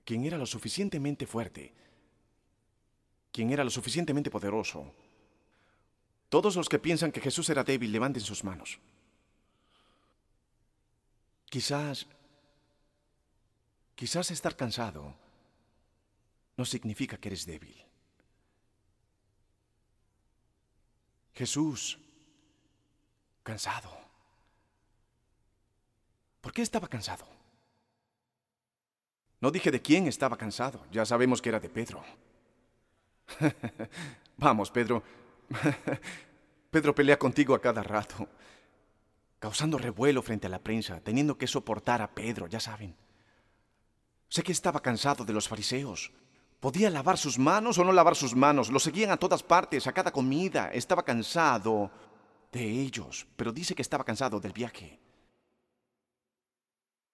quien 0.06 0.24
era 0.24 0.38
lo 0.38 0.46
suficientemente 0.46 1.26
fuerte, 1.26 1.74
quien 3.32 3.50
era 3.50 3.64
lo 3.64 3.72
suficientemente 3.72 4.30
poderoso, 4.30 4.94
todos 6.30 6.56
los 6.56 6.70
que 6.70 6.78
piensan 6.78 7.12
que 7.12 7.22
Jesús 7.22 7.50
era 7.50 7.64
débil, 7.64 7.92
levanten 7.92 8.22
sus 8.22 8.44
manos. 8.44 8.80
Quizás 11.50 12.06
Quizás 14.00 14.32
estar 14.32 14.56
cansado 14.56 15.14
no 16.56 16.64
significa 16.64 17.18
que 17.18 17.28
eres 17.28 17.46
débil. 17.46 17.76
Jesús, 21.34 22.00
cansado. 23.44 23.92
¿Por 26.40 26.54
qué 26.54 26.62
estaba 26.62 26.88
cansado? 26.88 27.28
No 29.42 29.52
dije 29.52 29.70
de 29.70 29.82
quién 29.82 30.08
estaba 30.08 30.38
cansado, 30.38 30.86
ya 30.94 31.06
sabemos 31.06 31.42
que 31.42 31.50
era 31.50 31.60
de 31.60 31.68
Pedro. 31.68 32.02
Vamos, 34.38 34.72
Pedro. 34.72 35.04
Pedro 36.72 36.96
pelea 36.96 37.20
contigo 37.20 37.54
a 37.54 37.60
cada 37.60 37.84
rato, 37.84 38.30
causando 39.40 39.78
revuelo 39.78 40.22
frente 40.22 40.48
a 40.48 40.50
la 40.50 40.64
prensa, 40.64 41.02
teniendo 41.02 41.38
que 41.38 41.48
soportar 41.48 42.02
a 42.02 42.16
Pedro, 42.16 42.48
ya 42.48 42.62
saben. 42.62 42.96
Sé 44.30 44.44
que 44.44 44.52
estaba 44.52 44.82
cansado 44.82 45.26
de 45.26 45.34
los 45.34 45.48
fariseos, 45.48 46.12
¿Podía 46.60 46.90
lavar 46.90 47.18
sus 47.18 47.40
manos 47.40 47.78
o 47.78 47.86
no 47.86 47.94
lavar 47.94 48.16
sus 48.16 48.36
manos? 48.36 48.70
Lo 48.70 48.80
seguían 48.80 49.12
a 49.12 49.18
todas 49.18 49.44
partes, 49.44 49.88
a 49.88 49.94
cada 49.94 50.12
comida. 50.12 50.70
Estaba 50.74 51.04
cansado 51.04 51.90
de 52.52 52.62
ellos, 52.82 53.26
pero 53.38 53.54
dice 53.54 53.74
que 53.74 53.82
estaba 53.82 54.04
cansado 54.04 54.42
del 54.42 54.52
viaje. 54.52 55.00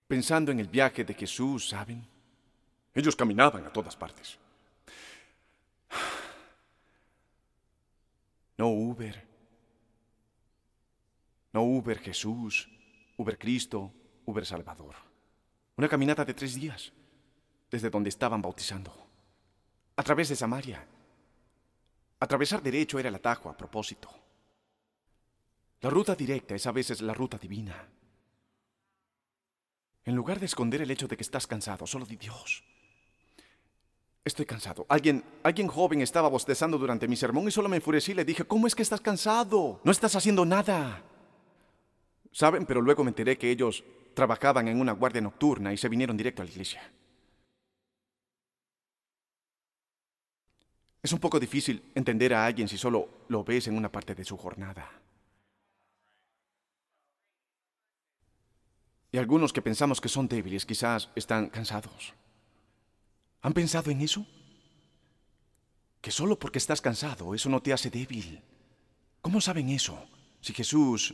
Pensando 0.07 0.51
en 0.51 0.59
el 0.59 0.67
viaje 0.67 1.03
de 1.03 1.13
Jesús, 1.13 1.69
¿saben? 1.69 2.07
Ellos 2.93 3.15
caminaban 3.15 3.65
a 3.65 3.73
todas 3.73 3.95
partes. 3.95 4.39
No 8.57 8.69
Uber. 8.69 9.27
No 11.53 11.63
Uber 11.63 11.99
Jesús, 11.99 12.69
Uber 13.17 13.37
Cristo, 13.37 13.91
Uber 14.25 14.45
Salvador. 14.45 14.95
Una 15.77 15.87
caminata 15.87 16.25
de 16.25 16.33
tres 16.33 16.55
días, 16.55 16.91
desde 17.69 17.89
donde 17.89 18.09
estaban 18.09 18.41
bautizando. 18.41 18.93
A 19.95 20.03
través 20.03 20.29
de 20.29 20.35
Samaria. 20.35 20.85
Atravesar 22.19 22.61
derecho 22.61 22.99
era 22.99 23.09
el 23.09 23.15
atajo 23.15 23.49
a 23.49 23.57
propósito. 23.57 24.09
La 25.81 25.89
ruta 25.89 26.15
directa 26.15 26.55
es 26.55 26.65
a 26.65 26.71
veces 26.71 27.01
la 27.01 27.13
ruta 27.13 27.37
divina. 27.37 27.87
En 30.05 30.15
lugar 30.15 30.39
de 30.39 30.45
esconder 30.45 30.81
el 30.81 30.91
hecho 30.91 31.07
de 31.07 31.17
que 31.17 31.23
estás 31.23 31.47
cansado, 31.47 31.85
solo 31.87 32.05
di 32.05 32.15
Dios. 32.15 32.63
Estoy 34.23 34.45
cansado. 34.45 34.85
Alguien, 34.89 35.23
alguien 35.43 35.67
joven 35.67 36.01
estaba 36.01 36.29
bostezando 36.29 36.77
durante 36.77 37.07
mi 37.07 37.15
sermón 37.15 37.47
y 37.47 37.51
solo 37.51 37.69
me 37.69 37.77
enfurecí 37.77 38.11
y 38.11 38.15
le 38.15 38.25
dije, 38.25 38.43
¿cómo 38.43 38.65
es 38.65 38.73
que 38.73 38.81
estás 38.81 39.01
cansado? 39.01 39.79
No 39.83 39.91
estás 39.91 40.15
haciendo 40.15 40.45
nada. 40.45 41.03
¿Saben? 42.31 42.65
Pero 42.65 42.81
luego 42.81 43.03
me 43.03 43.11
enteré 43.11 43.37
que 43.37 43.51
ellos 43.51 43.83
trabajaban 44.15 44.67
en 44.67 44.79
una 44.79 44.93
guardia 44.93 45.21
nocturna 45.21 45.73
y 45.73 45.77
se 45.77 45.89
vinieron 45.89 46.17
directo 46.17 46.41
a 46.41 46.45
la 46.45 46.51
iglesia. 46.51 46.81
Es 51.05 51.13
un 51.13 51.19
poco 51.19 51.39
difícil 51.39 51.91
entender 51.93 52.33
a 52.33 52.43
alguien 52.43 52.67
si 52.67 52.79
solo 52.79 53.25
lo 53.27 53.43
ves 53.43 53.67
en 53.67 53.77
una 53.77 53.91
parte 53.91 54.15
de 54.15 54.25
su 54.25 54.35
jornada. 54.37 54.89
Y 59.11 59.19
algunos 59.19 59.53
que 59.53 59.61
pensamos 59.61 60.01
que 60.01 60.09
son 60.09 60.27
débiles 60.27 60.65
quizás 60.65 61.11
están 61.13 61.49
cansados. 61.49 62.15
¿Han 63.43 63.53
pensado 63.53 63.91
en 63.91 64.01
eso? 64.01 64.25
Que 66.01 66.09
solo 66.09 66.39
porque 66.39 66.57
estás 66.57 66.81
cansado 66.81 67.35
eso 67.35 67.49
no 67.49 67.61
te 67.61 67.71
hace 67.71 67.91
débil. 67.91 68.41
¿Cómo 69.21 69.39
saben 69.39 69.69
eso? 69.69 70.07
Si 70.41 70.53
Jesús, 70.53 71.13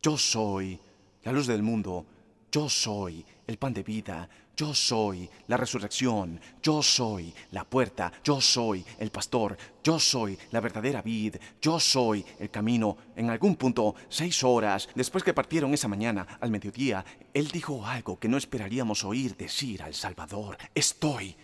yo 0.00 0.16
soy 0.16 0.80
la 1.22 1.32
luz 1.32 1.46
del 1.46 1.62
mundo, 1.62 2.06
yo 2.50 2.70
soy 2.70 3.26
el 3.46 3.58
pan 3.58 3.74
de 3.74 3.82
vida, 3.82 4.28
yo 4.56 4.72
soy 4.72 5.28
la 5.48 5.56
resurrección, 5.56 6.40
yo 6.62 6.82
soy 6.82 7.34
la 7.50 7.64
puerta, 7.64 8.12
yo 8.22 8.40
soy 8.40 8.84
el 8.98 9.10
pastor, 9.10 9.56
yo 9.82 9.98
soy 9.98 10.38
la 10.52 10.60
verdadera 10.60 11.02
vid, 11.02 11.36
yo 11.60 11.80
soy 11.80 12.24
el 12.38 12.50
camino. 12.50 12.96
En 13.16 13.30
algún 13.30 13.56
punto, 13.56 13.94
seis 14.08 14.42
horas 14.44 14.88
después 14.94 15.24
que 15.24 15.34
partieron 15.34 15.74
esa 15.74 15.88
mañana, 15.88 16.38
al 16.40 16.50
mediodía, 16.50 17.04
él 17.32 17.48
dijo 17.48 17.84
algo 17.84 18.18
que 18.18 18.28
no 18.28 18.36
esperaríamos 18.36 19.04
oír 19.04 19.36
decir 19.36 19.82
al 19.82 19.94
Salvador. 19.94 20.56
Estoy 20.74 21.36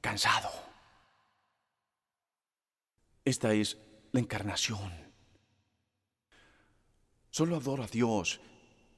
cansado. 0.00 0.50
Esta 3.24 3.52
es 3.52 3.78
la 4.12 4.20
encarnación. 4.20 4.92
Solo 7.30 7.56
adoro 7.56 7.82
a 7.82 7.88
Dios, 7.88 8.40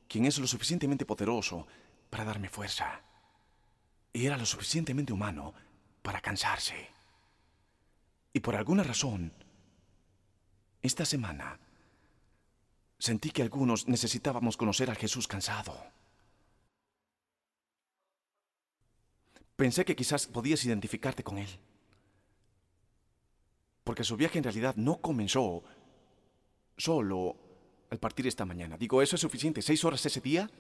quien 0.08 0.26
es 0.26 0.38
lo 0.38 0.46
suficientemente 0.46 1.06
poderoso 1.06 1.66
para 2.10 2.24
darme 2.24 2.48
fuerza. 2.48 3.02
Y 4.12 4.26
era 4.26 4.36
lo 4.36 4.46
suficientemente 4.46 5.12
humano 5.12 5.54
para 6.02 6.20
cansarse. 6.20 6.88
Y 8.32 8.40
por 8.40 8.54
alguna 8.54 8.82
razón, 8.82 9.32
esta 10.82 11.04
semana, 11.04 11.58
sentí 12.98 13.30
que 13.30 13.42
algunos 13.42 13.88
necesitábamos 13.88 14.56
conocer 14.56 14.90
a 14.90 14.94
Jesús 14.94 15.26
cansado. 15.26 15.74
Pensé 19.56 19.84
que 19.84 19.96
quizás 19.96 20.26
podías 20.26 20.64
identificarte 20.64 21.24
con 21.24 21.38
él. 21.38 21.48
Porque 23.84 24.04
su 24.04 24.16
viaje 24.16 24.38
en 24.38 24.44
realidad 24.44 24.76
no 24.76 25.00
comenzó 25.00 25.64
solo 26.76 27.36
al 27.90 27.98
partir 27.98 28.26
esta 28.26 28.44
mañana. 28.44 28.76
Digo, 28.76 29.00
¿eso 29.00 29.16
es 29.16 29.22
suficiente? 29.22 29.62
¿Seis 29.62 29.84
horas 29.84 30.04
ese 30.04 30.20
día? 30.20 30.50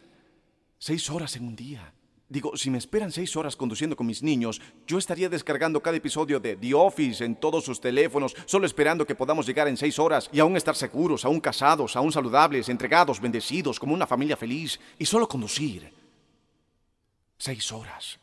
Seis 0.78 1.08
horas 1.10 1.36
en 1.36 1.46
un 1.46 1.56
día. 1.56 1.92
Digo, 2.28 2.56
si 2.56 2.70
me 2.70 2.78
esperan 2.78 3.12
seis 3.12 3.36
horas 3.36 3.54
conduciendo 3.54 3.94
con 3.94 4.06
mis 4.06 4.22
niños, 4.22 4.60
yo 4.84 4.98
estaría 4.98 5.28
descargando 5.28 5.80
cada 5.80 5.96
episodio 5.96 6.40
de 6.40 6.56
The 6.56 6.74
Office 6.74 7.24
en 7.24 7.36
todos 7.36 7.64
sus 7.64 7.80
teléfonos, 7.80 8.34
solo 8.46 8.66
esperando 8.66 9.06
que 9.06 9.14
podamos 9.14 9.46
llegar 9.46 9.68
en 9.68 9.76
seis 9.76 9.98
horas 10.00 10.28
y 10.32 10.40
aún 10.40 10.56
estar 10.56 10.74
seguros, 10.74 11.24
aún 11.24 11.40
casados, 11.40 11.94
aún 11.94 12.10
saludables, 12.10 12.68
entregados, 12.68 13.20
bendecidos, 13.20 13.78
como 13.78 13.94
una 13.94 14.08
familia 14.08 14.36
feliz, 14.36 14.80
y 14.98 15.06
solo 15.06 15.28
conducir. 15.28 15.92
Seis 17.38 17.70
horas. 17.70 18.18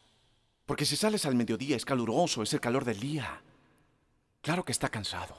Porque 0.66 0.86
si 0.86 0.98
sales 0.98 1.26
al 1.26 1.36
mediodía 1.36 1.78
es 1.78 1.86
caluroso, 1.86 2.44
es 2.44 2.54
el 2.54 2.60
calor 2.60 2.84
del 2.84 3.00
día. 3.00 3.42
Claro 4.42 4.66
que 4.66 4.74
está 4.74 4.90
cansado. 4.90 5.36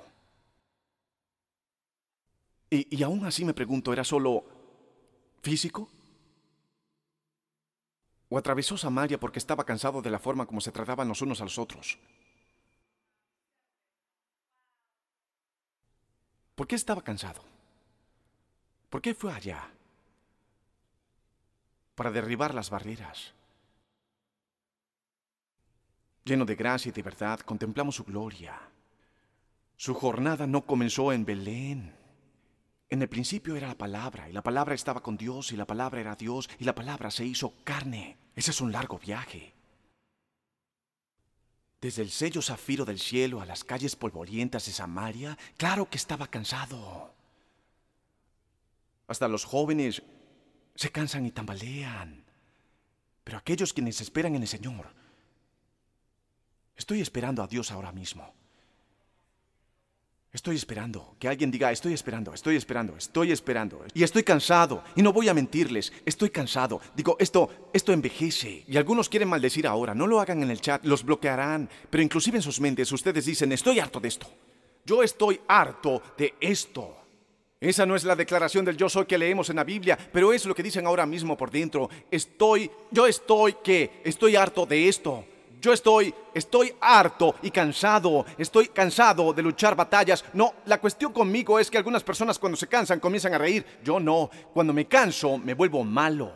Y, 2.71 2.97
y 2.97 3.03
aún 3.03 3.27
así 3.27 3.45
me 3.45 3.53
pregunto, 3.53 3.93
¿era 3.93 4.05
solo 4.05 4.45
físico? 5.43 5.91
O 8.35 8.39
atravesó 8.39 8.77
Samaria 8.77 9.21
porque 9.21 9.39
estaba 9.39 9.63
cansado 9.63 10.03
de 10.03 10.11
la 10.11 10.19
forma 10.19 10.45
como 10.45 10.61
se 10.61 10.73
trataban 10.73 11.07
los 11.07 11.23
unos 11.23 11.41
a 11.41 11.45
los 11.45 11.57
otros. 11.57 12.01
¿Por 16.57 16.67
qué 16.67 16.75
estaba 16.75 17.01
cansado? 17.03 17.45
¿Por 18.91 19.01
qué 19.01 19.15
fue 19.15 19.33
allá? 19.33 19.71
Para 21.95 22.11
derribar 22.11 22.55
las 22.55 22.71
barreras. 22.71 23.33
Lleno 26.25 26.45
de 26.45 26.57
gracia 26.57 26.89
y 26.89 26.93
de 26.93 27.03
verdad, 27.03 27.39
contemplamos 27.39 27.95
su 27.95 28.03
gloria. 28.03 28.61
Su 29.77 29.95
jornada 29.95 30.49
no 30.49 30.67
comenzó 30.67 31.13
en 31.13 31.25
Belén. 31.25 31.95
En 32.89 33.01
el 33.01 33.09
principio 33.09 33.55
era 33.55 33.69
la 33.69 33.79
palabra, 33.79 34.29
y 34.29 34.33
la 34.33 34.43
palabra 34.43 34.75
estaba 34.75 35.05
con 35.05 35.17
Dios, 35.17 35.53
y 35.53 35.57
la 35.57 35.67
palabra 35.67 36.01
era 36.01 36.17
Dios, 36.17 36.51
y 36.59 36.65
la 36.65 36.75
palabra 36.75 37.13
se 37.13 37.25
hizo 37.25 37.55
carne. 37.63 38.24
Ese 38.35 38.51
es 38.51 38.61
un 38.61 38.73
largo 38.73 38.99
viaje. 38.99 39.53
Desde 41.81 42.03
el 42.03 42.11
sello 42.11 42.41
zafiro 42.41 42.85
del 42.85 42.99
cielo 42.99 43.41
a 43.41 43.47
las 43.47 43.63
calles 43.63 43.95
polvorientas 43.95 44.67
de 44.67 44.73
Samaria, 44.73 45.37
claro 45.57 45.89
que 45.89 45.99
estaba 45.99 46.27
cansado. 46.27 47.15
Hasta 49.07 49.29
los 49.29 49.45
jóvenes 49.45 50.03
se 50.75 50.91
cansan 50.91 51.27
y 51.27 51.31
tambalean. 51.31 52.25
Pero 53.23 53.39
aquellos 53.39 53.73
quienes 53.73 54.01
esperan 54.01 54.35
en 54.35 54.43
el 54.43 54.49
Señor, 54.49 54.95
estoy 56.77 57.01
esperando 57.01 57.43
a 57.43 57.47
Dios 57.47 57.71
ahora 57.71 57.93
mismo. 57.93 58.35
Estoy 60.35 60.57
esperando. 60.57 61.15
Que 61.21 61.29
alguien 61.29 61.49
diga, 61.49 61.71
estoy 61.71 61.93
esperando, 61.93 62.35
estoy 62.35 62.57
esperando, 62.57 62.97
estoy 62.97 63.31
esperando. 63.31 63.85
Y 63.95 64.03
estoy 64.03 64.25
cansado. 64.25 64.83
Y 64.97 65.03
no 65.03 65.13
voy 65.13 65.29
a 65.29 65.35
mentirles, 65.35 65.93
estoy 66.05 66.31
cansado. 66.31 66.81
Digo, 66.97 67.17
esto, 67.21 67.69
esto 67.73 67.93
envejece. 67.93 68.65
Y 68.67 68.77
algunos 68.77 69.09
quieren 69.09 69.29
maldecir 69.29 69.65
ahora. 69.65 69.95
No 69.95 70.09
lo 70.09 70.21
hagan 70.21 70.43
en 70.43 70.51
el 70.51 70.61
chat, 70.61 70.85
los 70.85 71.05
bloquearán. 71.05 71.71
Pero 71.89 72.03
inclusive 72.03 72.39
en 72.39 72.43
sus 72.43 72.61
mentes 72.61 72.91
ustedes 72.91 73.25
dicen, 73.27 73.53
estoy 73.53 73.79
harto 73.79 74.01
de 74.01 74.09
esto. 74.09 74.27
Yo 74.85 75.05
estoy 75.05 75.41
harto 75.47 76.03
de 76.19 76.35
esto. 76.41 76.97
Esa 77.61 77.87
no 77.87 77.95
es 77.95 78.03
la 78.03 78.17
declaración 78.17 78.65
del 78.65 78.77
yo 78.77 78.89
soy 78.89 79.07
que 79.07 79.17
leemos 79.17 79.51
en 79.51 79.57
la 79.57 79.65
Biblia, 79.65 79.97
pero 80.13 80.33
es 80.33 80.45
lo 80.47 80.55
que 80.55 80.65
dicen 80.65 80.85
ahora 80.85 81.07
mismo 81.07 81.37
por 81.37 81.53
dentro. 81.53 81.89
Estoy, 82.11 82.69
yo 82.91 83.07
estoy 83.07 83.55
que, 83.63 84.03
estoy 84.03 84.35
harto 84.35 84.67
de 84.67 84.89
esto. 84.89 85.25
Yo 85.65 85.73
estoy, 85.73 86.15
estoy 86.35 86.75
harto 86.79 87.37
y 87.41 87.51
cansado, 87.51 88.27
estoy 88.37 88.69
cansado 88.69 89.33
de 89.33 89.41
luchar 89.41 89.75
batallas. 89.75 90.23
No, 90.35 90.57
la 90.67 90.79
cuestión 90.79 91.11
conmigo 91.11 91.59
es 91.59 91.71
que 91.71 91.79
algunas 91.79 92.05
personas 92.05 92.39
cuando 92.39 92.59
se 92.59 92.67
cansan 92.67 93.01
comienzan 93.01 93.33
a 93.33 93.39
reír. 93.39 93.65
Yo 93.83 93.99
no, 93.99 94.29
cuando 94.53 94.75
me 94.75 94.87
canso 94.87 95.39
me 95.39 95.55
vuelvo 95.55 95.83
malo. 95.83 96.31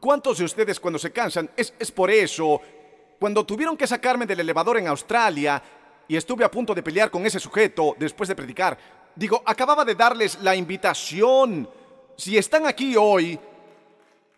¿Cuántos 0.00 0.38
de 0.38 0.44
ustedes 0.44 0.80
cuando 0.80 0.98
se 0.98 1.12
cansan? 1.12 1.48
Es, 1.56 1.72
es 1.78 1.92
por 1.92 2.10
eso. 2.10 2.60
Cuando 3.20 3.46
tuvieron 3.46 3.76
que 3.76 3.86
sacarme 3.86 4.26
del 4.26 4.40
elevador 4.40 4.76
en 4.78 4.88
Australia 4.88 5.62
y 6.08 6.16
estuve 6.16 6.44
a 6.44 6.50
punto 6.50 6.74
de 6.74 6.82
pelear 6.82 7.12
con 7.12 7.24
ese 7.24 7.38
sujeto 7.38 7.94
después 7.96 8.28
de 8.28 8.34
predicar, 8.34 8.76
digo, 9.14 9.40
acababa 9.46 9.84
de 9.84 9.94
darles 9.94 10.36
la 10.42 10.56
invitación. 10.56 11.70
Si 12.16 12.36
están 12.36 12.66
aquí 12.66 12.96
hoy, 12.96 13.38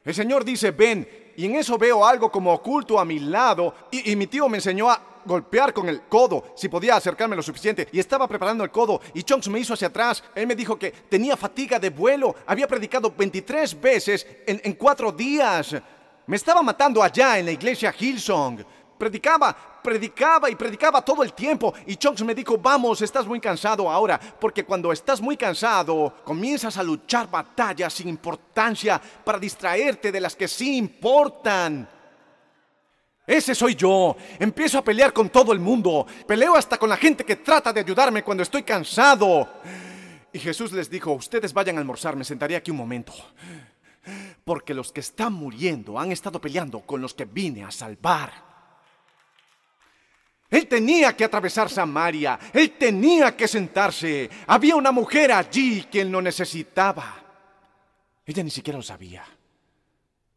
el 0.04 0.14
Señor 0.14 0.44
dice, 0.44 0.70
ven, 0.70 1.06
y 1.36 1.46
en 1.46 1.56
eso 1.56 1.76
veo 1.76 2.04
algo 2.04 2.30
como 2.30 2.52
oculto 2.52 2.98
a 2.98 3.04
mi 3.04 3.18
lado. 3.18 3.74
Y, 3.90 4.16
mi 4.16 4.26
tío 4.26 4.48
me 4.48 4.58
enseñó 4.58 4.90
a 4.90 5.00
golpear 5.24 5.72
con 5.74 5.88
el 5.88 6.02
codo, 6.02 6.54
si 6.56 6.68
podía 6.68 6.96
acercarme 6.96 7.36
lo 7.36 7.42
suficiente. 7.42 7.88
Y 7.92 8.00
estaba 8.00 8.26
preparando 8.26 8.64
el 8.64 8.70
codo 8.70 9.00
y 9.14 9.22
Chonks 9.22 9.48
me 9.48 9.58
hizo 9.58 9.74
hacia 9.74 9.88
atrás. 9.88 10.22
Él 10.34 10.46
me 10.46 10.54
dijo 10.54 10.78
que 10.78 10.90
tenía 10.90 11.36
fatiga 11.36 11.78
de 11.78 11.90
vuelo. 11.90 12.34
Había 12.46 12.66
predicado 12.66 13.12
23 13.16 13.80
veces 13.80 14.26
en, 14.46 14.60
en 14.64 14.72
cuatro 14.74 15.12
días. 15.12 15.76
Me 16.26 16.36
estaba 16.36 16.62
matando 16.62 17.02
allá 17.02 17.38
en 17.38 17.46
la 17.46 17.52
iglesia 17.52 17.94
Hillsong. 17.98 18.64
Predicaba, 18.98 19.69
predicaba 19.82 20.50
y 20.50 20.54
predicaba 20.54 21.02
todo 21.02 21.22
el 21.22 21.32
tiempo. 21.32 21.74
Y 21.86 21.96
Chunks 21.96 22.22
me 22.22 22.34
dijo, 22.34 22.58
vamos, 22.58 23.02
estás 23.02 23.26
muy 23.26 23.40
cansado 23.40 23.90
ahora. 23.90 24.18
Porque 24.18 24.64
cuando 24.64 24.92
estás 24.92 25.20
muy 25.20 25.36
cansado, 25.36 26.14
comienzas 26.24 26.76
a 26.76 26.82
luchar 26.82 27.30
batallas 27.30 27.92
sin 27.92 28.08
importancia 28.08 29.00
para 29.24 29.38
distraerte 29.38 30.12
de 30.12 30.20
las 30.20 30.36
que 30.36 30.48
sí 30.48 30.76
importan. 30.76 31.88
Ese 33.26 33.54
soy 33.54 33.76
yo. 33.76 34.16
Empiezo 34.38 34.78
a 34.78 34.82
pelear 34.82 35.12
con 35.12 35.28
todo 35.28 35.52
el 35.52 35.60
mundo. 35.60 36.06
Peleo 36.26 36.56
hasta 36.56 36.78
con 36.78 36.88
la 36.88 36.96
gente 36.96 37.24
que 37.24 37.36
trata 37.36 37.72
de 37.72 37.80
ayudarme 37.80 38.24
cuando 38.24 38.42
estoy 38.42 38.64
cansado. 38.64 39.48
Y 40.32 40.38
Jesús 40.38 40.72
les 40.72 40.90
dijo, 40.90 41.12
ustedes 41.12 41.52
vayan 41.52 41.76
a 41.76 41.80
almorzar, 41.80 42.16
me 42.16 42.24
sentaré 42.24 42.56
aquí 42.56 42.70
un 42.70 42.76
momento. 42.76 43.12
Porque 44.44 44.74
los 44.74 44.90
que 44.90 45.00
están 45.00 45.32
muriendo 45.32 45.98
han 45.98 46.10
estado 46.10 46.40
peleando 46.40 46.80
con 46.80 47.00
los 47.00 47.14
que 47.14 47.24
vine 47.24 47.64
a 47.64 47.70
salvar. 47.70 48.49
Él 50.50 50.66
tenía 50.66 51.16
que 51.16 51.24
atravesar 51.24 51.70
Samaria, 51.70 52.38
él 52.52 52.72
tenía 52.72 53.36
que 53.36 53.46
sentarse. 53.46 54.28
Había 54.48 54.74
una 54.74 54.90
mujer 54.90 55.30
allí 55.30 55.84
quien 55.84 56.10
lo 56.10 56.20
necesitaba. 56.20 57.22
Ella 58.26 58.42
ni 58.42 58.50
siquiera 58.50 58.76
lo 58.76 58.82
sabía. 58.82 59.24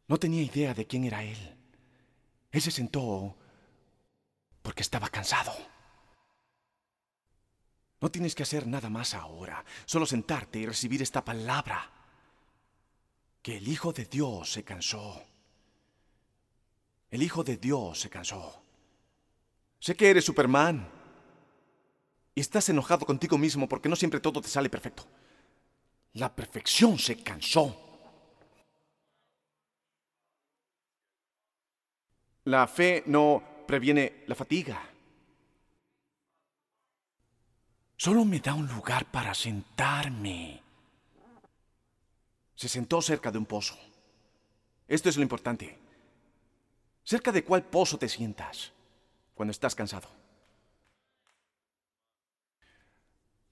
No 0.08 0.18
tenía 0.18 0.44
idea 0.44 0.76
de 0.76 0.86
quién 0.86 1.06
era 1.06 1.24
él. 1.24 1.56
Él 2.52 2.62
se 2.62 2.70
sentó 2.70 3.36
porque 4.62 4.84
estaba 4.84 5.10
cansado. 5.10 5.54
No 8.00 8.12
tienes 8.12 8.36
que 8.36 8.44
hacer 8.44 8.68
nada 8.68 8.90
más 8.90 9.16
ahora, 9.16 9.64
solo 9.86 10.06
sentarte 10.06 10.60
y 10.60 10.66
recibir 10.68 11.02
esta 11.02 11.26
palabra. 11.26 11.90
Que 13.42 13.58
el 13.58 13.68
Hijo 13.68 13.92
de 13.94 14.06
Dios 14.06 14.52
se 14.52 14.64
cansó. 14.64 15.24
El 17.10 17.24
Hijo 17.24 17.44
de 17.44 17.58
Dios 17.58 18.00
se 18.00 18.10
cansó. 18.10 18.63
Sé 19.84 19.98
que 19.98 20.10
eres 20.10 20.24
Superman. 20.24 20.90
Y 22.34 22.40
estás 22.40 22.70
enojado 22.70 23.06
contigo 23.06 23.38
mismo 23.38 23.68
porque 23.68 23.90
no 23.90 23.98
siempre 23.98 24.22
todo 24.22 24.40
te 24.40 24.48
sale 24.48 24.70
perfecto. 24.70 25.06
La 26.14 26.34
perfección 26.34 26.98
se 26.98 27.22
cansó. 27.22 27.78
La 32.46 32.66
fe 32.66 33.04
no 33.08 33.44
previene 33.68 34.24
la 34.28 34.36
fatiga. 34.36 34.82
Solo 37.98 38.24
me 38.24 38.40
da 38.40 38.54
un 38.54 38.68
lugar 38.68 39.12
para 39.12 39.34
sentarme. 39.34 40.64
Se 42.56 42.70
sentó 42.70 43.02
cerca 43.02 43.32
de 43.32 43.38
un 43.38 43.46
pozo. 43.46 43.78
Esto 44.88 45.10
es 45.10 45.18
lo 45.18 45.24
importante. 45.24 45.78
¿Cerca 47.04 47.34
de 47.34 47.44
cuál 47.44 47.66
pozo 47.66 47.98
te 47.98 48.08
sientas 48.08 48.72
cuando 49.36 49.52
estás 49.52 49.76
cansado? 49.76 50.10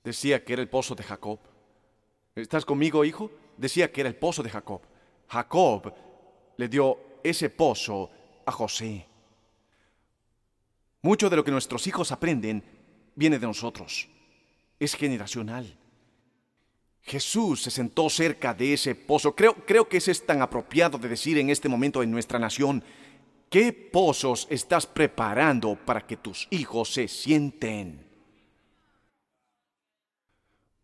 Decía 0.03 0.43
que 0.43 0.53
era 0.53 0.61
el 0.61 0.69
pozo 0.69 0.95
de 0.95 1.03
Jacob. 1.03 1.39
¿Estás 2.35 2.65
conmigo, 2.65 3.05
hijo? 3.05 3.31
Decía 3.57 3.91
que 3.91 4.01
era 4.01 4.09
el 4.09 4.15
pozo 4.15 4.41
de 4.41 4.49
Jacob. 4.49 4.81
Jacob 5.27 5.93
le 6.57 6.67
dio 6.67 6.97
ese 7.23 7.49
pozo 7.49 8.09
a 8.45 8.51
José. 8.51 9.05
Mucho 11.03 11.29
de 11.29 11.35
lo 11.35 11.43
que 11.43 11.51
nuestros 11.51 11.85
hijos 11.87 12.11
aprenden 12.11 12.63
viene 13.15 13.39
de 13.39 13.47
nosotros 13.47 14.07
es 14.81 14.95
generacional. 14.95 15.77
Jesús 17.03 17.61
se 17.61 17.71
sentó 17.71 18.09
cerca 18.09 18.53
de 18.53 18.73
ese 18.73 18.95
pozo. 18.95 19.35
Creo, 19.35 19.53
creo 19.53 19.87
que 19.87 19.97
ese 19.97 20.11
es 20.11 20.25
tan 20.25 20.41
apropiado 20.41 20.97
de 20.97 21.07
decir 21.07 21.37
en 21.37 21.49
este 21.51 21.69
momento 21.69 22.01
en 22.01 22.11
nuestra 22.11 22.39
nación. 22.39 22.83
¿Qué 23.51 23.73
pozos 23.73 24.47
estás 24.49 24.87
preparando 24.87 25.75
para 25.75 26.07
que 26.07 26.15
tus 26.15 26.47
hijos 26.51 26.93
se 26.93 27.09
sienten? 27.09 28.09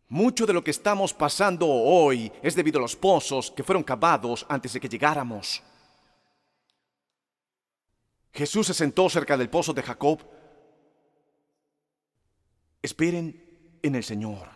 Mucho 0.08 0.44
de 0.44 0.52
lo 0.52 0.62
que 0.62 0.72
estamos 0.72 1.14
pasando 1.14 1.66
hoy 1.66 2.30
es 2.42 2.54
debido 2.54 2.78
a 2.78 2.82
los 2.82 2.94
pozos 2.94 3.50
que 3.50 3.64
fueron 3.64 3.82
cavados 3.82 4.44
antes 4.50 4.74
de 4.74 4.80
que 4.80 4.88
llegáramos. 4.90 5.62
Jesús 8.34 8.66
se 8.66 8.74
sentó 8.74 9.08
cerca 9.08 9.38
del 9.38 9.48
pozo 9.48 9.72
de 9.72 9.82
Jacob. 9.82 10.20
Esperen 12.82 13.78
en 13.80 13.94
el 13.94 14.04
Señor. 14.04 14.46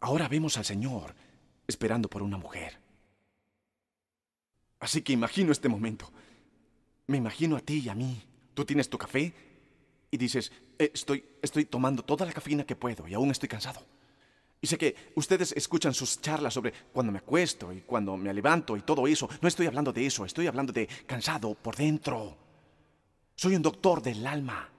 Ahora 0.00 0.28
vemos 0.28 0.58
al 0.58 0.66
Señor 0.66 1.14
esperando 1.66 2.10
por 2.10 2.22
una 2.22 2.36
mujer. 2.36 2.78
Así 4.78 5.00
que 5.00 5.14
imagino 5.14 5.52
este 5.52 5.70
momento. 5.70 6.12
Me 7.06 7.18
imagino 7.18 7.56
a 7.56 7.60
ti 7.60 7.82
y 7.84 7.88
a 7.88 7.94
mí. 7.94 8.22
Tú 8.54 8.64
tienes 8.64 8.88
tu 8.88 8.98
café 8.98 9.32
y 10.10 10.16
dices, 10.16 10.52
eh, 10.78 10.90
estoy, 10.94 11.24
estoy 11.42 11.64
tomando 11.64 12.02
toda 12.04 12.24
la 12.24 12.32
cafeína 12.32 12.64
que 12.64 12.76
puedo 12.76 13.06
y 13.08 13.14
aún 13.14 13.30
estoy 13.30 13.48
cansado. 13.48 13.80
Y 14.60 14.66
sé 14.66 14.78
que 14.78 14.96
ustedes 15.16 15.52
escuchan 15.52 15.92
sus 15.92 16.22
charlas 16.22 16.54
sobre 16.54 16.72
cuando 16.92 17.12
me 17.12 17.18
acuesto 17.18 17.70
y 17.72 17.82
cuando 17.82 18.16
me 18.16 18.32
levanto 18.32 18.76
y 18.76 18.80
todo 18.80 19.06
eso. 19.06 19.28
No 19.42 19.48
estoy 19.48 19.66
hablando 19.66 19.92
de 19.92 20.06
eso, 20.06 20.24
estoy 20.24 20.46
hablando 20.46 20.72
de 20.72 20.86
cansado 21.06 21.54
por 21.54 21.76
dentro. 21.76 22.36
Soy 23.34 23.56
un 23.56 23.62
doctor 23.62 24.00
del 24.00 24.26
alma. 24.26 24.70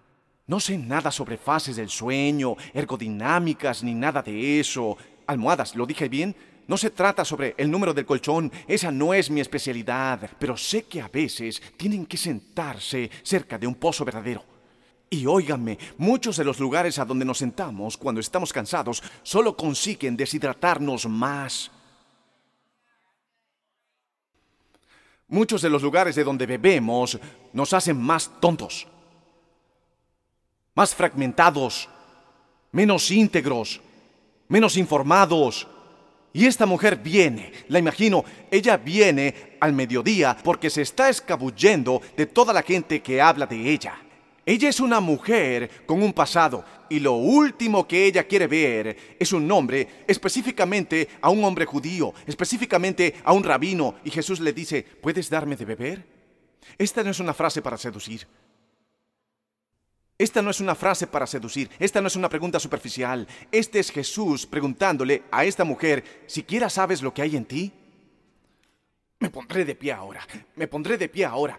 No 0.48 0.60
sé 0.60 0.78
nada 0.78 1.12
sobre 1.12 1.38
fases 1.38 1.76
del 1.76 1.90
sueño, 1.90 2.56
ergodinámicas, 2.74 3.84
ni 3.84 3.94
nada 3.94 4.24
de 4.24 4.60
eso. 4.60 4.98
Almohadas, 5.28 5.76
¿lo 5.76 5.86
dije 5.86 6.08
bien? 6.08 6.36
No 6.68 6.78
se 6.78 6.90
trata 6.90 7.24
sobre 7.24 7.54
el 7.58 7.70
número 7.70 7.94
del 7.94 8.06
colchón, 8.06 8.52
esa 8.68 8.92
no 8.92 9.14
es 9.14 9.30
mi 9.30 9.42
especialidad, 9.42 10.30
pero 10.40 10.58
sé 10.58 10.84
que 10.84 11.02
a 11.02 11.08
veces 11.08 11.62
tienen 11.78 12.06
que 12.06 12.18
sentarse 12.18 13.10
cerca 13.24 13.58
de 13.58 13.68
un 13.68 13.76
pozo 13.76 14.04
verdadero. 14.04 14.44
Y 15.10 15.26
óiganme, 15.26 15.78
muchos 15.98 16.38
de 16.38 16.44
los 16.44 16.60
lugares 16.60 16.98
a 16.98 17.06
donde 17.06 17.26
nos 17.26 17.38
sentamos 17.38 17.96
cuando 17.96 18.20
estamos 18.20 18.52
cansados 18.52 19.04
solo 19.22 19.56
consiguen 19.56 20.18
deshidratarnos 20.18 21.08
más. 21.08 21.72
Muchos 25.28 25.62
de 25.62 25.70
los 25.70 25.82
lugares 25.82 26.16
de 26.16 26.24
donde 26.24 26.46
bebemos 26.46 27.20
nos 27.54 27.74
hacen 27.74 28.02
más 28.02 28.32
tontos 28.40 28.88
más 30.76 30.94
fragmentados, 30.94 31.90
menos 32.72 33.10
íntegros, 33.10 33.82
menos 34.50 34.78
informados. 34.78 35.68
Y 36.36 36.48
esta 36.48 36.66
mujer 36.66 36.98
viene, 36.98 37.50
la 37.70 37.80
imagino, 37.80 38.26
ella 38.52 38.76
viene 38.76 39.56
al 39.62 39.72
mediodía 39.72 40.36
porque 40.44 40.70
se 40.70 40.82
está 40.82 41.08
escabullendo 41.08 42.02
de 42.18 42.26
toda 42.26 42.52
la 42.52 42.62
gente 42.62 43.02
que 43.02 43.22
habla 43.22 43.46
de 43.46 43.72
ella. 43.72 43.96
Ella 44.46 44.68
es 44.68 44.82
una 44.82 45.00
mujer 45.00 45.86
con 45.86 46.04
un 46.04 46.12
pasado 46.12 46.66
y 46.90 47.00
lo 47.00 47.14
último 47.14 47.88
que 47.88 48.06
ella 48.06 48.28
quiere 48.28 48.48
ver 48.48 49.16
es 49.18 49.32
un 49.32 49.48
nombre, 49.48 50.04
específicamente 50.06 51.08
a 51.22 51.30
un 51.30 51.42
hombre 51.42 51.64
judío, 51.64 52.14
específicamente 52.28 53.16
a 53.24 53.32
un 53.32 53.42
rabino. 53.42 53.96
Y 54.04 54.12
Jesús 54.12 54.42
le 54.42 54.52
dice, 54.52 54.84
¿puedes 54.84 55.30
darme 55.30 55.56
de 55.56 55.64
beber? 55.64 56.06
Esta 56.78 57.02
no 57.02 57.12
es 57.12 57.20
una 57.22 57.34
frase 57.34 57.62
para 57.62 57.78
seducir. 57.78 58.28
Esta 60.18 60.42
no 60.42 60.50
es 60.50 60.62
una 60.62 60.76
frase 60.76 61.08
para 61.08 61.28
seducir, 61.28 61.70
esta 61.78 62.00
no 62.00 62.08
es 62.08 62.16
una 62.16 62.30
pregunta 62.30 62.60
superficial. 62.60 63.28
Este 63.52 63.80
es 63.80 63.92
Jesús 63.92 64.46
preguntándole 64.46 65.24
a 65.30 65.44
esta 65.44 65.66
mujer, 65.66 66.24
¿siquiera 66.26 66.70
sabes 66.70 67.02
lo 67.02 67.14
que 67.14 67.22
hay 67.22 67.36
en 67.36 67.46
ti? 67.46 67.72
Me 69.20 69.30
pondré 69.30 69.66
de 69.66 69.76
pie 69.76 69.92
ahora, 69.92 70.26
me 70.56 70.68
pondré 70.68 70.98
de 70.98 71.10
pie 71.10 71.26
ahora, 71.26 71.58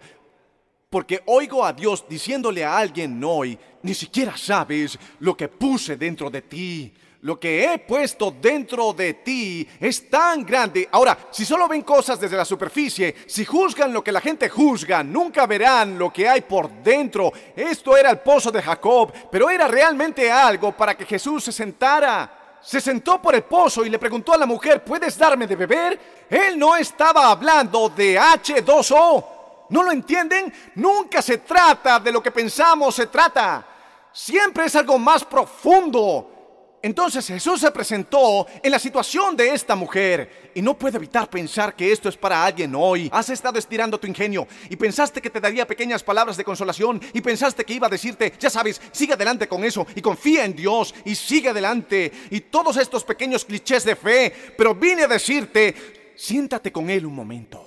porque 0.89 1.21
oigo 1.27 1.63
a 1.63 1.73
Dios 1.73 2.05
diciéndole 2.09 2.63
a 2.63 2.77
alguien 2.77 3.23
hoy, 3.23 3.59
ni 3.83 3.93
siquiera 3.93 4.35
sabes 4.35 4.97
lo 5.19 5.37
que 5.37 5.49
puse 5.49 5.95
dentro 5.95 6.29
de 6.29 6.41
ti 6.41 6.93
lo 7.21 7.39
que 7.39 7.65
he 7.65 7.79
puesto 7.79 8.31
dentro 8.39 8.93
de 8.93 9.15
ti 9.15 9.67
es 9.79 10.09
tan 10.09 10.45
grande. 10.45 10.87
Ahora, 10.91 11.17
si 11.31 11.45
solo 11.45 11.67
ven 11.67 11.81
cosas 11.81 12.19
desde 12.19 12.37
la 12.37 12.45
superficie, 12.45 13.15
si 13.25 13.43
juzgan 13.43 13.91
lo 13.91 14.03
que 14.03 14.11
la 14.11 14.21
gente 14.21 14.49
juzga, 14.49 15.03
nunca 15.03 15.45
verán 15.47 15.97
lo 15.97 16.11
que 16.13 16.29
hay 16.29 16.41
por 16.41 16.69
dentro. 16.83 17.31
Esto 17.55 17.97
era 17.97 18.11
el 18.11 18.19
pozo 18.19 18.51
de 18.51 18.61
Jacob, 18.61 19.11
pero 19.31 19.49
era 19.49 19.67
realmente 19.67 20.31
algo 20.31 20.71
para 20.71 20.95
que 20.95 21.05
Jesús 21.05 21.43
se 21.43 21.51
sentara. 21.51 22.59
Se 22.61 22.81
sentó 22.81 23.21
por 23.21 23.33
el 23.33 23.43
pozo 23.43 23.85
y 23.85 23.89
le 23.89 23.99
preguntó 23.99 24.33
a 24.33 24.37
la 24.37 24.45
mujer, 24.45 24.83
¿puedes 24.83 25.17
darme 25.17 25.47
de 25.47 25.55
beber? 25.55 25.99
Él 26.29 26.59
no 26.59 26.75
estaba 26.75 27.31
hablando 27.31 27.89
de 27.89 28.19
H2O. 28.19 29.25
¿No 29.69 29.83
lo 29.83 29.91
entienden? 29.91 30.53
Nunca 30.75 31.21
se 31.21 31.39
trata 31.39 31.99
de 31.99 32.11
lo 32.11 32.21
que 32.21 32.31
pensamos, 32.31 32.95
se 32.95 33.07
trata. 33.07 33.65
Siempre 34.11 34.65
es 34.65 34.75
algo 34.75 34.97
más 34.97 35.23
profundo. 35.25 36.36
Entonces 36.81 37.25
Jesús 37.25 37.59
se 37.59 37.71
presentó 37.71 38.45
en 38.61 38.71
la 38.71 38.77
situación 38.77 39.35
de 39.35 39.49
esta 39.49 39.75
mujer 39.75 40.51
y 40.53 40.61
no 40.61 40.77
puedo 40.77 40.97
evitar 40.97 41.29
pensar 41.29 41.75
que 41.75 41.91
esto 41.91 42.07
es 42.07 42.15
para 42.15 42.45
alguien 42.45 42.73
hoy. 42.75 43.09
Has 43.11 43.29
estado 43.29 43.57
estirando 43.57 43.99
tu 43.99 44.05
ingenio 44.05 44.47
y 44.69 44.75
pensaste 44.75 45.21
que 45.21 45.31
te 45.31 45.41
daría 45.41 45.65
pequeñas 45.65 46.03
palabras 46.03 46.37
de 46.37 46.43
consolación 46.43 47.01
y 47.13 47.21
pensaste 47.21 47.65
que 47.65 47.73
iba 47.73 47.87
a 47.87 47.89
decirte, 47.89 48.31
ya 48.39 48.49
sabes, 48.49 48.79
sigue 48.91 49.13
adelante 49.13 49.47
con 49.47 49.63
eso 49.63 49.87
y 49.95 50.01
confía 50.01 50.45
en 50.45 50.55
Dios 50.55 50.93
y 51.03 51.15
sigue 51.15 51.49
adelante 51.49 52.11
y 52.29 52.41
todos 52.41 52.77
estos 52.77 53.03
pequeños 53.03 53.43
clichés 53.43 53.83
de 53.83 53.95
fe, 53.95 54.33
pero 54.55 54.75
vine 54.75 55.03
a 55.03 55.07
decirte, 55.07 56.13
siéntate 56.15 56.71
con 56.71 56.89
Él 56.91 57.07
un 57.07 57.15
momento. 57.15 57.65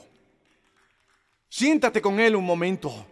Siéntate 1.48 2.00
con 2.00 2.20
Él 2.20 2.36
un 2.36 2.44
momento. 2.44 3.06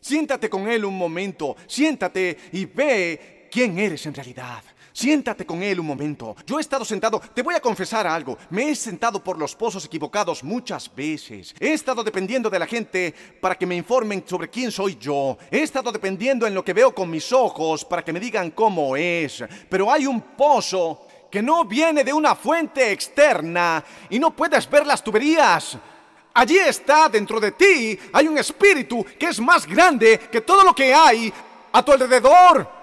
Siéntate 0.00 0.48
con 0.48 0.68
Él 0.68 0.84
un 0.84 0.96
momento, 0.96 1.56
siéntate 1.66 2.38
y 2.52 2.64
ve 2.66 3.48
quién 3.50 3.78
eres 3.78 4.06
en 4.06 4.14
realidad. 4.14 4.62
Siéntate 4.98 5.46
con 5.46 5.62
él 5.62 5.78
un 5.78 5.86
momento. 5.86 6.34
Yo 6.44 6.58
he 6.58 6.60
estado 6.60 6.84
sentado, 6.84 7.22
te 7.32 7.42
voy 7.42 7.54
a 7.54 7.60
confesar 7.60 8.04
algo. 8.04 8.36
Me 8.50 8.68
he 8.68 8.74
sentado 8.74 9.22
por 9.22 9.38
los 9.38 9.54
pozos 9.54 9.84
equivocados 9.84 10.42
muchas 10.42 10.92
veces. 10.92 11.54
He 11.60 11.72
estado 11.72 12.02
dependiendo 12.02 12.50
de 12.50 12.58
la 12.58 12.66
gente 12.66 13.14
para 13.40 13.54
que 13.54 13.64
me 13.64 13.76
informen 13.76 14.24
sobre 14.26 14.50
quién 14.50 14.72
soy 14.72 14.98
yo. 15.00 15.38
He 15.52 15.62
estado 15.62 15.92
dependiendo 15.92 16.48
en 16.48 16.54
lo 16.54 16.64
que 16.64 16.72
veo 16.72 16.92
con 16.92 17.08
mis 17.08 17.30
ojos 17.30 17.84
para 17.84 18.04
que 18.04 18.12
me 18.12 18.18
digan 18.18 18.50
cómo 18.50 18.96
es. 18.96 19.44
Pero 19.68 19.92
hay 19.92 20.04
un 20.04 20.20
pozo 20.20 21.06
que 21.30 21.42
no 21.42 21.64
viene 21.64 22.02
de 22.02 22.12
una 22.12 22.34
fuente 22.34 22.90
externa 22.90 23.84
y 24.10 24.18
no 24.18 24.34
puedes 24.34 24.68
ver 24.68 24.84
las 24.84 25.04
tuberías. 25.04 25.78
Allí 26.34 26.58
está 26.58 27.08
dentro 27.08 27.38
de 27.38 27.52
ti, 27.52 27.96
hay 28.12 28.26
un 28.26 28.36
espíritu 28.36 29.06
que 29.16 29.26
es 29.26 29.38
más 29.38 29.64
grande 29.64 30.18
que 30.18 30.40
todo 30.40 30.64
lo 30.64 30.74
que 30.74 30.92
hay 30.92 31.32
a 31.70 31.84
tu 31.84 31.92
alrededor. 31.92 32.77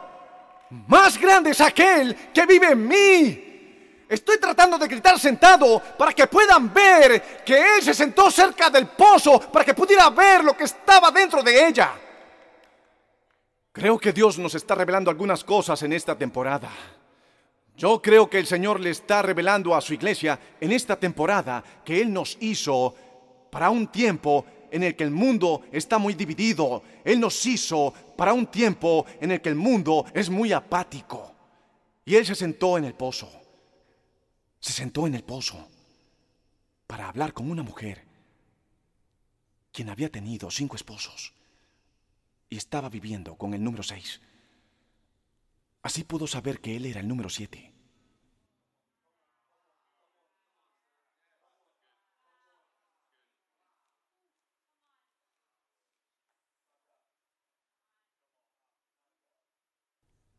Más 0.87 1.17
grande 1.19 1.51
es 1.51 1.61
aquel 1.61 2.15
que 2.33 2.45
vive 2.45 2.71
en 2.71 2.87
mí. 2.87 3.45
Estoy 4.07 4.37
tratando 4.37 4.77
de 4.77 4.87
gritar 4.87 5.19
sentado 5.19 5.81
para 5.97 6.13
que 6.13 6.27
puedan 6.27 6.71
ver 6.71 7.43
que 7.43 7.57
Él 7.57 7.81
se 7.81 7.93
sentó 7.93 8.29
cerca 8.29 8.69
del 8.69 8.87
pozo 8.87 9.39
para 9.39 9.65
que 9.65 9.73
pudiera 9.73 10.09
ver 10.11 10.43
lo 10.43 10.55
que 10.55 10.65
estaba 10.65 11.09
dentro 11.09 11.41
de 11.41 11.67
ella. 11.67 11.93
Creo 13.71 13.97
que 13.97 14.13
Dios 14.13 14.37
nos 14.37 14.53
está 14.55 14.75
revelando 14.75 15.09
algunas 15.09 15.43
cosas 15.43 15.81
en 15.83 15.93
esta 15.93 16.15
temporada. 16.15 16.69
Yo 17.75 18.01
creo 18.01 18.29
que 18.29 18.39
el 18.39 18.45
Señor 18.45 18.79
le 18.79 18.91
está 18.91 19.21
revelando 19.21 19.75
a 19.75 19.81
su 19.81 19.93
iglesia 19.93 20.39
en 20.61 20.71
esta 20.71 20.95
temporada 20.95 21.63
que 21.83 21.99
Él 21.99 22.13
nos 22.13 22.37
hizo 22.39 22.95
para 23.51 23.69
un 23.69 23.87
tiempo 23.87 24.45
en 24.75 24.83
el 24.83 24.95
que 24.95 25.05
el 25.05 25.11
mundo 25.11 25.63
está 25.71 25.97
muy 25.97 26.15
dividido. 26.15 26.83
Él 27.05 27.21
nos 27.21 27.45
hizo 27.45 27.93
para 28.17 28.33
un 28.33 28.47
tiempo 28.47 29.05
en 29.21 29.31
el 29.31 29.41
que 29.41 29.47
el 29.47 29.55
mundo 29.55 30.05
es 30.13 30.29
muy 30.29 30.51
apático. 30.51 31.33
Y 32.03 32.15
Él 32.15 32.25
se 32.25 32.35
sentó 32.35 32.77
en 32.77 32.83
el 32.83 32.93
pozo. 32.93 33.31
Se 34.59 34.73
sentó 34.73 35.07
en 35.07 35.15
el 35.15 35.23
pozo 35.23 35.65
para 36.87 37.07
hablar 37.07 37.31
con 37.31 37.49
una 37.49 37.63
mujer 37.63 38.03
quien 39.71 39.89
había 39.89 40.11
tenido 40.11 40.51
cinco 40.51 40.75
esposos 40.75 41.33
y 42.49 42.57
estaba 42.57 42.89
viviendo 42.89 43.35
con 43.35 43.53
el 43.53 43.63
número 43.63 43.83
seis. 43.83 44.19
Así 45.83 46.03
pudo 46.03 46.27
saber 46.27 46.59
que 46.59 46.75
él 46.75 46.85
era 46.85 46.99
el 46.99 47.07
número 47.07 47.29
siete. 47.29 47.74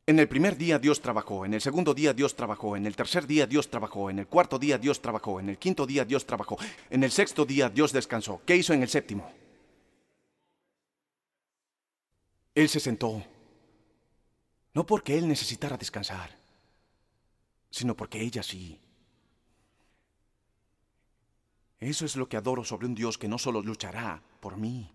En 0.09 0.21
el 0.21 0.29
primer 0.29 0.57
día 0.57 0.79
Dios 0.79 1.01
trabajó, 1.01 1.45
en 1.45 1.55
el 1.55 1.61
segundo 1.61 1.93
día 1.93 2.15
Dios 2.15 2.37
trabajó, 2.37 2.77
en 2.77 2.87
el 2.87 2.95
tercer 2.95 3.27
día 3.27 3.45
Dios 3.45 3.69
trabajó, 3.69 4.09
en 4.09 4.21
el 4.21 4.29
cuarto 4.29 4.57
día 4.57 4.79
Dios 4.79 5.03
trabajó, 5.03 5.41
en 5.41 5.49
el 5.49 5.59
quinto 5.59 5.85
día 5.85 6.05
Dios 6.05 6.25
trabajó, 6.25 6.57
en 6.91 7.03
el 7.03 7.11
sexto 7.11 7.45
día 7.45 7.69
Dios 7.69 7.93
descansó. 7.93 8.41
¿Qué 8.47 8.55
hizo 8.55 8.73
en 8.73 8.83
el 8.83 8.89
séptimo? 8.89 9.29
Él 12.55 12.69
se 12.69 12.79
sentó, 12.79 13.21
no 14.75 14.87
porque 14.87 15.19
él 15.19 15.27
necesitara 15.27 15.77
descansar, 15.77 16.39
sino 17.69 17.97
porque 17.97 18.21
ella 18.21 18.45
sí. 18.45 18.81
Eso 21.81 22.05
es 22.05 22.15
lo 22.15 22.29
que 22.29 22.37
adoro 22.37 22.65
sobre 22.65 22.87
un 22.87 22.95
Dios 22.95 23.19
que 23.19 23.27
no 23.27 23.39
solo 23.39 23.61
luchará 23.61 24.23
por 24.39 24.57
mí, 24.57 24.89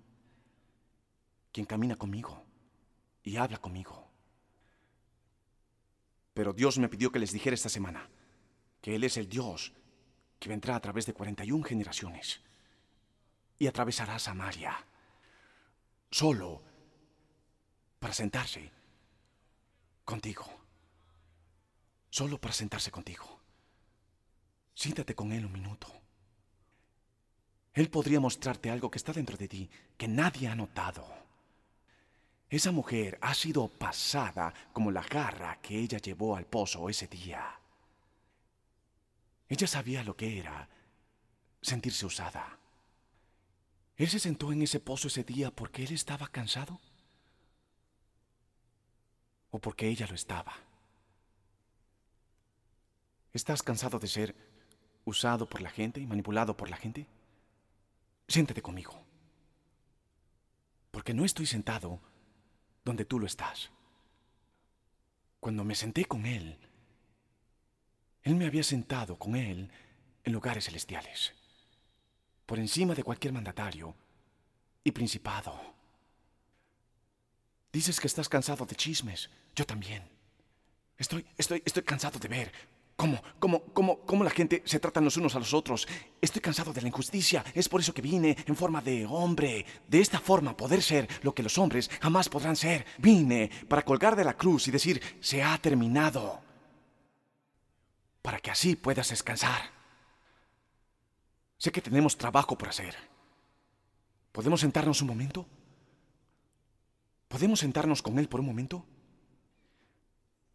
quien 1.52 1.66
camina 1.66 1.98
conmigo 1.98 2.46
y 3.24 3.36
habla 3.36 3.58
conmigo 3.58 4.11
pero 6.34 6.54
Dios 6.54 6.78
me 6.78 6.90
pidió 6.90 7.12
que 7.12 7.20
les 7.20 7.32
dijera 7.32 7.54
esta 7.54 7.70
semana 7.70 8.10
que 8.82 8.96
Él 8.96 9.04
es 9.04 9.18
el 9.18 9.28
Dios 9.28 9.74
que 10.40 10.50
vendrá 10.50 10.76
a 10.76 10.82
través 10.82 11.06
de 11.06 11.14
41 11.14 11.64
generaciones 11.64 12.42
y 13.60 13.68
atravesará 13.68 14.18
Samaria 14.18 14.86
solo 16.10 16.62
para 18.00 18.14
sentarse 18.14 18.72
contigo. 20.04 20.46
Solo 22.10 22.42
para 22.42 22.54
sentarse 22.54 22.92
contigo. 22.92 23.40
Siéntate 24.74 25.16
con 25.16 25.32
Él 25.32 25.46
un 25.46 25.54
minuto. 25.54 25.88
Él 27.74 27.90
podría 27.90 28.20
mostrarte 28.20 28.70
algo 28.70 28.92
que 28.92 28.98
está 28.98 29.14
dentro 29.14 29.38
de 29.38 29.48
ti 29.48 29.70
que 29.98 30.08
nadie 30.08 30.48
ha 30.48 30.56
notado. 30.56 31.21
Esa 32.52 32.74
mujer 32.74 33.18
ha 33.22 33.34
sido 33.34 33.70
pasada 33.70 34.54
como 34.74 34.92
la 34.92 35.04
garra 35.04 35.62
que 35.62 35.80
ella 35.80 36.00
llevó 36.00 36.36
al 36.36 36.46
pozo 36.46 36.90
ese 36.90 37.08
día. 37.08 37.58
Ella 39.48 39.68
sabía 39.68 40.04
lo 40.04 40.18
que 40.18 40.38
era 40.38 40.68
sentirse 41.62 42.06
usada. 42.06 42.60
Él 43.96 44.10
se 44.10 44.20
sentó 44.20 44.52
en 44.52 44.64
ese 44.64 44.82
pozo 44.82 45.08
ese 45.08 45.24
día 45.24 45.50
porque 45.50 45.86
él 45.86 45.94
estaba 45.94 46.28
cansado 46.28 46.82
o 49.50 49.60
porque 49.60 49.88
ella 49.88 50.06
lo 50.08 50.16
estaba. 50.16 50.54
¿Estás 53.32 53.64
cansado 53.64 53.98
de 53.98 54.10
ser 54.10 54.36
usado 55.06 55.48
por 55.48 55.62
la 55.62 55.70
gente 55.70 56.02
y 56.02 56.06
manipulado 56.06 56.58
por 56.58 56.70
la 56.70 56.76
gente? 56.76 57.08
Siéntate 58.28 58.62
conmigo. 58.62 59.06
Porque 60.92 61.14
no 61.14 61.24
estoy 61.24 61.46
sentado 61.46 62.02
donde 62.84 63.06
tú 63.06 63.20
lo 63.20 63.26
estás. 63.26 63.70
Cuando 65.40 65.64
me 65.64 65.76
senté 65.76 66.06
con 66.06 66.26
Él, 66.26 66.58
Él 68.24 68.36
me 68.36 68.46
había 68.46 68.64
sentado 68.64 69.18
con 69.18 69.36
Él 69.36 69.72
en 70.24 70.34
lugares 70.34 70.66
celestiales, 70.66 71.34
por 72.46 72.60
encima 72.60 72.94
de 72.94 73.04
cualquier 73.04 73.34
mandatario 73.34 73.96
y 74.84 74.92
principado. 74.92 75.60
Dices 77.72 78.00
que 78.00 78.08
estás 78.08 78.30
cansado 78.30 78.66
de 78.66 78.76
chismes, 78.76 79.30
yo 79.56 79.66
también. 79.66 80.04
Estoy, 80.98 81.26
estoy, 81.38 81.64
estoy 81.66 81.84
cansado 81.84 82.20
de 82.20 82.28
ver 82.28 82.52
¿Cómo, 83.02 83.20
cómo, 83.40 83.64
cómo, 83.74 84.00
cómo 84.02 84.24
la 84.24 84.30
gente 84.30 84.62
se 84.64 84.80
tratan 84.80 85.04
los 85.04 85.18
unos 85.18 85.36
a 85.36 85.40
los 85.40 85.56
otros? 85.56 85.88
Estoy 86.22 86.40
cansado 86.40 86.72
de 86.72 86.82
la 86.82 86.88
injusticia. 86.88 87.44
Es 87.56 87.68
por 87.68 87.82
eso 87.82 87.96
que 87.96 88.02
vine 88.04 88.38
en 88.46 88.56
forma 88.56 88.80
de 88.80 89.08
hombre. 89.08 89.66
De 89.88 90.00
esta 90.00 90.20
forma 90.20 90.56
poder 90.56 90.84
ser 90.84 91.10
lo 91.24 91.34
que 91.34 91.42
los 91.42 91.58
hombres 91.58 91.90
jamás 92.00 92.30
podrán 92.30 92.56
ser. 92.56 92.86
Vine 93.00 93.50
para 93.68 93.84
colgar 93.84 94.16
de 94.16 94.24
la 94.24 94.38
cruz 94.38 94.68
y 94.68 94.72
decir, 94.72 95.02
se 95.20 95.42
ha 95.42 95.58
terminado. 95.58 96.44
Para 98.22 98.38
que 98.38 98.52
así 98.52 98.76
puedas 98.76 99.10
descansar. 99.10 99.64
Sé 101.58 101.72
que 101.72 101.82
tenemos 101.82 102.16
trabajo 102.16 102.56
por 102.56 102.70
hacer. 102.70 102.96
¿Podemos 104.32 104.62
sentarnos 104.62 105.02
un 105.02 105.08
momento? 105.08 105.48
¿Podemos 107.28 107.62
sentarnos 107.62 108.04
con 108.04 108.20
Él 108.20 108.30
por 108.30 108.42
un 108.42 108.46
momento? 108.46 108.86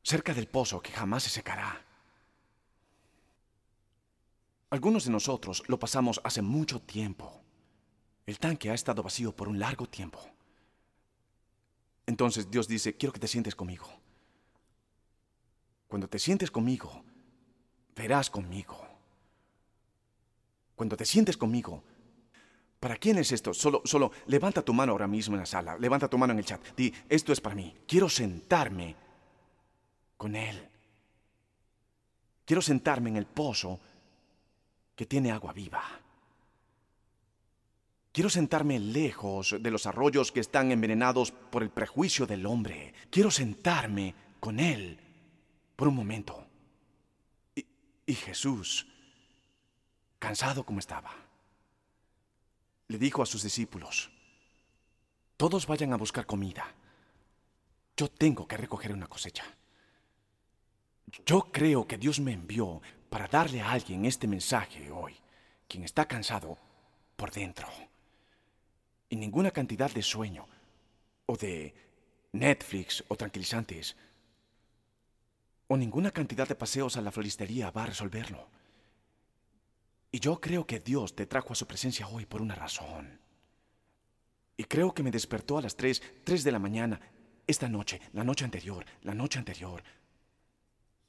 Cerca 0.04 0.32
del 0.32 0.46
pozo 0.46 0.80
que 0.80 0.92
jamás 0.92 1.24
se 1.24 1.30
secará. 1.30 1.85
Algunos 4.76 5.06
de 5.06 5.10
nosotros 5.10 5.62
lo 5.68 5.78
pasamos 5.78 6.20
hace 6.22 6.42
mucho 6.42 6.82
tiempo. 6.82 7.40
El 8.26 8.38
tanque 8.38 8.70
ha 8.70 8.74
estado 8.74 9.02
vacío 9.02 9.34
por 9.34 9.48
un 9.48 9.58
largo 9.58 9.86
tiempo. 9.86 10.20
Entonces 12.04 12.50
Dios 12.50 12.68
dice, 12.68 12.94
quiero 12.94 13.14
que 13.14 13.18
te 13.18 13.26
sientes 13.26 13.54
conmigo. 13.54 13.86
Cuando 15.88 16.06
te 16.06 16.18
sientes 16.18 16.50
conmigo, 16.50 17.02
verás 17.96 18.28
conmigo. 18.28 18.86
Cuando 20.74 20.94
te 20.94 21.06
sientes 21.06 21.38
conmigo, 21.38 21.82
¿para 22.78 22.98
quién 22.98 23.16
es 23.16 23.32
esto? 23.32 23.54
Solo, 23.54 23.80
solo 23.86 24.12
levanta 24.26 24.60
tu 24.60 24.74
mano 24.74 24.92
ahora 24.92 25.06
mismo 25.06 25.36
en 25.36 25.40
la 25.40 25.46
sala, 25.46 25.78
levanta 25.78 26.06
tu 26.06 26.18
mano 26.18 26.34
en 26.34 26.40
el 26.40 26.44
chat. 26.44 26.60
Di, 26.76 26.92
esto 27.08 27.32
es 27.32 27.40
para 27.40 27.56
mí. 27.56 27.74
Quiero 27.88 28.10
sentarme 28.10 28.94
con 30.18 30.36
Él. 30.36 30.68
Quiero 32.44 32.60
sentarme 32.60 33.08
en 33.08 33.16
el 33.16 33.24
pozo 33.24 33.80
que 34.96 35.06
tiene 35.06 35.30
agua 35.30 35.52
viva. 35.52 35.82
Quiero 38.10 38.30
sentarme 38.30 38.78
lejos 38.78 39.56
de 39.60 39.70
los 39.70 39.84
arroyos 39.84 40.32
que 40.32 40.40
están 40.40 40.72
envenenados 40.72 41.32
por 41.32 41.62
el 41.62 41.68
prejuicio 41.68 42.26
del 42.26 42.46
hombre. 42.46 42.94
Quiero 43.10 43.30
sentarme 43.30 44.14
con 44.40 44.58
Él 44.58 44.98
por 45.76 45.88
un 45.88 45.94
momento. 45.94 46.46
Y, 47.54 48.14
Jesús, 48.14 48.86
cansado 50.18 50.64
como 50.64 50.78
estaba, 50.78 51.10
le 52.88 52.98
dijo 52.98 53.22
a 53.22 53.26
sus 53.26 53.42
discípulos, 53.42 54.10
todos 55.36 55.66
vayan 55.66 55.92
a 55.92 55.98
buscar 55.98 56.24
comida. 56.24 56.72
Yo 57.98 58.08
tengo 58.08 58.48
que 58.48 58.56
recoger 58.56 58.94
una 58.94 59.08
cosecha. 59.08 59.44
Yo 61.26 61.48
creo 61.52 61.86
que 61.86 61.98
Dios 61.98 62.18
me 62.18 62.32
envió 62.32 62.80
para 63.16 63.28
darle 63.28 63.62
a 63.62 63.72
alguien 63.72 64.04
este 64.04 64.26
mensaje 64.26 64.90
hoy, 64.90 65.16
quien 65.66 65.84
está 65.84 66.04
cansado 66.04 66.58
por 67.16 67.30
dentro. 67.30 67.66
Y 69.08 69.16
ninguna 69.16 69.52
cantidad 69.52 69.90
de 69.90 70.02
sueño 70.02 70.46
o 71.24 71.34
de 71.34 71.74
Netflix 72.32 73.02
o 73.08 73.16
tranquilizantes, 73.16 73.96
o 75.66 75.78
ninguna 75.78 76.10
cantidad 76.10 76.46
de 76.46 76.56
paseos 76.56 76.98
a 76.98 77.00
la 77.00 77.10
floristería 77.10 77.70
va 77.70 77.84
a 77.84 77.86
resolverlo. 77.86 78.50
Y 80.12 80.20
yo 80.20 80.38
creo 80.38 80.66
que 80.66 80.80
Dios 80.80 81.16
te 81.16 81.24
trajo 81.24 81.54
a 81.54 81.56
su 81.56 81.66
presencia 81.66 82.06
hoy 82.08 82.26
por 82.26 82.42
una 82.42 82.54
razón. 82.54 83.18
Y 84.58 84.64
creo 84.64 84.92
que 84.92 85.02
me 85.02 85.10
despertó 85.10 85.56
a 85.56 85.62
las 85.62 85.74
3, 85.74 86.02
3 86.22 86.44
de 86.44 86.52
la 86.52 86.58
mañana, 86.58 87.00
esta 87.46 87.66
noche, 87.66 87.98
la 88.12 88.24
noche 88.24 88.44
anterior, 88.44 88.84
la 89.00 89.14
noche 89.14 89.38
anterior, 89.38 89.82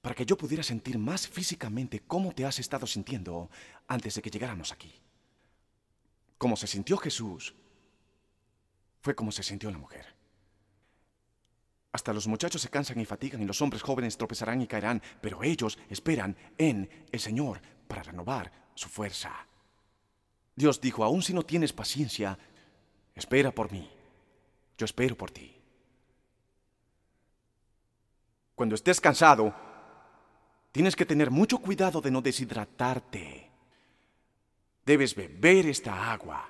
para 0.08 0.16
que 0.16 0.26
yo 0.26 0.38
pudiera 0.38 0.64
sentir 0.64 0.98
más 0.98 1.28
físicamente 1.28 2.00
cómo 2.08 2.32
te 2.32 2.46
has 2.46 2.60
estado 2.60 2.88
sintiendo 2.88 3.50
antes 3.90 4.16
de 4.16 4.22
que 4.22 4.30
llegáramos 4.30 4.72
aquí. 4.72 5.02
Como 6.38 6.56
se 6.56 6.66
sintió 6.66 6.96
Jesús, 6.96 7.54
fue 9.02 9.14
como 9.14 9.34
se 9.34 9.44
sintió 9.44 9.70
la 9.70 9.78
mujer. 9.78 10.06
Hasta 11.92 12.14
los 12.14 12.26
muchachos 12.26 12.62
se 12.62 12.70
cansan 12.70 13.02
y 13.02 13.06
fatigan 13.06 13.42
y 13.42 13.46
los 13.46 13.62
hombres 13.62 13.82
jóvenes 13.82 14.18
tropezarán 14.18 14.62
y 14.62 14.68
caerán, 14.68 15.02
pero 15.20 15.44
ellos 15.44 15.78
esperan 15.90 16.38
en 16.58 16.90
el 17.12 17.20
Señor 17.20 17.60
para 17.90 18.04
renovar 18.04 18.50
su 18.76 18.88
fuerza. 18.88 19.34
Dios 20.56 20.80
dijo, 20.80 21.04
aun 21.04 21.22
si 21.22 21.34
no 21.34 21.44
tienes 21.44 21.74
paciencia, 21.74 22.40
espera 23.14 23.52
por 23.52 23.74
mí. 23.74 23.92
Yo 24.78 24.86
espero 24.86 25.18
por 25.18 25.32
ti. 25.32 25.54
Cuando 28.56 28.74
estés 28.74 29.02
cansado, 29.02 29.67
tienes 30.72 30.96
que 30.96 31.06
tener 31.06 31.32
mucho 31.32 31.60
cuidado 31.60 32.02
de 32.02 32.12
no 32.12 32.22
deshidratarte. 32.22 33.50
Debes 34.86 35.16
beber 35.16 35.66
esta 35.68 36.12
agua. 36.12 36.50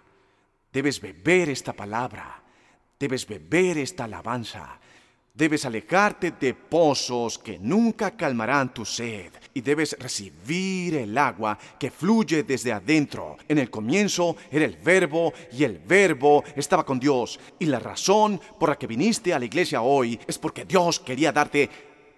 Debes 0.71 1.01
beber 1.01 1.49
esta 1.49 1.73
palabra. 1.73 2.43
Debes 2.99 3.25
beber 3.25 3.79
esta 3.79 4.03
alabanza. 4.03 4.79
Debes 5.33 5.65
alejarte 5.65 6.31
de 6.31 6.55
pozos 6.55 7.37
que 7.37 7.59
nunca 7.59 8.17
calmarán 8.17 8.73
tu 8.73 8.83
sed 8.83 9.31
y 9.53 9.61
debes 9.61 9.95
recibir 9.99 10.95
el 10.95 11.15
agua 11.15 11.59
que 11.79 11.91
fluye 11.91 12.41
desde 12.41 12.73
adentro. 12.73 13.37
En 13.47 13.59
el 13.59 13.69
comienzo 13.69 14.35
era 14.49 14.65
el 14.65 14.77
verbo 14.77 15.33
y 15.51 15.63
el 15.63 15.77
verbo 15.77 16.43
estaba 16.55 16.83
con 16.83 16.99
Dios. 16.99 17.39
Y 17.59 17.65
la 17.65 17.77
razón 17.77 18.41
por 18.59 18.69
la 18.69 18.79
que 18.79 18.87
viniste 18.87 19.31
a 19.31 19.37
la 19.37 19.45
iglesia 19.45 19.83
hoy 19.83 20.19
es 20.25 20.39
porque 20.39 20.65
Dios 20.65 20.99
quería 20.99 21.31
darte 21.31 21.69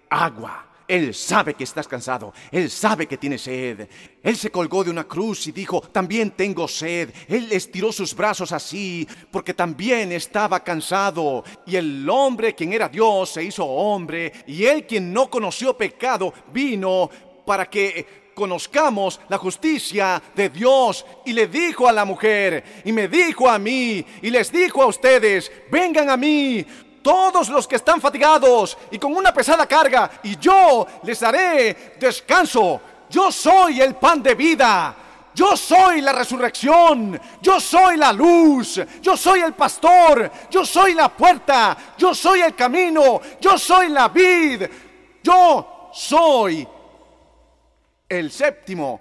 agua. 0.08 0.69
Él 0.90 1.14
sabe 1.14 1.54
que 1.54 1.62
estás 1.62 1.86
cansado, 1.86 2.34
Él 2.50 2.68
sabe 2.68 3.06
que 3.06 3.16
tienes 3.16 3.42
sed. 3.42 3.88
Él 4.20 4.36
se 4.36 4.50
colgó 4.50 4.82
de 4.82 4.90
una 4.90 5.04
cruz 5.04 5.46
y 5.46 5.52
dijo, 5.52 5.80
también 5.80 6.32
tengo 6.32 6.66
sed. 6.66 7.10
Él 7.28 7.46
estiró 7.52 7.92
sus 7.92 8.12
brazos 8.12 8.50
así, 8.50 9.06
porque 9.30 9.54
también 9.54 10.10
estaba 10.10 10.64
cansado. 10.64 11.44
Y 11.64 11.76
el 11.76 12.10
hombre, 12.10 12.56
quien 12.56 12.72
era 12.72 12.88
Dios, 12.88 13.30
se 13.30 13.44
hizo 13.44 13.64
hombre, 13.64 14.32
y 14.48 14.64
Él, 14.64 14.84
quien 14.84 15.12
no 15.12 15.30
conoció 15.30 15.76
pecado, 15.76 16.34
vino 16.52 17.08
para 17.46 17.70
que 17.70 18.32
conozcamos 18.34 19.20
la 19.28 19.38
justicia 19.38 20.20
de 20.34 20.48
Dios. 20.48 21.06
Y 21.24 21.32
le 21.34 21.46
dijo 21.46 21.86
a 21.86 21.92
la 21.92 22.04
mujer, 22.04 22.82
y 22.84 22.90
me 22.90 23.06
dijo 23.06 23.48
a 23.48 23.60
mí, 23.60 24.04
y 24.22 24.30
les 24.30 24.50
dijo 24.50 24.82
a 24.82 24.86
ustedes, 24.86 25.52
vengan 25.70 26.10
a 26.10 26.16
mí 26.16 26.66
todos 27.02 27.48
los 27.48 27.66
que 27.66 27.76
están 27.76 28.00
fatigados 28.00 28.76
y 28.90 28.98
con 28.98 29.14
una 29.14 29.32
pesada 29.32 29.66
carga, 29.66 30.10
y 30.22 30.36
yo 30.38 30.86
les 31.02 31.20
daré 31.20 31.94
descanso. 31.98 32.80
Yo 33.08 33.32
soy 33.32 33.80
el 33.80 33.94
pan 33.96 34.22
de 34.22 34.34
vida. 34.34 34.96
Yo 35.32 35.56
soy 35.56 36.00
la 36.00 36.12
resurrección, 36.12 37.18
yo 37.40 37.60
soy 37.60 37.96
la 37.96 38.12
luz, 38.12 38.80
yo 39.00 39.16
soy 39.16 39.40
el 39.40 39.54
pastor, 39.54 40.30
yo 40.50 40.66
soy 40.66 40.92
la 40.92 41.08
puerta, 41.08 41.76
yo 41.96 42.12
soy 42.12 42.40
el 42.40 42.54
camino, 42.54 43.20
yo 43.40 43.56
soy 43.56 43.90
la 43.90 44.08
vid, 44.08 44.62
yo 45.22 45.90
soy 45.92 46.66
el 48.08 48.30
séptimo 48.30 49.00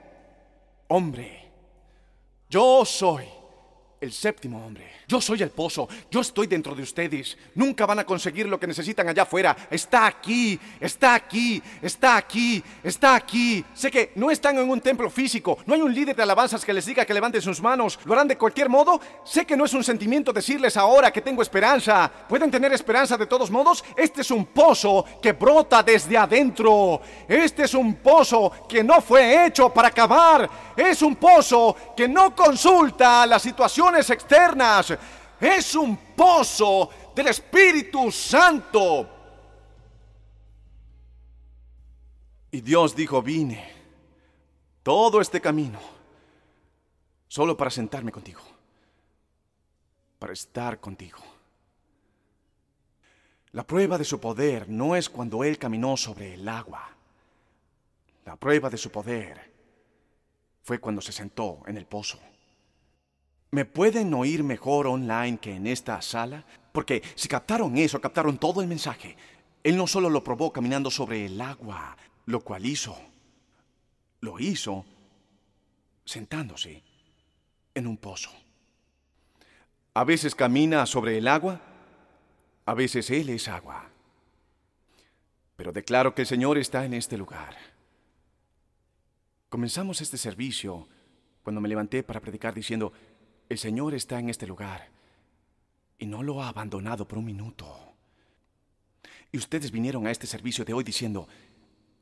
hombre. 0.88 1.40
Yo 2.50 2.84
soy 2.84 3.28
el 4.02 4.12
séptimo 4.12 4.66
hombre. 4.66 4.99
Yo 5.10 5.20
soy 5.20 5.42
el 5.42 5.50
pozo, 5.50 5.90
yo 6.12 6.22
estoy 6.22 6.46
dentro 6.46 6.76
de 6.76 6.84
ustedes. 6.84 7.36
Nunca 7.56 7.88
van 7.88 7.98
a 7.98 8.06
conseguir 8.06 8.48
lo 8.48 8.60
que 8.60 8.68
necesitan 8.68 9.10
allá 9.10 9.24
afuera. 9.24 9.58
Está 9.72 10.06
aquí, 10.06 10.60
está 10.80 11.16
aquí, 11.16 11.60
está 11.82 12.16
aquí, 12.16 12.64
está 12.84 13.16
aquí. 13.16 13.66
Sé 13.74 13.90
que 13.90 14.12
no 14.14 14.30
están 14.30 14.60
en 14.60 14.70
un 14.70 14.80
templo 14.80 15.10
físico, 15.10 15.58
no 15.66 15.74
hay 15.74 15.82
un 15.82 15.92
líder 15.92 16.16
de 16.16 16.22
alabanzas 16.22 16.64
que 16.64 16.74
les 16.74 16.86
diga 16.86 17.06
que 17.06 17.14
levanten 17.16 17.42
sus 17.42 17.60
manos. 17.60 17.98
¿Lo 18.06 18.14
harán 18.14 18.28
de 18.28 18.38
cualquier 18.38 18.70
modo? 18.70 19.02
Sé 19.26 19.48
que 19.48 19.58
no 19.58 19.66
es 19.66 19.74
un 19.74 19.84
sentimiento 19.84 20.32
decirles 20.32 20.78
ahora 20.78 21.12
que 21.12 21.22
tengo 21.22 21.42
esperanza. 21.42 22.12
¿Pueden 22.30 22.52
tener 22.52 22.72
esperanza 22.72 23.18
de 23.18 23.26
todos 23.26 23.50
modos? 23.50 23.84
Este 23.98 24.22
es 24.22 24.30
un 24.30 24.46
pozo 24.46 25.04
que 25.20 25.32
brota 25.32 25.82
desde 25.82 26.20
adentro. 26.20 27.02
Este 27.28 27.64
es 27.64 27.74
un 27.74 27.96
pozo 27.96 28.52
que 28.70 28.84
no 28.84 29.02
fue 29.02 29.48
hecho 29.48 29.74
para 29.74 29.88
acabar. 29.88 30.48
Es 30.78 31.02
un 31.02 31.16
pozo 31.16 31.76
que 31.98 32.08
no 32.08 32.36
consulta 32.36 33.26
las 33.26 33.42
situaciones 33.42 34.08
externas 34.12 34.99
es 35.40 35.76
un 35.76 35.98
pozo 36.16 36.90
del 37.16 37.28
Espíritu 37.28 38.12
Santo. 38.12 39.10
Y 42.52 42.62
Dios 42.62 42.96
dijo, 42.96 43.22
vine 43.22 43.74
todo 44.84 45.22
este 45.22 45.40
camino 45.40 45.80
solo 47.28 47.56
para 47.56 47.70
sentarme 47.70 48.12
contigo, 48.12 48.42
para 50.18 50.34
estar 50.34 50.80
contigo. 50.80 51.20
La 53.52 53.66
prueba 53.66 53.98
de 53.98 54.06
su 54.06 54.20
poder 54.20 54.70
no 54.70 54.96
es 54.96 55.10
cuando 55.10 55.44
Él 55.44 55.58
caminó 55.58 55.98
sobre 55.98 56.36
el 56.36 56.48
agua. 56.48 56.90
La 58.26 58.36
prueba 58.36 58.70
de 58.70 58.78
su 58.78 58.92
poder 58.92 59.52
fue 60.62 60.80
cuando 60.80 61.02
se 61.02 61.12
sentó 61.12 61.62
en 61.66 61.78
el 61.78 61.88
pozo. 61.88 62.20
¿Me 63.52 63.66
pueden 63.66 64.14
oír 64.14 64.44
mejor 64.44 64.88
online 64.88 65.40
que 65.40 65.56
en 65.56 65.66
esta 65.66 66.02
sala? 66.02 66.46
Porque 66.72 67.02
si 67.16 67.28
captaron 67.28 67.78
eso, 67.78 68.00
captaron 68.00 68.38
todo 68.38 68.62
el 68.62 68.68
mensaje. 68.68 69.18
Él 69.64 69.76
no 69.76 69.88
solo 69.88 70.10
lo 70.10 70.24
probó 70.24 70.54
caminando 70.54 70.92
sobre 70.92 71.26
el 71.26 71.42
agua, 71.42 71.98
lo 72.26 72.42
cual 72.42 72.66
hizo, 72.66 72.96
lo 74.22 74.40
hizo 74.40 74.86
sentándose 76.06 76.84
en 77.74 77.88
un 77.88 77.98
pozo. 77.98 78.30
A 79.96 80.04
veces 80.04 80.36
camina 80.36 80.86
sobre 80.86 81.18
el 81.18 81.28
agua, 81.28 81.60
a 82.66 82.74
veces 82.74 83.10
Él 83.10 83.30
es 83.30 83.48
agua. 83.48 83.90
Pero 85.56 85.72
declaro 85.72 86.14
que 86.14 86.22
el 86.22 86.28
Señor 86.28 86.58
está 86.58 86.86
en 86.86 86.94
este 86.94 87.18
lugar. 87.18 87.58
Comenzamos 89.50 90.02
este 90.02 90.18
servicio 90.18 90.88
cuando 91.44 91.60
me 91.60 91.68
levanté 91.68 92.04
para 92.04 92.22
predicar 92.22 92.54
diciendo, 92.54 92.94
el 93.50 93.58
Señor 93.58 93.96
está 93.96 94.20
en 94.20 94.30
este 94.30 94.46
lugar 94.46 94.88
y 95.98 96.06
no 96.06 96.22
lo 96.22 96.42
ha 96.42 96.50
abandonado 96.50 97.08
por 97.08 97.18
un 97.18 97.26
minuto. 97.26 97.96
Y 99.32 99.38
ustedes 99.38 99.72
vinieron 99.72 100.06
a 100.06 100.12
este 100.12 100.28
servicio 100.28 100.64
de 100.64 100.74
hoy 100.74 100.84
diciendo, 100.84 101.28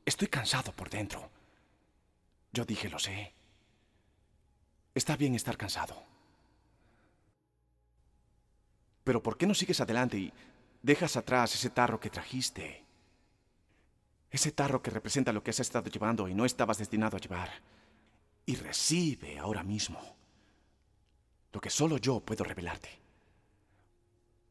estoy 0.06 0.28
cansado 0.28 0.74
por 0.74 0.90
dentro. 0.90 1.30
Yo 2.52 2.66
dije, 2.66 2.90
lo 2.90 3.00
sé. 3.00 3.34
Está 4.94 5.16
bien 5.16 5.36
estar 5.36 5.58
cansado. 5.58 6.04
Pero 9.04 9.24
¿por 9.24 9.38
qué 9.38 9.48
no 9.48 9.54
sigues 9.54 9.80
adelante 9.80 10.18
y 10.18 10.34
dejas 10.82 11.16
atrás 11.16 11.56
ese 11.56 11.70
tarro 11.70 12.00
que 12.00 12.10
trajiste? 12.10 12.84
Ese 14.30 14.52
tarro 14.52 14.82
que 14.82 14.92
representa 14.92 15.32
lo 15.32 15.42
que 15.42 15.52
has 15.52 15.62
estado 15.62 15.90
llevando 15.90 16.28
y 16.28 16.34
no 16.34 16.44
estabas 16.44 16.78
destinado 16.78 17.16
a 17.16 17.22
llevar. 17.22 17.50
Y 18.46 18.56
recibe 18.56 19.40
ahora 19.40 19.64
mismo 19.64 20.17
lo 21.58 21.62
que 21.62 21.72
solo 21.72 21.98
yo 21.98 22.20
puedo 22.20 22.44
revelarte. 22.44 22.88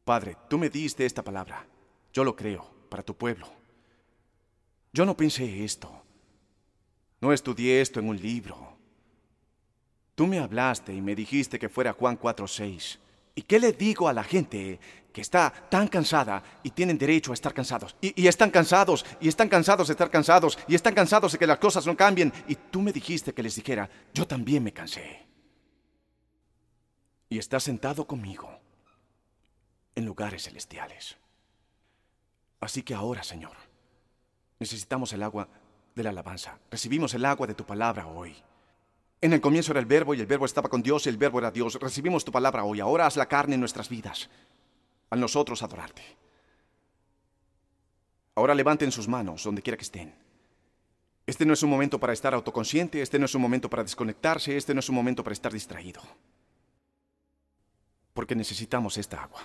Padre, 0.03 0.35
tú 0.49 0.57
me 0.57 0.69
diste 0.69 1.05
esta 1.05 1.23
palabra. 1.23 1.65
Yo 2.11 2.25
lo 2.25 2.35
creo, 2.35 2.69
para 2.89 3.01
tu 3.01 3.15
pueblo. 3.15 3.47
Yo 4.91 5.05
no 5.05 5.15
pensé 5.15 5.63
esto. 5.63 5.89
No 7.21 7.31
estudié 7.31 7.79
esto 7.79 8.01
en 8.01 8.09
un 8.09 8.21
libro. 8.21 8.77
Tú 10.15 10.27
me 10.27 10.39
hablaste 10.39 10.93
y 10.93 11.01
me 11.01 11.15
dijiste 11.15 11.57
que 11.57 11.69
fuera 11.69 11.93
Juan 11.93 12.19
4:6. 12.19 12.99
¿Y 13.35 13.43
qué 13.43 13.57
le 13.57 13.71
digo 13.71 14.09
a 14.09 14.13
la 14.13 14.25
gente 14.25 14.77
que 15.13 15.21
está 15.21 15.53
tan 15.69 15.87
cansada 15.87 16.43
y 16.61 16.71
tienen 16.71 16.97
derecho 16.97 17.31
a 17.31 17.35
estar 17.35 17.53
cansados? 17.53 17.95
Y, 18.01 18.21
y, 18.21 18.27
están 18.27 18.51
cansados, 18.51 19.05
y 19.21 19.29
están 19.29 19.47
cansados 19.47 19.87
de 19.87 19.93
estar 19.93 20.11
cansados, 20.11 20.59
y 20.67 20.75
están 20.75 20.93
cansados 20.93 21.31
de 21.31 21.37
que 21.37 21.47
las 21.47 21.59
cosas 21.59 21.87
no 21.87 21.95
cambien. 21.95 22.33
Y 22.49 22.55
tú 22.55 22.81
me 22.81 22.91
dijiste 22.91 23.33
que 23.33 23.43
les 23.43 23.55
dijera, 23.55 23.89
yo 24.13 24.27
también 24.27 24.61
me 24.61 24.73
cansé 24.73 25.26
y 27.29 27.37
está 27.37 27.59
sentado 27.59 28.07
conmigo 28.07 28.49
en 29.95 30.05
lugares 30.05 30.43
celestiales. 30.43 31.17
Así 32.59 32.83
que 32.83 32.93
ahora, 32.93 33.23
Señor, 33.23 33.55
necesitamos 34.59 35.13
el 35.13 35.23
agua 35.23 35.47
de 35.95 36.03
la 36.03 36.09
alabanza. 36.11 36.59
Recibimos 36.71 37.13
el 37.13 37.25
agua 37.25 37.47
de 37.47 37.53
tu 37.53 37.65
palabra 37.65 38.07
hoy. 38.07 38.35
En 39.19 39.33
el 39.33 39.41
comienzo 39.41 39.71
era 39.71 39.79
el 39.79 39.85
verbo 39.85 40.13
y 40.13 40.19
el 40.19 40.27
verbo 40.27 40.45
estaba 40.45 40.69
con 40.69 40.83
Dios 40.83 41.05
y 41.05 41.09
el 41.09 41.17
verbo 41.17 41.39
era 41.39 41.51
Dios. 41.51 41.75
Recibimos 41.75 42.23
tu 42.23 42.31
palabra 42.31 42.63
hoy. 42.63 42.79
Ahora 42.79 43.07
haz 43.07 43.17
la 43.17 43.27
carne 43.27 43.55
en 43.55 43.59
nuestras 43.59 43.89
vidas. 43.89 44.29
a 45.09 45.15
nosotros 45.15 45.63
adorarte. 45.63 46.03
Ahora 48.35 48.53
levanten 48.53 48.91
sus 48.91 49.07
manos 49.07 49.43
donde 49.43 49.61
quiera 49.61 49.77
que 49.77 49.83
estén. 49.83 50.13
Este 51.25 51.45
no 51.45 51.53
es 51.53 51.63
un 51.63 51.69
momento 51.69 51.99
para 51.99 52.13
estar 52.13 52.33
autoconsciente, 52.33 53.01
este 53.01 53.17
no 53.17 53.25
es 53.25 53.33
un 53.33 53.41
momento 53.41 53.69
para 53.69 53.83
desconectarse, 53.83 54.55
este 54.55 54.73
no 54.73 54.79
es 54.81 54.89
un 54.89 54.95
momento 54.95 55.23
para 55.23 55.33
estar 55.33 55.51
distraído. 55.51 56.01
Porque 58.17 58.33
necesitamos 58.33 58.97
esta 58.97 59.21
agua. 59.21 59.43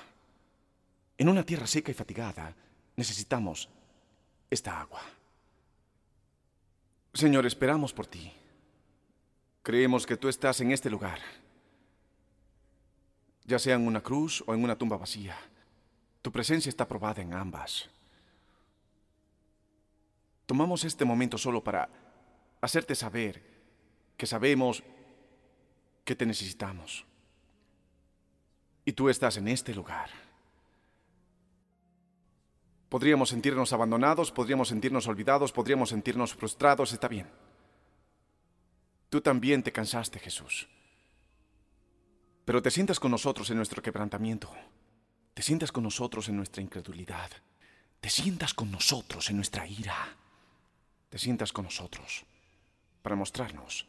En 1.18 1.28
una 1.28 1.44
tierra 1.44 1.66
seca 1.66 1.90
y 1.90 1.94
fatigada, 1.94 2.56
necesitamos 2.96 3.68
esta 4.48 4.80
agua. 4.80 5.02
Señor, 7.12 7.44
esperamos 7.44 7.92
por 7.92 8.06
ti. 8.06 8.32
Creemos 9.62 10.06
que 10.06 10.16
tú 10.16 10.26
estás 10.30 10.58
en 10.62 10.72
este 10.72 10.88
lugar, 10.88 11.18
ya 13.44 13.58
sea 13.58 13.74
en 13.74 13.86
una 13.86 14.00
cruz 14.00 14.42
o 14.46 14.54
en 14.54 14.64
una 14.64 14.78
tumba 14.78 14.96
vacía. 14.96 15.36
Tu 16.22 16.32
presencia 16.32 16.70
está 16.70 16.88
probada 16.88 17.20
en 17.20 17.34
ambas. 17.34 17.90
Tomamos 20.46 20.82
este 20.84 21.04
momento 21.04 21.36
solo 21.36 21.62
para 21.62 21.90
hacerte 22.62 22.94
saber 22.94 23.42
que 24.16 24.26
sabemos 24.26 24.82
que 26.06 26.16
te 26.16 26.24
necesitamos. 26.24 27.04
Y 28.84 28.92
tú 28.92 29.08
estás 29.08 29.36
en 29.36 29.48
este 29.48 29.74
lugar. 29.74 30.10
Podríamos 32.88 33.30
sentirnos 33.30 33.72
abandonados, 33.72 34.30
podríamos 34.30 34.68
sentirnos 34.68 35.06
olvidados, 35.06 35.52
podríamos 35.52 35.88
sentirnos 35.88 36.34
frustrados, 36.34 36.92
está 36.92 37.08
bien. 37.08 37.26
Tú 39.08 39.20
también 39.20 39.62
te 39.62 39.72
cansaste, 39.72 40.18
Jesús. 40.18 40.68
Pero 42.44 42.60
te 42.60 42.70
sientas 42.70 42.98
con 42.98 43.10
nosotros 43.10 43.48
en 43.50 43.56
nuestro 43.56 43.82
quebrantamiento. 43.82 44.50
Te 45.34 45.42
sientas 45.42 45.72
con 45.72 45.84
nosotros 45.84 46.28
en 46.28 46.36
nuestra 46.36 46.62
incredulidad. 46.62 47.30
Te 48.00 48.10
sientas 48.10 48.52
con 48.52 48.70
nosotros 48.70 49.30
en 49.30 49.36
nuestra 49.36 49.66
ira. 49.66 50.16
Te 51.08 51.18
sientas 51.18 51.52
con 51.52 51.64
nosotros 51.64 52.24
para 53.02 53.16
mostrarnos 53.16 53.86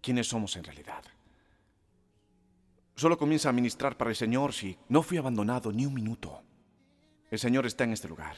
quiénes 0.00 0.26
somos 0.28 0.56
en 0.56 0.64
realidad. 0.64 1.04
Solo 2.96 3.18
comienza 3.18 3.50
a 3.50 3.52
ministrar 3.52 3.98
para 3.98 4.08
el 4.08 4.16
Señor 4.16 4.54
si 4.54 4.78
no 4.88 5.02
fui 5.02 5.18
abandonado 5.18 5.70
ni 5.70 5.84
un 5.84 5.92
minuto. 5.92 6.42
El 7.30 7.38
Señor 7.38 7.66
está 7.66 7.84
en 7.84 7.92
este 7.92 8.08
lugar. 8.08 8.36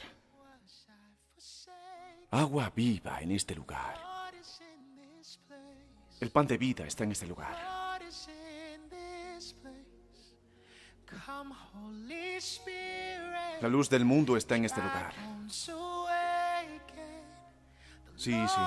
Agua 2.29 2.69
viva 2.75 3.21
en 3.21 3.31
este 3.31 3.55
lugar. 3.55 3.97
El 6.19 6.29
pan 6.29 6.45
de 6.45 6.57
vida 6.57 6.85
está 6.85 7.05
en 7.05 7.13
este 7.13 7.25
lugar. 7.25 7.55
La 13.61 13.67
luz 13.69 13.89
del 13.89 14.03
mundo 14.03 14.35
está 14.35 14.57
en 14.57 14.65
este 14.65 14.81
lugar. 14.81 15.13
Sí, 18.17 18.35
sí. 18.47 18.61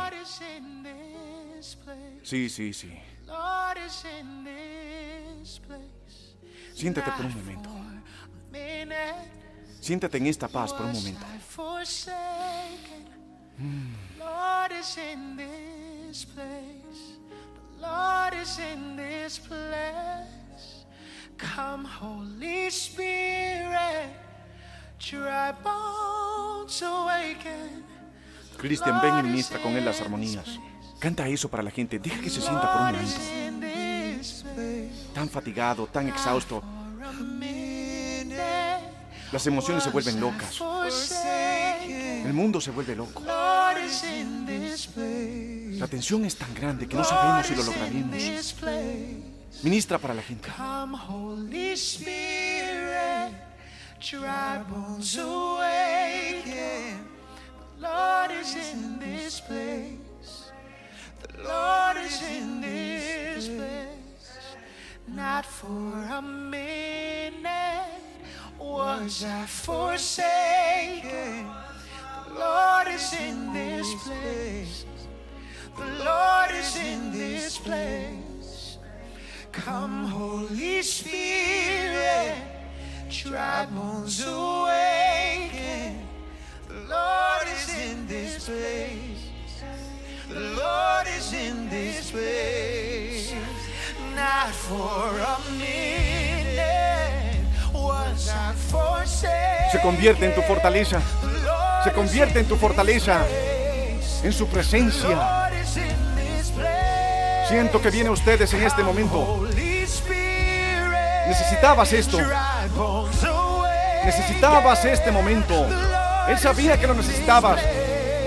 Sí, 2.23 2.49
sí, 2.49 2.73
sí. 2.73 2.99
Siéntate 6.75 7.11
por 7.13 7.27
un 7.27 7.35
momento. 7.35 7.69
Siéntate 9.81 10.19
en 10.19 10.27
esta 10.27 10.49
paz 10.49 10.73
por 10.73 10.87
un 10.87 10.93
momento. 10.93 11.27
Place. 19.49 20.87
Come, 21.39 21.87
Holy 22.01 22.67
Spirit, 22.69 24.11
dry 24.99 25.53
bones 25.63 26.83
awaken. 26.83 27.85
Cristian, 28.59 29.01
ven 29.01 29.19
y 29.19 29.23
ministra 29.23 29.59
con 29.61 29.73
él 29.73 29.85
las 29.85 30.01
armonías. 30.01 30.59
Canta 31.01 31.27
eso 31.27 31.49
para 31.51 31.65
la 31.65 31.71
gente. 31.73 31.99
Deja 31.99 32.21
que 32.21 32.31
se 32.31 32.41
sienta 32.41 32.73
por 32.73 32.83
un 32.83 32.93
momento. 32.93 33.21
Tan 35.15 35.29
fatigado, 35.29 35.87
tan 35.87 36.09
exhausto. 36.09 36.63
Las 39.31 39.47
emociones 39.47 39.85
se 39.85 39.91
vuelven 39.91 40.21
locas. 40.21 40.61
El 42.25 42.33
mundo 42.33 42.61
se 42.61 42.71
vuelve 42.71 42.95
loco. 42.95 43.23
La 43.25 43.75
tensión 45.89 46.25
es 46.25 46.37
tan 46.37 46.55
grande 46.55 46.87
que 46.87 46.97
no 46.97 47.05
sabemos 47.05 47.47
si 47.47 47.55
lo 47.57 47.63
lograremos. 47.63 48.55
Ministra 49.63 49.99
para 49.99 50.15
la 50.15 50.23
gente. 50.23 50.51
Lord 61.45 61.97
is 61.97 62.23
in 62.23 62.61
this 62.61 63.49
Not 65.09 65.45
for 65.45 65.67
a 65.69 66.23
minute 66.23 67.43
was 68.59 69.25
I 69.25 69.47
forsaken. 69.47 71.47
The 72.29 72.35
Lord 72.35 72.89
is 72.89 73.13
in 73.13 73.53
this 73.53 73.95
place. 74.05 74.85
The 75.77 76.05
Lord 76.05 76.51
is 76.53 76.77
in 76.77 77.13
this 77.13 77.59
place. 77.59 78.79
Come, 79.51 80.07
Holy 80.07 80.83
Spirit, 80.83 82.37
dry 83.11 83.67
bones 83.67 84.25
awaken. 84.25 86.07
The 86.69 86.81
Lord 86.89 87.49
is 87.49 87.81
in 87.81 88.07
this 88.07 88.47
place. 88.47 89.31
The 90.29 90.41
Lord 90.41 91.07
is 91.09 91.33
in 91.35 91.69
this 91.69 92.11
place. 92.11 93.35
Not 94.15 94.51
for 94.51 95.19
a 95.21 95.39
minute 95.53 96.61
was 97.73 98.29
I 98.29 98.53
forsaken. 98.71 99.71
Se 99.71 99.81
convierte 99.81 100.27
en 100.27 100.35
tu 100.35 100.43
fortaleza. 100.43 101.01
Se 101.85 101.93
convierte 101.93 102.41
en 102.41 102.47
tu 102.47 102.57
fortaleza. 102.57 103.25
En 104.23 104.33
su 104.33 104.47
presencia. 104.49 105.51
Siento 107.49 107.81
que 107.81 107.91
viene 107.91 108.09
a 108.09 108.13
ustedes 108.13 108.53
en 108.55 108.63
este 108.63 108.83
momento. 108.83 109.47
Necesitabas 111.27 111.93
esto. 111.93 112.19
Necesitabas 114.05 114.85
este 114.85 115.11
momento. 115.11 115.67
Él 116.29 116.39
sabía 116.39 116.79
que 116.79 116.87
lo 116.87 116.95
necesitabas. 116.95 117.61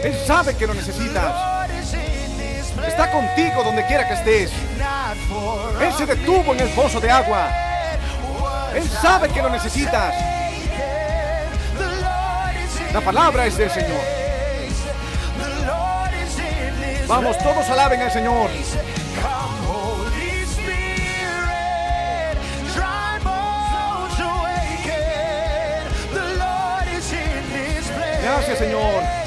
Él 0.04 0.16
sabe 0.26 0.56
que 0.56 0.68
lo 0.68 0.74
necesitas. 0.74 1.56
Está 2.88 3.12
contigo 3.12 3.64
donde 3.64 3.86
quiera 3.86 4.08
que 4.08 4.14
estés. 4.14 4.52
Él 5.82 5.94
se 5.94 6.06
detuvo 6.06 6.54
en 6.54 6.60
el 6.60 6.70
pozo 6.70 7.00
de 7.00 7.12
agua. 7.12 7.50
Él 8.76 8.90
sabe 8.90 9.30
que 9.30 9.42
lo 9.42 9.50
necesitas. 9.50 10.14
La 12.94 13.02
palabra 13.02 13.46
es 13.46 13.58
del 13.58 13.70
Señor. 13.70 14.02
Vamos, 17.08 17.38
todos 17.38 17.70
alaben 17.70 18.02
al 18.02 18.12
Señor. 18.12 18.50
Gracias, 28.24 28.58
Señor. 28.58 29.25